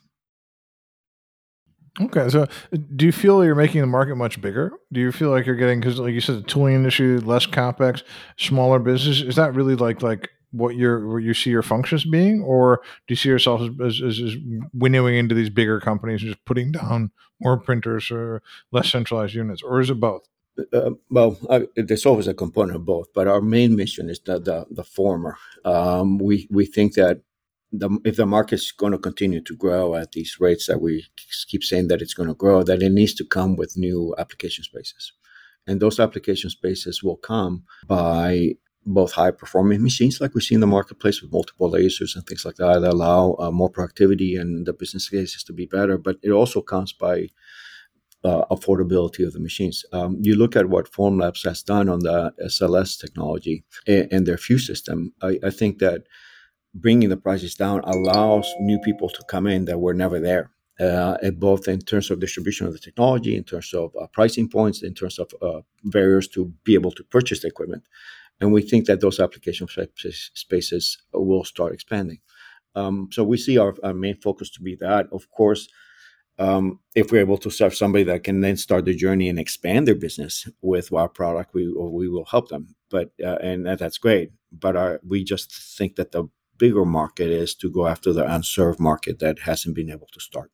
Okay, 2.02 2.30
so 2.30 2.48
do 2.96 3.06
you 3.06 3.12
feel 3.12 3.44
you're 3.44 3.56
making 3.56 3.82
the 3.82 3.88
market 3.88 4.16
much 4.16 4.40
bigger? 4.40 4.72
Do 4.94 5.02
you 5.02 5.12
feel 5.12 5.32
like 5.32 5.46
you're 5.46 5.56
getting 5.56 5.80
because, 5.80 6.00
like 6.00 6.14
you 6.14 6.22
said, 6.22 6.38
the 6.38 6.42
tooling 6.44 6.76
industry, 6.76 7.20
less 7.20 7.46
capex, 7.46 8.04
smaller 8.38 8.80
business? 8.80 9.22
Is 9.22 9.36
that 9.36 9.54
really 9.54 9.76
like 9.76 10.02
like 10.02 10.30
what 10.52 10.76
you're 10.76 11.08
what 11.08 11.24
you 11.24 11.34
see 11.34 11.50
your 11.50 11.62
functions 11.62 12.06
being, 12.06 12.42
or 12.42 12.82
do 13.08 13.12
you 13.12 13.16
see 13.16 13.30
yourself 13.30 13.62
as, 13.84 14.02
as, 14.02 14.20
as 14.20 14.36
winnowing 14.74 15.16
into 15.16 15.36
these 15.36 15.50
bigger 15.50 15.80
companies 15.80 16.22
and 16.22 16.32
just 16.32 16.46
putting 16.46 16.72
down 16.72 17.12
more 17.42 17.58
printers 17.58 18.12
or 18.12 18.42
less 18.72 18.90
centralized 18.90 19.34
units, 19.34 19.62
or 19.62 19.82
is 19.82 19.90
it 19.90 20.00
both? 20.00 20.28
Uh, 20.74 20.92
well, 21.10 21.38
I, 21.50 21.68
there's 21.76 22.06
always 22.06 22.28
a 22.28 22.34
component 22.34 22.76
of 22.76 22.86
both, 22.86 23.08
but 23.14 23.28
our 23.28 23.42
main 23.42 23.76
mission 23.76 24.10
is 24.10 24.20
the 24.20 24.40
the, 24.40 24.66
the 24.70 24.84
former. 24.84 25.38
Um, 25.66 26.18
we 26.18 26.48
we 26.52 26.66
think 26.66 26.94
that 26.96 27.22
the, 27.72 27.90
if 28.04 28.16
the 28.16 28.26
market's 28.26 28.72
going 28.72 28.94
to 28.94 28.98
continue 28.98 29.42
to 29.42 29.56
grow 29.56 29.96
at 29.96 30.12
these 30.14 30.38
rates 30.40 30.66
that 30.68 30.82
we 30.82 31.06
keep 31.48 31.64
saying 31.64 31.88
that 31.90 32.02
it's 32.02 32.14
going 32.14 32.30
to 32.30 32.36
grow, 32.36 32.64
that 32.64 32.82
it 32.82 32.92
needs 32.92 33.14
to 33.16 33.26
come 33.26 33.56
with 33.56 33.78
new 33.78 34.16
application 34.18 34.64
spaces. 34.64 35.14
And 35.68 35.80
those 35.80 36.00
application 36.00 36.50
spaces 36.50 37.04
will 37.04 37.18
come 37.18 37.64
by 37.86 38.56
both 38.86 39.12
high 39.12 39.32
performing 39.32 39.84
machines 39.84 40.20
like 40.20 40.34
we 40.34 40.42
see 40.42 40.56
in 40.56 40.62
the 40.62 40.68
marketplace 40.68 41.22
with 41.22 41.32
multiple 41.32 41.72
lasers 41.72 42.16
and 42.16 42.26
things 42.26 42.46
like 42.46 42.56
that 42.56 42.80
that 42.80 42.94
allow 42.94 43.36
uh, 43.38 43.52
more 43.52 43.70
productivity 43.70 44.36
and 44.36 44.66
the 44.66 44.74
business 44.74 45.10
cases 45.10 45.44
to 45.44 45.54
be 45.54 45.66
better 45.66 45.98
but 45.98 46.18
it 46.24 46.32
also 46.32 46.62
comes 46.62 46.94
by 46.94 47.28
uh, 48.24 48.44
affordability 48.52 49.26
of 49.26 49.34
the 49.34 49.40
machines 49.40 49.86
um, 49.94 50.18
you 50.22 50.36
look 50.36 50.56
at 50.56 50.70
what 50.70 50.92
formlabs 50.92 51.46
has 51.46 51.64
done 51.64 51.88
on 51.90 52.00
the 52.00 52.32
sls 52.46 53.00
technology 53.00 53.64
and, 53.88 54.08
and 54.12 54.26
their 54.26 54.38
fuse 54.38 54.66
system 54.66 55.14
I, 55.22 55.40
I, 55.44 55.50
think 55.50 55.80
that 55.80 56.04
bringing 56.74 57.10
the 57.10 57.18
prices 57.18 57.56
down 57.56 57.80
allows 57.86 58.52
new 58.60 58.80
people 58.80 59.10
to 59.10 59.24
come 59.30 59.48
in 59.48 59.66
that 59.66 59.80
were 59.80 59.94
never 59.94 60.20
there 60.20 60.52
uh, 60.82 61.18
both 61.32 61.68
in 61.68 61.80
terms 61.80 62.10
of 62.10 62.20
distribution 62.20 62.68
of 62.68 62.74
the 62.74 62.80
technology 62.80 63.36
in 63.38 63.44
terms 63.44 63.74
of 63.74 63.96
uh, 64.00 64.08
pricing 64.08 64.50
points 64.50 64.84
in 64.84 64.94
terms 64.94 65.18
of 65.18 65.32
uh, 65.42 65.62
barriers 65.86 66.28
to 66.28 66.54
be 66.64 66.74
able 66.74 66.92
to 66.92 67.04
purchase 67.06 67.42
the 67.42 67.48
equipment 67.48 67.84
and 68.42 68.54
we 68.54 68.62
think 68.62 68.86
that 68.86 69.02
those 69.02 69.20
application 69.20 69.68
spaces 70.34 70.98
will 71.14 71.44
start 71.44 71.74
expanding. 71.74 72.20
Um, 72.76 73.10
so 73.12 73.24
we 73.24 73.38
see 73.38 73.58
our, 73.58 73.76
our, 73.84 73.94
main 73.94 74.16
focus 74.16 74.50
to 74.52 74.62
be 74.62 74.76
that. 74.76 75.08
Of 75.12 75.30
course, 75.32 75.68
um, 76.40 76.80
if 76.96 77.12
we're 77.12 77.20
able 77.20 77.38
to 77.38 77.50
serve 77.50 77.76
somebody 77.76 78.06
that 78.06 78.24
can 78.24 78.42
then 78.42 78.58
start 78.58 78.86
the 78.86 78.96
journey 78.96 79.28
and 79.30 79.38
expand 79.38 79.88
their 79.88 79.96
business 79.96 80.48
with 80.62 80.92
our 80.94 81.10
product, 81.10 81.54
we 81.54 81.68
we 81.68 82.08
will 82.08 82.26
help 82.26 82.48
them. 82.48 82.76
But 82.90 83.12
uh, 83.24 83.38
and 83.42 83.66
that's 83.66 83.98
great. 83.98 84.32
But 84.52 84.76
our, 84.76 85.00
we 85.06 85.24
just 85.24 85.54
think 85.78 85.96
that 85.98 86.12
the 86.12 86.30
bigger 86.58 86.86
market 86.86 87.30
is 87.30 87.56
to 87.56 87.70
go 87.70 87.88
after 87.88 88.14
the 88.14 88.26
unserved 88.34 88.80
market 88.80 89.20
that 89.20 89.40
hasn't 89.40 89.76
been 89.76 89.90
able 89.90 90.08
to 90.14 90.20
start. 90.20 90.52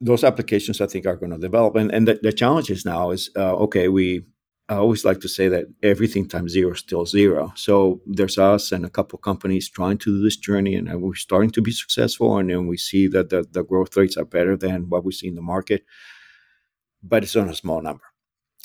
Those 0.00 0.24
applications, 0.24 0.80
I 0.80 0.86
think, 0.86 1.06
are 1.06 1.16
going 1.16 1.32
to 1.32 1.38
develop. 1.38 1.76
And, 1.76 1.92
and 1.92 2.06
the, 2.06 2.18
the 2.22 2.32
challenge 2.32 2.70
is 2.70 2.84
now 2.84 3.10
is 3.10 3.30
uh, 3.36 3.54
okay, 3.56 3.88
we 3.88 4.24
I 4.68 4.76
always 4.76 5.04
like 5.04 5.20
to 5.20 5.28
say 5.28 5.48
that 5.48 5.66
everything 5.82 6.26
times 6.26 6.52
zero 6.52 6.72
is 6.72 6.78
still 6.78 7.04
zero. 7.04 7.52
So 7.54 8.00
there's 8.06 8.38
us 8.38 8.72
and 8.72 8.86
a 8.86 8.90
couple 8.90 9.18
companies 9.18 9.68
trying 9.68 9.98
to 9.98 10.16
do 10.16 10.22
this 10.22 10.38
journey, 10.38 10.74
and 10.74 11.02
we're 11.02 11.14
starting 11.14 11.50
to 11.50 11.62
be 11.62 11.70
successful. 11.70 12.38
And 12.38 12.48
then 12.48 12.66
we 12.66 12.78
see 12.78 13.06
that 13.08 13.28
the, 13.28 13.44
the 13.50 13.62
growth 13.62 13.94
rates 13.96 14.16
are 14.16 14.24
better 14.24 14.56
than 14.56 14.88
what 14.88 15.04
we 15.04 15.12
see 15.12 15.28
in 15.28 15.34
the 15.34 15.42
market, 15.42 15.84
but 17.02 17.22
it's 17.22 17.36
on 17.36 17.50
a 17.50 17.54
small 17.54 17.82
number. 17.82 18.04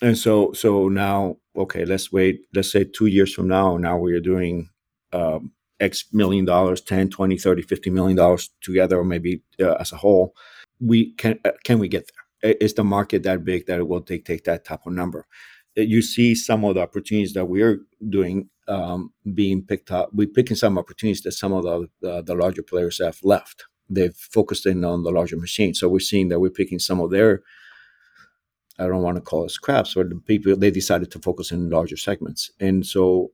And 0.01 0.17
so, 0.17 0.53
so 0.53 0.87
now, 0.87 1.37
okay, 1.57 1.83
let's 1.83 2.13
wait. 2.13 2.41
Let's 2.53 2.71
say 2.71 2.85
two 2.85 3.07
years 3.07 3.33
from 3.33 3.49
now, 3.49 3.75
now 3.75 3.97
we 3.97 4.13
are 4.13 4.21
doing 4.21 4.69
um, 5.11 5.51
X 5.81 6.05
million 6.13 6.45
dollars, 6.45 6.79
10, 6.79 7.09
20, 7.09 7.37
30, 7.37 7.61
50 7.61 7.89
million 7.89 8.15
dollars 8.15 8.49
together, 8.61 8.97
or 8.97 9.03
maybe 9.03 9.41
uh, 9.59 9.73
as 9.73 9.91
a 9.91 9.97
whole. 9.97 10.33
We 10.79 11.13
can, 11.15 11.39
uh, 11.43 11.51
can 11.65 11.79
we 11.79 11.89
get 11.89 12.09
there? 12.41 12.53
Is 12.61 12.73
the 12.73 12.85
market 12.85 13.23
that 13.23 13.43
big 13.43 13.65
that 13.65 13.79
it 13.79 13.87
will 13.89 13.99
take, 13.99 14.23
take 14.23 14.45
that 14.45 14.63
type 14.63 14.85
of 14.85 14.93
number? 14.93 15.27
You 15.75 16.01
see 16.01 16.35
some 16.35 16.63
of 16.65 16.75
the 16.75 16.81
opportunities 16.81 17.33
that 17.33 17.45
we're 17.45 17.79
doing 18.09 18.49
um, 18.67 19.11
being 19.33 19.63
picked 19.63 19.91
up. 19.91 20.09
We're 20.13 20.27
picking 20.27 20.55
some 20.55 20.77
opportunities 20.77 21.21
that 21.23 21.31
some 21.33 21.53
of 21.53 21.63
the, 21.63 22.21
the 22.21 22.35
larger 22.35 22.63
players 22.63 22.99
have 23.03 23.19
left. 23.23 23.65
They've 23.89 24.15
focused 24.15 24.65
in 24.65 24.85
on 24.85 25.03
the 25.03 25.11
larger 25.11 25.37
machines. 25.37 25.79
So 25.79 25.89
we're 25.89 25.99
seeing 25.99 26.29
that 26.29 26.39
we're 26.39 26.51
picking 26.51 26.79
some 26.79 27.01
of 27.01 27.09
their, 27.09 27.41
I 28.77 28.87
don't 28.87 29.01
want 29.01 29.15
to 29.15 29.21
call 29.21 29.45
it 29.45 29.51
scraps, 29.51 29.95
but 29.95 30.09
the 30.09 30.15
people, 30.15 30.55
they 30.55 30.71
decided 30.71 31.11
to 31.11 31.19
focus 31.19 31.51
in 31.51 31.69
larger 31.69 31.97
segments. 31.97 32.51
And 32.59 32.85
so 32.85 33.31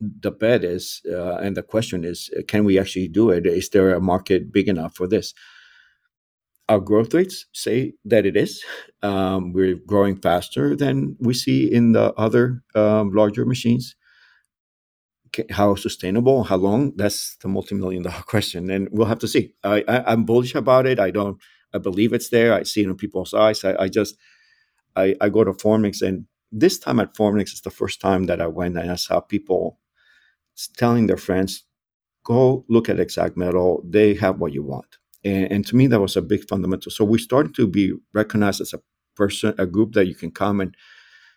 the 0.00 0.30
bet 0.30 0.64
is, 0.64 1.02
uh, 1.10 1.36
and 1.36 1.56
the 1.56 1.62
question 1.62 2.04
is, 2.04 2.30
can 2.48 2.64
we 2.64 2.78
actually 2.78 3.08
do 3.08 3.30
it? 3.30 3.46
Is 3.46 3.68
there 3.68 3.94
a 3.94 4.00
market 4.00 4.52
big 4.52 4.68
enough 4.68 4.96
for 4.96 5.06
this? 5.06 5.34
Our 6.68 6.80
growth 6.80 7.12
rates 7.12 7.46
say 7.52 7.92
that 8.06 8.24
it 8.24 8.36
is. 8.36 8.64
Um, 9.02 9.52
we're 9.52 9.74
growing 9.74 10.16
faster 10.16 10.74
than 10.74 11.16
we 11.20 11.34
see 11.34 11.70
in 11.70 11.92
the 11.92 12.14
other 12.14 12.62
um, 12.74 13.12
larger 13.12 13.44
machines. 13.44 13.96
How 15.50 15.74
sustainable? 15.74 16.44
How 16.44 16.56
long? 16.56 16.92
That's 16.96 17.36
the 17.42 17.48
multi-million 17.48 18.04
dollar 18.04 18.22
question, 18.26 18.70
and 18.70 18.88
we'll 18.92 19.08
have 19.08 19.18
to 19.18 19.28
see. 19.28 19.52
I, 19.62 19.82
am 19.88 20.24
bullish 20.24 20.54
about 20.54 20.86
it. 20.86 20.98
I 20.98 21.10
don't. 21.10 21.38
I 21.74 21.78
believe 21.78 22.12
it's 22.12 22.30
there. 22.30 22.54
I 22.54 22.62
see 22.62 22.82
it 22.82 22.88
in 22.88 22.96
people's 22.96 23.34
eyes. 23.34 23.64
I, 23.64 23.74
I 23.80 23.88
just, 23.88 24.16
I, 24.94 25.16
I 25.20 25.28
go 25.28 25.42
to 25.44 25.52
Formnext, 25.52 26.02
and 26.02 26.26
this 26.52 26.78
time 26.78 27.00
at 27.00 27.14
Formnext 27.14 27.52
is 27.52 27.62
the 27.62 27.70
first 27.70 28.00
time 28.00 28.24
that 28.26 28.40
I 28.40 28.46
went 28.46 28.78
and 28.78 28.90
I 28.90 28.94
saw 28.94 29.20
people 29.20 29.80
telling 30.76 31.08
their 31.08 31.18
friends, 31.18 31.64
"Go 32.24 32.64
look 32.68 32.88
at 32.88 32.96
Xact 32.96 33.36
Metal. 33.36 33.82
They 33.84 34.14
have 34.14 34.38
what 34.38 34.54
you 34.54 34.62
want." 34.62 34.98
And, 35.24 35.50
and 35.50 35.66
to 35.66 35.76
me, 35.76 35.86
that 35.88 36.00
was 36.00 36.16
a 36.16 36.22
big 36.22 36.46
fundamental. 36.48 36.90
So 36.90 37.04
we 37.04 37.18
started 37.18 37.54
to 37.56 37.66
be 37.66 37.92
recognized 38.12 38.60
as 38.60 38.72
a 38.72 38.80
person, 39.16 39.54
a 39.58 39.66
group 39.66 39.92
that 39.92 40.06
you 40.06 40.14
can 40.14 40.30
come 40.30 40.60
and 40.60 40.76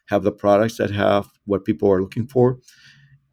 have 0.08 0.24
the 0.24 0.32
products 0.32 0.78
that 0.78 0.92
have 0.92 1.28
what 1.46 1.66
people 1.66 1.92
are 1.92 2.02
looking 2.02 2.28
for. 2.28 2.60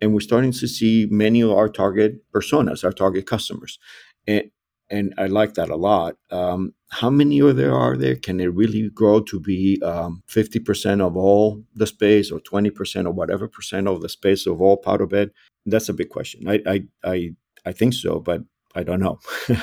And 0.01 0.13
we're 0.13 0.21
starting 0.21 0.53
to 0.53 0.69
see 0.69 1.07
many 1.11 1.41
of 1.41 1.53
our 1.53 1.69
target 1.69 2.17
personas, 2.33 2.85
our 2.85 2.93
target 2.93 3.27
customers. 3.27 3.79
And, 4.27 4.51
and 4.91 5.15
I 5.17 5.27
like 5.27 5.55
that 5.55 5.71
a 5.71 5.77
lot. 5.77 6.17
Um, 6.31 6.75
how 6.91 7.11
many 7.11 7.41
of 7.41 7.57
there 7.57 7.75
are 7.75 7.97
there? 7.97 8.17
Can 8.17 8.39
it 8.39 8.53
really 8.55 8.91
grow 8.91 9.21
to 9.21 9.41
be 9.41 9.81
um, 9.83 10.23
50% 10.29 11.01
of 11.01 11.17
all 11.17 11.65
the 11.75 11.87
space 11.87 12.31
or 12.31 12.39
20% 12.39 13.07
or 13.07 13.11
whatever 13.11 13.49
percent 13.49 13.89
of 13.89 14.03
the 14.03 14.09
space 14.09 14.47
of 14.47 14.61
all 14.61 14.77
powder 14.77 15.07
bed? 15.07 15.31
That's 15.65 15.89
a 15.89 15.95
big 15.95 16.11
question. 16.11 16.49
I, 16.49 16.61
I, 16.67 16.83
I, 17.03 17.31
I 17.65 17.73
think 17.73 17.95
so, 17.95 18.21
but 18.21 18.43
I 18.75 18.83
don't 18.83 19.01
know. 19.01 19.19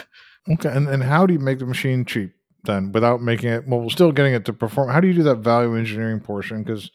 Okay, 0.49 0.69
and 0.69 0.87
and 0.87 1.03
how 1.03 1.25
do 1.25 1.33
you 1.33 1.39
make 1.39 1.59
the 1.59 1.65
machine 1.65 2.05
cheap 2.05 2.33
then 2.63 2.91
without 2.91 3.21
making 3.21 3.49
it 3.49 3.67
well, 3.67 3.89
still 3.89 4.11
getting 4.11 4.33
it 4.33 4.45
to 4.45 4.53
perform? 4.53 4.89
How 4.89 4.99
do 4.99 5.07
you 5.07 5.13
do 5.13 5.23
that 5.23 5.37
value 5.37 5.75
engineering 5.75 6.19
portion? 6.19 6.63
Because 6.63 6.91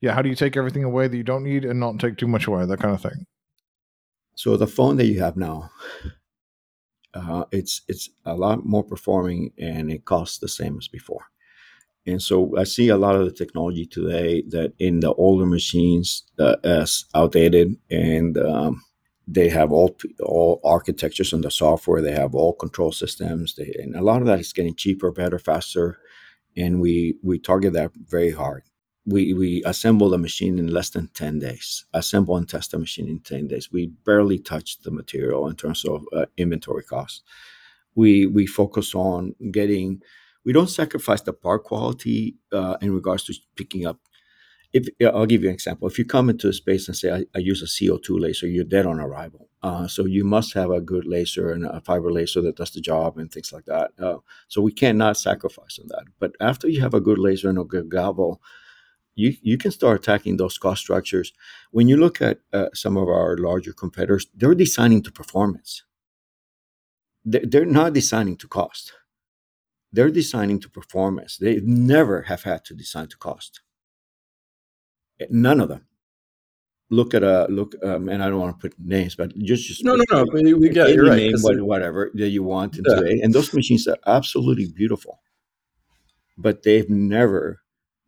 yeah, 0.00 0.12
how 0.12 0.22
do 0.22 0.28
you 0.28 0.34
take 0.34 0.56
everything 0.56 0.84
away 0.84 1.08
that 1.08 1.16
you 1.16 1.22
don't 1.22 1.44
need 1.44 1.64
and 1.64 1.80
not 1.80 1.98
take 1.98 2.16
too 2.16 2.28
much 2.28 2.46
away? 2.46 2.64
That 2.66 2.80
kind 2.80 2.94
of 2.94 3.02
thing. 3.02 3.26
So 4.34 4.56
the 4.56 4.66
phone 4.66 4.96
that 4.96 5.06
you 5.06 5.20
have 5.20 5.36
now, 5.36 5.70
uh, 7.14 7.44
it's 7.50 7.82
it's 7.88 8.08
a 8.24 8.34
lot 8.34 8.64
more 8.64 8.84
performing 8.84 9.52
and 9.58 9.90
it 9.90 10.04
costs 10.04 10.38
the 10.38 10.48
same 10.48 10.76
as 10.78 10.88
before. 10.88 11.26
And 12.06 12.22
so 12.22 12.56
I 12.56 12.64
see 12.64 12.88
a 12.88 12.96
lot 12.96 13.16
of 13.16 13.26
the 13.26 13.32
technology 13.32 13.84
today 13.84 14.42
that 14.48 14.72
in 14.78 15.00
the 15.00 15.12
older 15.14 15.44
machines 15.44 16.24
uh, 16.38 16.56
as 16.64 17.04
outdated 17.14 17.76
and 17.90 18.38
um, 18.38 18.82
they 19.30 19.50
have 19.50 19.70
all 19.70 19.96
all 20.20 20.60
architectures 20.64 21.34
on 21.34 21.42
the 21.42 21.50
software. 21.50 22.00
They 22.00 22.12
have 22.12 22.34
all 22.34 22.54
control 22.54 22.92
systems, 22.92 23.54
they, 23.54 23.74
and 23.78 23.94
a 23.94 24.00
lot 24.00 24.22
of 24.22 24.26
that 24.26 24.40
is 24.40 24.54
getting 24.54 24.74
cheaper, 24.74 25.12
better, 25.12 25.38
faster. 25.38 25.98
And 26.56 26.80
we 26.80 27.18
we 27.22 27.38
target 27.38 27.74
that 27.74 27.92
very 27.94 28.30
hard. 28.30 28.62
We 29.04 29.34
we 29.34 29.62
assemble 29.64 30.08
the 30.08 30.18
machine 30.18 30.58
in 30.58 30.68
less 30.68 30.90
than 30.90 31.08
ten 31.08 31.38
days. 31.38 31.84
Assemble 31.92 32.38
and 32.38 32.48
test 32.48 32.70
the 32.70 32.78
machine 32.78 33.08
in 33.08 33.20
ten 33.20 33.46
days. 33.48 33.70
We 33.70 33.92
barely 34.06 34.38
touch 34.38 34.80
the 34.80 34.90
material 34.90 35.46
in 35.48 35.56
terms 35.56 35.84
of 35.84 36.04
uh, 36.16 36.26
inventory 36.38 36.84
costs. 36.84 37.22
We 37.94 38.26
we 38.26 38.46
focus 38.46 38.94
on 38.94 39.34
getting. 39.52 40.00
We 40.44 40.54
don't 40.54 40.70
sacrifice 40.70 41.20
the 41.20 41.34
part 41.34 41.64
quality 41.64 42.36
uh, 42.52 42.78
in 42.80 42.94
regards 42.94 43.24
to 43.24 43.34
picking 43.56 43.84
up 43.84 43.98
if 44.72 44.88
I'll 45.02 45.26
give 45.26 45.42
you 45.42 45.48
an 45.48 45.54
example, 45.54 45.88
if 45.88 45.98
you 45.98 46.04
come 46.04 46.28
into 46.28 46.48
a 46.48 46.52
space 46.52 46.88
and 46.88 46.96
say, 46.96 47.10
I, 47.10 47.24
I 47.34 47.38
use 47.38 47.62
a 47.62 47.66
CO2 47.66 48.20
laser, 48.20 48.46
you're 48.46 48.64
dead 48.64 48.86
on 48.86 49.00
arrival. 49.00 49.48
Uh, 49.62 49.88
so 49.88 50.04
you 50.04 50.24
must 50.24 50.52
have 50.54 50.70
a 50.70 50.80
good 50.80 51.06
laser 51.06 51.50
and 51.50 51.64
a 51.64 51.80
fiber 51.80 52.12
laser 52.12 52.40
that 52.42 52.56
does 52.56 52.70
the 52.72 52.80
job 52.80 53.18
and 53.18 53.32
things 53.32 53.52
like 53.52 53.64
that. 53.64 53.90
Uh, 53.98 54.18
so 54.48 54.60
we 54.60 54.70
cannot 54.70 55.16
sacrifice 55.16 55.78
on 55.80 55.88
that. 55.88 56.04
But 56.20 56.32
after 56.40 56.68
you 56.68 56.80
have 56.82 56.94
a 56.94 57.00
good 57.00 57.18
laser 57.18 57.48
and 57.48 57.58
a 57.58 57.64
good 57.64 57.88
galvo, 57.88 58.38
you, 59.14 59.34
you 59.42 59.58
can 59.58 59.72
start 59.72 59.98
attacking 59.98 60.36
those 60.36 60.58
cost 60.58 60.82
structures. 60.82 61.32
When 61.72 61.88
you 61.88 61.96
look 61.96 62.22
at 62.22 62.38
uh, 62.52 62.68
some 62.72 62.96
of 62.96 63.08
our 63.08 63.36
larger 63.36 63.72
competitors, 63.72 64.26
they're 64.34 64.54
designing 64.54 65.02
to 65.04 65.10
performance. 65.10 65.82
They're 67.24 67.66
not 67.66 67.94
designing 67.94 68.36
to 68.36 68.48
cost. 68.48 68.92
They're 69.92 70.10
designing 70.10 70.60
to 70.60 70.70
performance. 70.70 71.36
They 71.38 71.60
never 71.62 72.22
have 72.22 72.44
had 72.44 72.64
to 72.66 72.74
design 72.74 73.08
to 73.08 73.16
cost 73.16 73.60
None 75.30 75.60
of 75.60 75.68
them. 75.68 75.84
Look 76.90 77.12
at 77.12 77.22
a 77.22 77.46
look, 77.50 77.74
um, 77.82 78.08
and 78.08 78.22
I 78.22 78.30
don't 78.30 78.40
want 78.40 78.58
to 78.58 78.68
put 78.68 78.78
names, 78.78 79.14
but 79.14 79.36
just 79.38 79.66
just 79.66 79.84
no, 79.84 79.94
no, 79.94 80.04
no. 80.10 80.26
We, 80.32 80.54
we 80.54 80.68
got 80.70 80.88
you 80.88 81.06
right. 81.06 81.18
Name, 81.18 81.34
what, 81.42 81.60
whatever 81.60 82.10
that 82.14 82.28
you 82.28 82.42
want 82.42 82.76
yeah. 82.76 82.94
today, 82.94 83.20
and 83.20 83.34
those 83.34 83.52
machines 83.52 83.86
are 83.86 83.98
absolutely 84.06 84.68
beautiful, 84.72 85.20
but 86.38 86.62
they've 86.62 86.88
never 86.88 87.60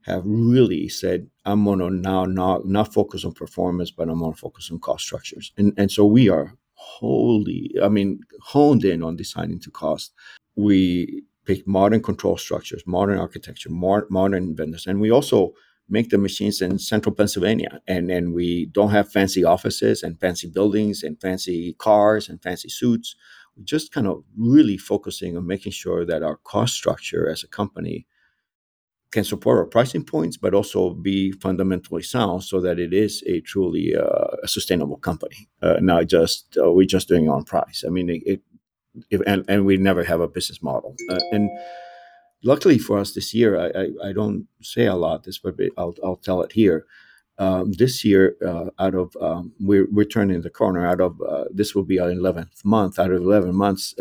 have 0.06 0.22
really 0.24 0.88
said, 0.88 1.28
"I'm 1.44 1.66
gonna 1.66 1.90
now 1.90 2.24
not 2.24 2.66
not 2.66 2.94
focus 2.94 3.22
on 3.26 3.32
performance, 3.32 3.90
but 3.90 4.08
I'm 4.08 4.20
gonna 4.20 4.34
focus 4.34 4.70
on 4.70 4.78
cost 4.78 5.04
structures," 5.04 5.52
and 5.58 5.74
and 5.76 5.90
so 5.92 6.06
we 6.06 6.30
are 6.30 6.56
wholly, 6.72 7.74
I 7.82 7.90
mean, 7.90 8.20
honed 8.40 8.84
in 8.84 9.02
on 9.02 9.14
designing 9.16 9.60
to 9.60 9.70
cost. 9.70 10.14
We 10.56 11.24
pick 11.44 11.66
modern 11.66 12.02
control 12.02 12.38
structures, 12.38 12.82
modern 12.86 13.18
architecture, 13.18 13.68
more, 13.68 14.06
modern 14.08 14.56
vendors, 14.56 14.86
and 14.86 15.00
we 15.00 15.10
also 15.10 15.52
make 15.90 16.10
the 16.10 16.18
machines 16.18 16.62
in 16.62 16.78
central 16.78 17.14
Pennsylvania. 17.14 17.80
And 17.86 18.10
and 18.10 18.34
we 18.34 18.66
don't 18.66 18.90
have 18.90 19.12
fancy 19.12 19.44
offices 19.44 20.02
and 20.02 20.20
fancy 20.20 20.48
buildings 20.48 21.02
and 21.02 21.20
fancy 21.20 21.74
cars 21.78 22.28
and 22.28 22.42
fancy 22.42 22.68
suits. 22.68 23.16
we're 23.56 23.64
just 23.64 23.92
kind 23.92 24.06
of 24.06 24.22
really 24.36 24.76
focusing 24.78 25.36
on 25.36 25.46
making 25.46 25.72
sure 25.72 26.04
that 26.06 26.22
our 26.22 26.36
cost 26.36 26.74
structure 26.74 27.28
as 27.28 27.44
a 27.44 27.48
company 27.48 28.06
can 29.12 29.24
support 29.24 29.58
our 29.58 29.66
pricing 29.66 30.04
points, 30.04 30.36
but 30.36 30.54
also 30.54 30.94
be 30.94 31.32
fundamentally 31.32 32.02
sound 32.02 32.44
so 32.44 32.60
that 32.60 32.78
it 32.78 32.94
is 32.94 33.24
a 33.26 33.40
truly 33.40 33.94
uh, 33.96 34.28
a 34.42 34.48
sustainable 34.48 34.96
company, 34.98 35.48
uh, 35.62 35.78
not 35.80 36.06
just 36.06 36.56
uh, 36.62 36.70
we're 36.70 36.86
just 36.86 37.08
doing 37.08 37.26
it 37.26 37.28
on 37.28 37.42
price. 37.44 37.82
I 37.86 37.90
mean, 37.90 38.08
it, 38.08 38.22
it 38.24 38.40
if, 39.10 39.20
and, 39.26 39.44
and 39.48 39.66
we 39.66 39.76
never 39.76 40.04
have 40.04 40.20
a 40.20 40.28
business 40.28 40.62
model. 40.62 40.94
Uh, 41.10 41.18
and 41.32 41.50
luckily 42.42 42.78
for 42.78 42.98
us 42.98 43.12
this 43.12 43.34
year, 43.34 43.58
I, 43.58 43.66
I, 43.78 44.08
I, 44.08 44.12
don't 44.12 44.46
say 44.62 44.86
a 44.86 44.94
lot 44.94 45.24
this, 45.24 45.38
but 45.38 45.54
I'll, 45.76 45.94
I'll 46.04 46.16
tell 46.16 46.42
it 46.42 46.52
here. 46.52 46.86
Um, 47.38 47.72
this 47.72 48.04
year, 48.04 48.36
uh, 48.46 48.66
out 48.78 48.94
of 48.94 49.16
um, 49.20 49.52
we're, 49.60 49.86
we're 49.90 50.04
turning 50.04 50.42
the 50.42 50.50
corner. 50.50 50.86
Out 50.86 51.00
of 51.00 51.20
uh, 51.22 51.44
this 51.50 51.74
will 51.74 51.84
be 51.84 51.98
our 51.98 52.08
11th 52.08 52.64
month. 52.64 52.98
Out 52.98 53.12
of 53.12 53.22
11 53.22 53.54
months, 53.54 53.94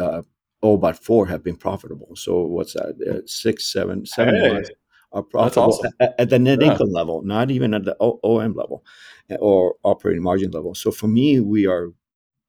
all 0.61 0.77
but 0.77 1.01
four 1.01 1.25
have 1.25 1.43
been 1.43 1.55
profitable. 1.55 2.15
So 2.15 2.41
what's 2.41 2.73
that? 2.73 3.23
six, 3.27 3.71
seven, 3.71 4.05
seven 4.05 4.35
hey. 4.35 4.53
months 4.53 4.71
are 5.11 5.23
profitable 5.23 5.73
awesome. 5.73 5.91
at, 5.99 6.15
at, 6.19 6.29
the 6.29 6.39
net 6.39 6.61
yeah. 6.61 6.71
income 6.71 6.91
level, 6.91 7.21
not 7.23 7.49
even 7.51 7.73
at 7.73 7.85
the 7.85 7.95
o- 7.99 8.19
OM 8.23 8.53
level 8.53 8.83
eh, 9.29 9.37
or 9.39 9.75
operating 9.83 10.23
margin 10.23 10.51
level. 10.51 10.75
So 10.75 10.91
for 10.91 11.07
me, 11.07 11.39
we 11.39 11.65
are 11.65 11.89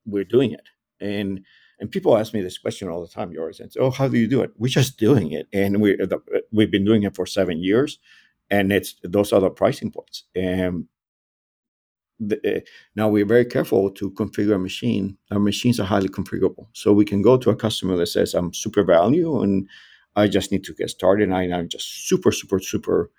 we're 0.06 0.24
doing 0.24 0.52
it, 0.52 0.68
and 1.00 1.44
and 1.80 1.90
people 1.90 2.16
ask 2.16 2.34
me 2.34 2.42
this 2.42 2.58
question 2.58 2.88
all 2.88 3.00
the 3.00 3.08
time, 3.08 3.32
yours, 3.32 3.58
and 3.60 3.72
say, 3.72 3.80
oh, 3.80 3.90
how 3.90 4.06
do 4.08 4.18
you 4.18 4.28
do 4.28 4.42
it? 4.42 4.52
We're 4.58 4.68
just 4.68 4.98
doing 4.98 5.32
it, 5.32 5.48
and 5.52 5.80
we 5.80 5.98
we've 6.52 6.70
been 6.70 6.84
doing 6.84 7.02
it 7.04 7.16
for 7.16 7.26
seven 7.26 7.62
years, 7.62 7.98
and 8.50 8.72
it's 8.72 8.96
those 9.02 9.32
are 9.32 9.40
the 9.40 9.50
pricing 9.50 9.90
points. 9.90 10.24
And 10.34 10.86
the, 12.18 12.58
uh, 12.58 12.60
now 12.94 13.08
we're 13.08 13.24
very 13.24 13.46
careful 13.46 13.90
to 13.92 14.10
configure 14.10 14.54
a 14.54 14.58
machine. 14.58 15.16
Our 15.30 15.38
machines 15.38 15.80
are 15.80 15.86
highly 15.86 16.08
configurable, 16.08 16.66
so 16.72 16.92
we 16.92 17.04
can 17.04 17.22
go 17.22 17.36
to 17.38 17.50
a 17.50 17.56
customer 17.56 17.96
that 17.96 18.06
says, 18.08 18.34
"I'm 18.34 18.52
super 18.52 18.84
value," 18.84 19.40
and 19.42 19.68
I 20.16 20.28
just 20.28 20.52
need 20.52 20.64
to 20.64 20.74
get 20.74 20.90
started. 20.90 21.30
And 21.30 21.54
I'm 21.54 21.68
just 21.68 22.08
super, 22.08 22.32
super, 22.32 22.60
super 22.60 23.10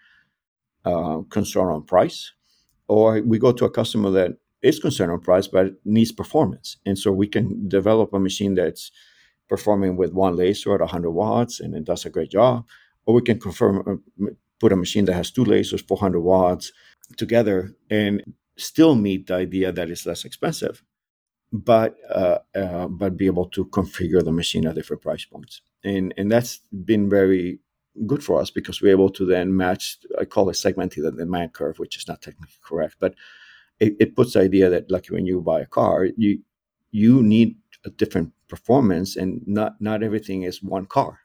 uh, 0.85 1.21
concerned 1.29 1.71
on 1.71 1.83
price. 1.83 2.31
Or 2.87 3.21
we 3.21 3.39
go 3.39 3.53
to 3.53 3.65
a 3.65 3.71
customer 3.71 4.11
that 4.11 4.37
is 4.61 4.79
concerned 4.79 5.11
on 5.11 5.19
price 5.19 5.47
but 5.47 5.73
needs 5.85 6.11
performance. 6.11 6.77
And 6.85 6.97
so 6.97 7.11
we 7.11 7.27
can 7.27 7.67
develop 7.67 8.13
a 8.13 8.19
machine 8.19 8.55
that's 8.55 8.91
performing 9.49 9.97
with 9.97 10.13
one 10.13 10.35
laser 10.35 10.73
at 10.73 10.81
100 10.81 11.11
watts 11.11 11.59
and 11.59 11.75
it 11.75 11.83
does 11.83 12.05
a 12.05 12.09
great 12.09 12.31
job. 12.31 12.65
Or 13.05 13.15
we 13.15 13.21
can 13.21 13.39
confirm, 13.39 14.01
uh, 14.21 14.27
put 14.59 14.71
a 14.71 14.75
machine 14.75 15.05
that 15.05 15.13
has 15.13 15.31
two 15.31 15.43
lasers, 15.43 15.85
400 15.87 16.19
watts 16.19 16.71
together 17.17 17.73
and 17.89 18.23
still 18.57 18.95
meet 18.95 19.27
the 19.27 19.35
idea 19.35 19.71
that 19.71 19.89
it's 19.89 20.05
less 20.05 20.23
expensive 20.23 20.83
but 21.51 21.97
uh, 22.09 22.39
uh, 22.55 22.87
but 22.87 23.17
be 23.17 23.25
able 23.25 23.45
to 23.49 23.65
configure 23.65 24.23
the 24.23 24.31
machine 24.31 24.65
at 24.65 24.75
different 24.75 25.01
price 25.01 25.25
points, 25.25 25.61
and 25.83 26.13
and 26.17 26.31
that's 26.31 26.61
been 26.85 27.09
very 27.09 27.59
good 28.07 28.23
for 28.23 28.39
us 28.39 28.49
because 28.49 28.81
we're 28.81 28.91
able 28.91 29.09
to 29.09 29.25
then 29.25 29.55
match. 29.55 29.97
I 30.19 30.25
call 30.25 30.49
it 30.49 30.53
segmenting 30.53 31.03
the 31.03 31.11
demand 31.11 31.53
curve, 31.53 31.77
which 31.79 31.97
is 31.97 32.07
not 32.07 32.21
technically 32.21 32.55
correct, 32.63 32.95
but 32.99 33.15
it, 33.81 33.95
it 33.99 34.17
puts 34.17 34.33
the 34.35 34.41
idea 34.41 34.69
that 34.71 34.91
like 34.91 35.07
when 35.07 35.27
you 35.27 35.41
buy 35.41 35.61
a 35.61 35.67
car, 35.67 36.07
you 36.17 36.39
you 36.91 37.23
need 37.23 37.57
a 37.85 37.91
different 37.91 38.33
performance, 38.49 39.17
and 39.17 39.43
not 39.47 39.81
not 39.81 40.03
everything 40.03 40.43
is 40.43 40.63
one 40.63 40.87
car, 40.87 41.19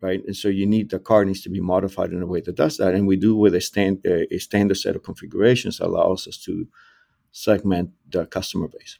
right? 0.00 0.22
And 0.26 0.36
so 0.36 0.48
you 0.48 0.66
need 0.66 0.90
the 0.90 0.98
car 0.98 1.24
needs 1.24 1.42
to 1.42 1.50
be 1.50 1.60
modified 1.60 2.12
in 2.12 2.22
a 2.22 2.26
way 2.26 2.40
that 2.42 2.56
does 2.56 2.76
that, 2.78 2.94
and 2.94 3.06
we 3.06 3.16
do 3.16 3.36
with 3.36 3.54
a 3.54 3.60
stand 3.60 4.04
a 4.06 4.38
standard 4.38 4.76
set 4.76 4.96
of 4.96 5.02
configurations 5.02 5.80
allows 5.80 6.28
us 6.28 6.38
to 6.44 6.68
segment 7.32 7.90
the 8.10 8.26
customer 8.26 8.68
base. 8.68 8.98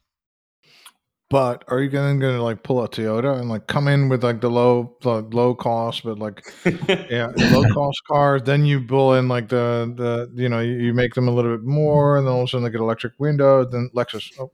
But 1.28 1.64
are 1.66 1.80
you 1.80 1.90
then 1.90 2.20
going 2.20 2.36
to 2.36 2.42
like 2.42 2.62
pull 2.62 2.84
a 2.84 2.88
Toyota 2.88 3.36
and 3.36 3.48
like 3.48 3.66
come 3.66 3.88
in 3.88 4.08
with 4.08 4.22
like 4.22 4.40
the 4.40 4.50
low, 4.50 4.96
the 5.02 5.22
low 5.22 5.56
cost, 5.56 6.04
but 6.04 6.20
like 6.20 6.46
yeah, 7.10 7.32
low 7.52 7.64
cost 7.72 8.00
cars? 8.06 8.42
Then 8.44 8.64
you 8.64 8.80
pull 8.80 9.14
in 9.14 9.26
like 9.26 9.48
the 9.48 9.92
the 9.96 10.30
you 10.40 10.48
know 10.48 10.60
you, 10.60 10.74
you, 10.74 10.94
make 10.94 11.14
them 11.14 11.26
a 11.26 11.32
little 11.32 11.56
bit 11.56 11.66
more, 11.66 12.16
and 12.16 12.26
then 12.26 12.32
all 12.32 12.42
of 12.42 12.44
a 12.44 12.48
sudden 12.48 12.64
they 12.64 12.70
get 12.70 12.80
electric 12.80 13.14
windows. 13.18 13.66
Then 13.72 13.90
Lexus. 13.92 14.32
Oh, 14.38 14.52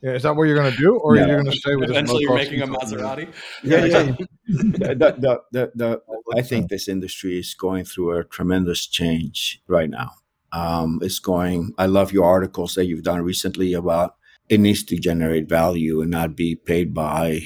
yeah, 0.00 0.12
is 0.12 0.22
that 0.22 0.34
what 0.34 0.44
you're 0.44 0.56
going 0.56 0.72
to 0.72 0.78
do, 0.78 0.96
or 0.96 1.14
no. 1.14 1.22
are 1.22 1.26
you 1.26 1.32
going 1.34 1.44
to 1.44 1.52
stay 1.52 1.76
with 1.76 1.90
eventually 1.90 2.22
you're 2.22 2.34
making 2.34 2.62
a 2.62 2.66
Maserati? 2.66 3.30
Yeah, 3.62 3.84
yeah. 3.84 4.02
the, 4.46 5.14
the, 5.18 5.40
the, 5.52 5.72
the, 5.74 6.02
I 6.34 6.42
think 6.42 6.70
this 6.70 6.88
industry 6.88 7.38
is 7.38 7.54
going 7.54 7.84
through 7.84 8.18
a 8.18 8.24
tremendous 8.24 8.86
change 8.86 9.62
right 9.68 9.88
now. 9.88 10.10
Um, 10.52 11.00
it's 11.02 11.20
going. 11.20 11.72
I 11.78 11.86
love 11.86 12.12
your 12.12 12.24
articles 12.24 12.74
that 12.74 12.86
you've 12.86 13.04
done 13.04 13.20
recently 13.22 13.74
about 13.74 14.16
it 14.48 14.60
needs 14.60 14.84
to 14.84 14.96
generate 14.96 15.48
value 15.48 16.00
and 16.02 16.10
not 16.10 16.36
be 16.36 16.54
paid 16.54 16.92
by 16.92 17.42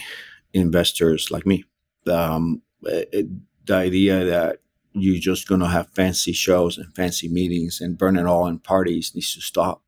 investors 0.53 1.31
like 1.31 1.47
me. 1.47 1.65
Um, 2.07 2.63
it, 2.83 3.27
the 3.67 3.75
idea 3.75 4.25
that 4.25 4.59
you're 4.93 5.21
just 5.21 5.47
going 5.47 5.61
to 5.61 5.67
have 5.67 5.89
fancy 5.91 6.33
shows 6.33 6.79
and 6.79 6.95
fancy 6.95 7.29
meetings 7.29 7.81
and 7.81 7.99
burn 7.99 8.17
it 8.17 8.27
all 8.27 8.47
in 8.47 8.59
parties 8.59 9.13
needs 9.15 9.35
to 9.35 9.41
stop. 9.41 9.83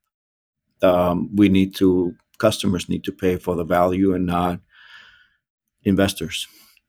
Um, 0.83 1.35
we 1.35 1.49
need 1.49 1.75
to, 1.77 2.15
customers 2.39 2.89
need 2.89 3.05
to 3.05 3.13
pay 3.13 3.37
for 3.37 3.57
the 3.57 3.65
value 3.65 4.15
and 4.15 4.27
not 4.27 4.61
investors. 5.83 6.47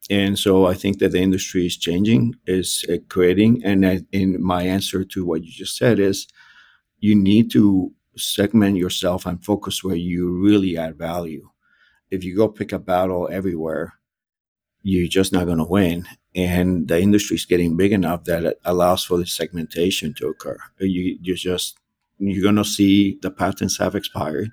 And 0.10 0.38
so 0.38 0.66
I 0.66 0.74
think 0.74 1.00
that 1.00 1.12
the 1.12 1.22
industry 1.22 1.66
is 1.66 1.78
changing, 1.78 2.36
is 2.46 2.84
uh, 2.92 2.98
creating. 3.10 3.62
And 3.64 4.06
in 4.12 4.42
my 4.44 4.64
answer 4.64 5.04
to 5.06 5.26
what 5.26 5.44
you 5.44 5.52
just 5.52 5.78
said 5.78 6.00
is 6.00 6.28
you 6.98 7.16
need 7.16 7.52
to 7.52 7.94
segment 8.16 8.78
yourself 8.78 9.26
and 9.26 9.43
focus 9.43 9.84
where 9.84 9.95
you 9.95 10.32
really 10.32 10.78
add 10.78 10.97
value. 10.97 11.49
If 12.12 12.24
you 12.24 12.36
go 12.36 12.47
pick 12.47 12.72
a 12.72 12.80
battle 12.80 13.30
everywhere, 13.32 13.93
you're 14.82 15.07
just 15.07 15.34
not 15.34 15.45
going 15.45 15.57
to 15.57 15.64
win. 15.64 16.05
And 16.36 16.88
the 16.88 16.99
industry 16.99 17.36
is 17.36 17.45
getting 17.45 17.78
big 17.78 17.91
enough 17.91 18.24
that 18.26 18.43
it 18.43 18.60
allows 18.66 19.03
for 19.03 19.18
the 19.18 19.26
segmentation 19.26 20.14
to 20.16 20.28
occur. 20.28 20.57
You 20.80 21.18
you 21.22 21.36
just 21.36 21.78
you're 22.18 22.43
going 22.43 22.55
to 22.55 22.66
see 22.66 23.18
the 23.22 23.32
patents 23.32 23.78
have 23.78 23.95
expired. 23.95 24.51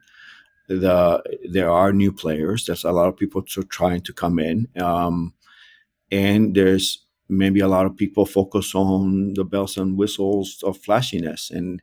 The 0.69 1.23
there 1.51 1.71
are 1.71 1.93
new 1.93 2.13
players. 2.13 2.67
There's 2.67 2.85
a 2.85 2.93
lot 2.93 3.09
of 3.09 3.17
people 3.17 3.43
to, 3.43 3.63
trying 3.63 4.01
to 4.03 4.13
come 4.13 4.39
in, 4.39 4.69
um, 4.81 5.35
and 6.11 6.55
there's 6.55 7.05
maybe 7.29 7.61
a 7.61 7.69
lot 7.69 7.87
of 7.87 7.97
people 7.97 8.27
focus 8.27 8.75
on 8.75 9.35
the 9.35 9.45
bells 9.45 9.77
and 9.77 9.97
whistles 9.97 10.63
of 10.65 10.79
flashiness 10.79 11.51
and 11.51 11.83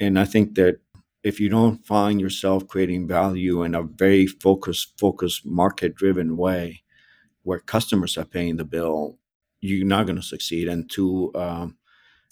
and 0.00 0.18
I 0.18 0.24
think 0.24 0.54
that 0.56 0.80
if 1.22 1.40
you 1.40 1.48
don't 1.48 1.84
find 1.84 2.20
yourself 2.20 2.68
creating 2.68 3.08
value 3.08 3.62
in 3.62 3.74
a 3.74 3.82
very 3.82 4.26
focused, 4.26 4.98
focused, 4.98 5.44
market 5.44 5.94
driven 5.94 6.36
way 6.36 6.82
where 7.42 7.58
customers 7.60 8.16
are 8.16 8.24
paying 8.24 8.56
the 8.56 8.64
bill, 8.64 9.18
you're 9.60 9.86
not 9.86 10.06
going 10.06 10.16
to 10.16 10.22
succeed. 10.22 10.68
And 10.68 10.88
two, 10.88 11.32
um, 11.34 11.76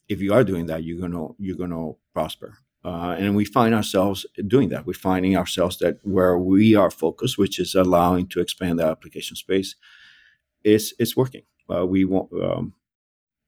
if 0.08 0.20
you 0.20 0.32
are 0.32 0.44
doing 0.44 0.66
that, 0.66 0.84
you're 0.84 1.00
gonna 1.00 1.28
you're 1.38 1.56
gonna 1.56 1.92
prosper. 2.14 2.58
Uh, 2.84 3.16
and 3.18 3.34
we 3.34 3.44
find 3.44 3.74
ourselves 3.74 4.24
doing 4.46 4.68
that. 4.68 4.86
We're 4.86 4.92
finding 4.94 5.36
ourselves 5.36 5.78
that 5.78 5.98
where 6.04 6.38
we 6.38 6.76
are 6.76 6.90
focused, 6.90 7.36
which 7.36 7.58
is 7.58 7.74
allowing 7.74 8.28
to 8.28 8.40
expand 8.40 8.78
the 8.78 8.84
application 8.84 9.36
space, 9.36 9.74
is 10.64 10.94
is 10.98 11.16
working. 11.16 11.42
Uh, 11.68 11.86
we 11.86 12.04
want, 12.04 12.30
um, 12.40 12.74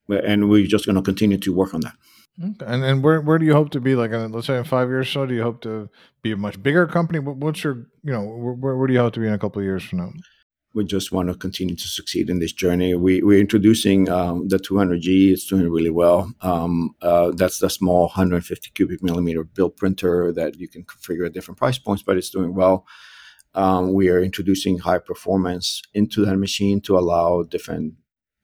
and 0.09 0.49
we're 0.49 0.67
just 0.67 0.85
going 0.85 0.97
to 0.97 1.01
continue 1.01 1.37
to 1.37 1.53
work 1.53 1.73
on 1.73 1.81
that. 1.81 1.95
Okay. 2.41 2.65
And 2.65 2.83
and 2.83 3.03
where 3.03 3.21
where 3.21 3.37
do 3.37 3.45
you 3.45 3.53
hope 3.53 3.69
to 3.71 3.81
be? 3.81 3.95
Like, 3.95 4.11
in, 4.11 4.31
let's 4.31 4.47
say 4.47 4.57
in 4.57 4.63
five 4.63 4.87
years 4.87 5.07
or 5.07 5.11
so, 5.11 5.25
do 5.25 5.33
you 5.33 5.43
hope 5.43 5.61
to 5.61 5.89
be 6.21 6.31
a 6.31 6.37
much 6.37 6.61
bigger 6.61 6.87
company? 6.87 7.19
What's 7.19 7.63
your, 7.63 7.87
you 8.03 8.13
know, 8.13 8.23
where, 8.23 8.77
where 8.77 8.87
do 8.87 8.93
you 8.93 8.99
hope 8.99 9.13
to 9.13 9.19
be 9.19 9.27
in 9.27 9.33
a 9.33 9.39
couple 9.39 9.59
of 9.59 9.65
years 9.65 9.83
from 9.83 9.99
now? 9.99 10.11
We 10.73 10.85
just 10.85 11.11
want 11.11 11.29
to 11.29 11.35
continue 11.35 11.75
to 11.75 11.87
succeed 11.87 12.29
in 12.29 12.39
this 12.39 12.53
journey. 12.53 12.93
We 12.95 13.21
we're 13.21 13.41
introducing 13.41 14.07
um, 14.09 14.47
the 14.47 14.57
200G. 14.57 15.31
It's 15.31 15.47
doing 15.47 15.69
really 15.69 15.89
well. 15.89 16.31
Um, 16.41 16.95
uh, 17.01 17.31
that's 17.35 17.59
the 17.59 17.69
small 17.69 18.03
150 18.03 18.69
cubic 18.73 19.03
millimeter 19.03 19.43
build 19.43 19.75
printer 19.75 20.31
that 20.31 20.59
you 20.59 20.69
can 20.69 20.83
configure 20.83 21.25
at 21.25 21.33
different 21.33 21.57
price 21.57 21.77
points, 21.77 22.03
but 22.03 22.15
it's 22.15 22.29
doing 22.29 22.53
well. 22.53 22.85
Um, 23.55 23.93
we 23.93 24.09
are 24.09 24.21
introducing 24.21 24.77
high 24.77 24.99
performance 24.99 25.81
into 25.93 26.23
that 26.23 26.37
machine 26.37 26.79
to 26.81 26.97
allow 26.97 27.43
different 27.43 27.95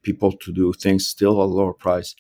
people 0.01 0.31
to 0.31 0.51
do 0.51 0.73
things 0.73 1.07
still 1.07 1.41
at 1.41 1.45
a 1.45 1.47
lower 1.47 1.73
price 1.73 2.15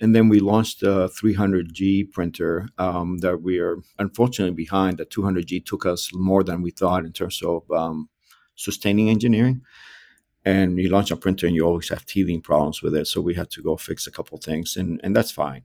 and 0.00 0.14
then 0.14 0.28
we 0.28 0.40
launched 0.40 0.82
a 0.82 1.08
300G 1.08 2.12
printer 2.12 2.68
um, 2.76 3.18
that 3.18 3.40
we 3.40 3.58
are 3.58 3.78
unfortunately 3.98 4.54
behind. 4.54 4.98
The 4.98 5.06
200G 5.06 5.64
took 5.64 5.86
us 5.86 6.10
more 6.12 6.44
than 6.44 6.60
we 6.60 6.70
thought 6.70 7.04
in 7.04 7.12
terms 7.12 7.40
of 7.42 7.70
um, 7.70 8.08
sustaining 8.56 9.08
engineering. 9.08 9.62
And 10.44 10.78
you 10.78 10.90
launch 10.90 11.10
a 11.10 11.16
printer 11.16 11.46
and 11.46 11.56
you 11.56 11.64
always 11.64 11.88
have 11.88 12.04
teething 12.04 12.40
problems 12.40 12.82
with 12.82 12.94
it. 12.94 13.06
So 13.06 13.20
we 13.20 13.34
had 13.34 13.50
to 13.50 13.62
go 13.62 13.76
fix 13.76 14.06
a 14.06 14.12
couple 14.12 14.38
things, 14.38 14.76
and, 14.76 15.00
and 15.02 15.16
that's 15.16 15.32
fine. 15.32 15.64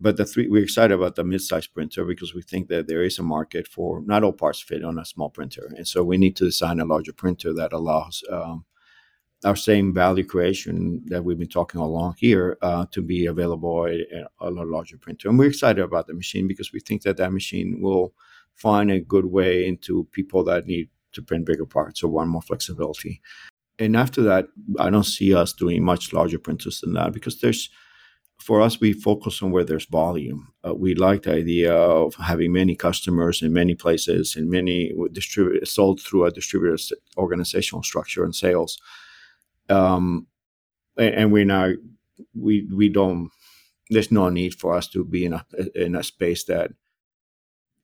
But 0.00 0.16
the 0.16 0.24
three, 0.24 0.48
we're 0.48 0.62
excited 0.62 0.94
about 0.94 1.16
the 1.16 1.24
mid-size 1.24 1.66
printer 1.66 2.04
because 2.04 2.34
we 2.34 2.42
think 2.42 2.68
that 2.68 2.88
there 2.88 3.02
is 3.02 3.18
a 3.18 3.22
market 3.22 3.66
for 3.66 4.02
not 4.04 4.22
all 4.22 4.32
parts 4.32 4.60
fit 4.60 4.84
on 4.84 4.98
a 4.98 5.04
small 5.04 5.30
printer, 5.30 5.72
and 5.76 5.88
so 5.88 6.04
we 6.04 6.18
need 6.18 6.36
to 6.36 6.44
design 6.44 6.78
a 6.78 6.84
larger 6.84 7.12
printer 7.12 7.52
that 7.54 7.72
allows 7.72 8.22
um, 8.30 8.64
our 9.44 9.56
same 9.56 9.92
value 9.92 10.24
creation 10.24 11.02
that 11.06 11.24
we've 11.24 11.38
been 11.38 11.48
talking 11.48 11.80
along 11.80 12.14
here 12.18 12.58
uh, 12.62 12.86
to 12.92 13.02
be 13.02 13.26
available 13.26 13.86
at 13.86 14.30
a 14.40 14.50
larger 14.50 14.96
printer. 14.98 15.28
And 15.28 15.38
we're 15.38 15.48
excited 15.48 15.82
about 15.82 16.06
the 16.06 16.14
machine 16.14 16.46
because 16.46 16.72
we 16.72 16.80
think 16.80 17.02
that 17.02 17.16
that 17.16 17.32
machine 17.32 17.80
will 17.80 18.14
find 18.54 18.90
a 18.90 19.00
good 19.00 19.26
way 19.26 19.66
into 19.66 20.06
people 20.12 20.44
that 20.44 20.66
need 20.66 20.88
to 21.12 21.22
print 21.22 21.46
bigger 21.46 21.66
parts 21.66 22.02
or 22.02 22.08
want 22.08 22.30
more 22.30 22.42
flexibility. 22.42 23.20
And 23.78 23.96
after 23.96 24.22
that, 24.22 24.46
I 24.78 24.90
don't 24.90 25.04
see 25.04 25.34
us 25.34 25.52
doing 25.52 25.84
much 25.84 26.12
larger 26.12 26.38
printers 26.38 26.80
than 26.80 26.92
that 26.94 27.12
because 27.12 27.40
there's 27.40 27.70
for 28.42 28.60
us, 28.60 28.80
we 28.80 28.92
focus 28.92 29.40
on 29.40 29.52
where 29.52 29.64
there's 29.64 29.84
volume. 29.86 30.52
Uh, 30.66 30.74
we 30.74 30.94
like 30.96 31.22
the 31.22 31.32
idea 31.32 31.72
of 31.72 32.14
having 32.16 32.52
many 32.52 32.74
customers 32.74 33.40
in 33.40 33.52
many 33.52 33.74
places 33.76 34.34
and 34.34 34.50
many 34.50 34.92
distributed 35.12 35.68
sold 35.68 36.00
through 36.00 36.24
a 36.24 36.32
distributor 36.32 36.76
organizational 37.16 37.84
structure 37.84 38.24
and 38.24 38.34
sales. 38.34 38.80
Um, 39.68 40.26
and, 40.98 41.32
we're 41.32 41.44
not 41.44 41.70
we 42.34 42.68
we 42.74 42.88
don't. 42.88 43.30
There's 43.90 44.12
no 44.12 44.28
need 44.28 44.54
for 44.54 44.74
us 44.74 44.88
to 44.88 45.04
be 45.04 45.24
in 45.24 45.32
a 45.32 45.44
in 45.74 45.94
a 45.94 46.02
space 46.02 46.44
that 46.44 46.72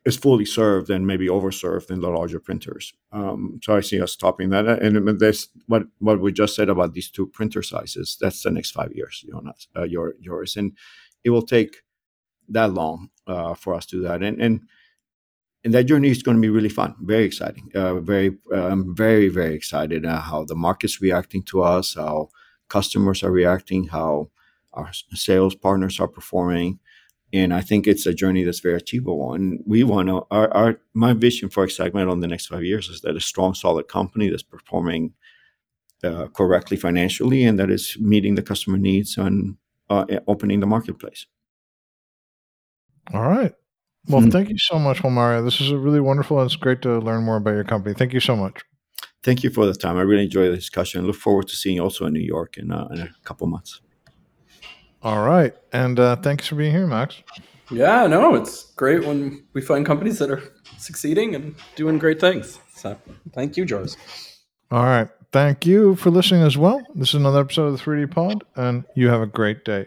is 0.04 0.16
fully 0.16 0.44
served 0.44 0.90
and 0.90 1.06
maybe 1.06 1.28
overserved 1.28 1.90
in 1.90 2.00
the 2.00 2.08
larger 2.08 2.40
printers. 2.40 2.94
Um, 3.12 3.60
so 3.62 3.76
I 3.76 3.80
see 3.80 4.00
us 4.00 4.12
stopping 4.12 4.50
that. 4.50 4.66
And 4.66 5.20
that's 5.20 5.48
what 5.66 5.82
what 5.98 6.20
we 6.20 6.32
just 6.32 6.54
said 6.54 6.68
about 6.68 6.94
these 6.94 7.10
two 7.10 7.26
printer 7.26 7.62
sizes. 7.62 8.16
That's 8.20 8.42
the 8.42 8.50
next 8.50 8.70
five 8.70 8.92
years, 8.94 9.24
Joris, 9.28 9.68
uh, 9.76 9.82
your, 9.84 10.14
yours, 10.20 10.56
and 10.56 10.72
it 11.24 11.30
will 11.30 11.42
take 11.42 11.82
that 12.48 12.72
long 12.72 13.10
uh, 13.26 13.54
for 13.54 13.74
us 13.74 13.86
to 13.86 13.96
do 13.96 14.02
that. 14.02 14.22
And 14.22 14.40
and 14.40 14.60
and 15.64 15.74
that 15.74 15.84
journey 15.84 16.08
is 16.08 16.22
going 16.22 16.36
to 16.36 16.40
be 16.40 16.48
really 16.48 16.68
fun, 16.68 16.94
very 17.00 17.24
exciting. 17.24 17.70
Uh, 17.74 18.00
very, 18.00 18.36
uh, 18.52 18.66
I'm 18.66 18.94
very 18.94 19.28
very 19.28 19.54
excited 19.54 20.04
how 20.04 20.44
the 20.44 20.54
market's 20.54 21.00
reacting 21.00 21.42
to 21.44 21.62
us, 21.62 21.94
how 21.94 22.30
customers 22.68 23.22
are 23.22 23.32
reacting, 23.32 23.88
how 23.88 24.30
our 24.72 24.90
sales 25.14 25.54
partners 25.54 25.98
are 26.00 26.08
performing 26.08 26.78
and 27.32 27.52
I 27.52 27.60
think 27.60 27.86
it's 27.86 28.06
a 28.06 28.14
journey 28.14 28.42
that's 28.42 28.60
very 28.60 28.76
achievable. 28.76 29.34
And 29.34 29.62
we 29.66 29.84
want 29.84 30.08
to 30.08 30.26
our, 30.30 30.52
our 30.54 30.80
my 30.94 31.12
vision 31.12 31.50
for 31.50 31.66
Xact 31.66 31.94
Metal 31.94 32.12
on 32.12 32.20
the 32.20 32.26
next 32.26 32.46
five 32.46 32.64
years 32.64 32.88
is 32.88 33.02
that 33.02 33.16
a 33.16 33.20
strong, 33.20 33.54
solid 33.54 33.88
company 33.88 34.30
that's 34.30 34.42
performing 34.42 35.12
uh, 36.02 36.28
correctly 36.28 36.76
financially 36.76 37.44
and 37.44 37.58
that 37.58 37.70
is 37.70 37.96
meeting 38.00 38.34
the 38.34 38.42
customer 38.42 38.78
needs 38.78 39.18
and 39.18 39.56
uh, 39.90 40.06
opening 40.26 40.60
the 40.60 40.66
marketplace. 40.66 41.26
All 43.12 43.22
right. 43.22 43.52
Well, 44.08 44.22
mm-hmm. 44.22 44.30
thank 44.30 44.48
you 44.48 44.58
so 44.58 44.78
much, 44.78 45.04
Mario. 45.04 45.42
This 45.42 45.60
is 45.60 45.72
really 45.72 46.00
wonderful. 46.00 46.40
and 46.40 46.46
It's 46.46 46.56
great 46.56 46.80
to 46.82 46.98
learn 46.98 47.24
more 47.24 47.36
about 47.36 47.50
your 47.50 47.64
company. 47.64 47.94
Thank 47.94 48.14
you 48.14 48.20
so 48.20 48.34
much. 48.34 48.62
Thank 49.22 49.42
you 49.42 49.50
for 49.50 49.66
the 49.66 49.74
time. 49.74 49.98
I 49.98 50.02
really 50.02 50.24
enjoyed 50.24 50.50
the 50.52 50.56
discussion. 50.56 51.02
I 51.02 51.04
Look 51.04 51.16
forward 51.16 51.48
to 51.48 51.56
seeing 51.56 51.76
you 51.76 51.82
also 51.82 52.06
in 52.06 52.14
New 52.14 52.20
York 52.20 52.56
in, 52.56 52.70
uh, 52.70 52.88
in 52.92 53.00
a 53.00 53.10
couple 53.24 53.46
months. 53.46 53.80
All 55.02 55.26
right. 55.26 55.54
And 55.72 56.00
uh, 56.00 56.16
thanks 56.16 56.46
for 56.46 56.54
being 56.54 56.72
here, 56.72 56.86
Max. 56.86 57.16
Yeah, 57.70 58.06
no, 58.06 58.34
it's 58.34 58.72
great 58.72 59.04
when 59.04 59.44
we 59.52 59.60
find 59.60 59.84
companies 59.84 60.18
that 60.20 60.30
are 60.30 60.42
succeeding 60.78 61.34
and 61.34 61.54
doing 61.76 61.98
great 61.98 62.18
things. 62.18 62.58
So 62.74 62.96
thank 63.34 63.56
you, 63.56 63.66
Joris. 63.66 63.96
All 64.70 64.84
right. 64.84 65.08
Thank 65.32 65.66
you 65.66 65.94
for 65.96 66.10
listening 66.10 66.42
as 66.42 66.56
well. 66.56 66.80
This 66.94 67.10
is 67.10 67.16
another 67.16 67.40
episode 67.40 67.66
of 67.66 67.72
the 67.76 67.84
3D 67.84 68.10
Pod, 68.10 68.44
and 68.56 68.84
you 68.94 69.08
have 69.08 69.20
a 69.20 69.26
great 69.26 69.64
day. 69.66 69.86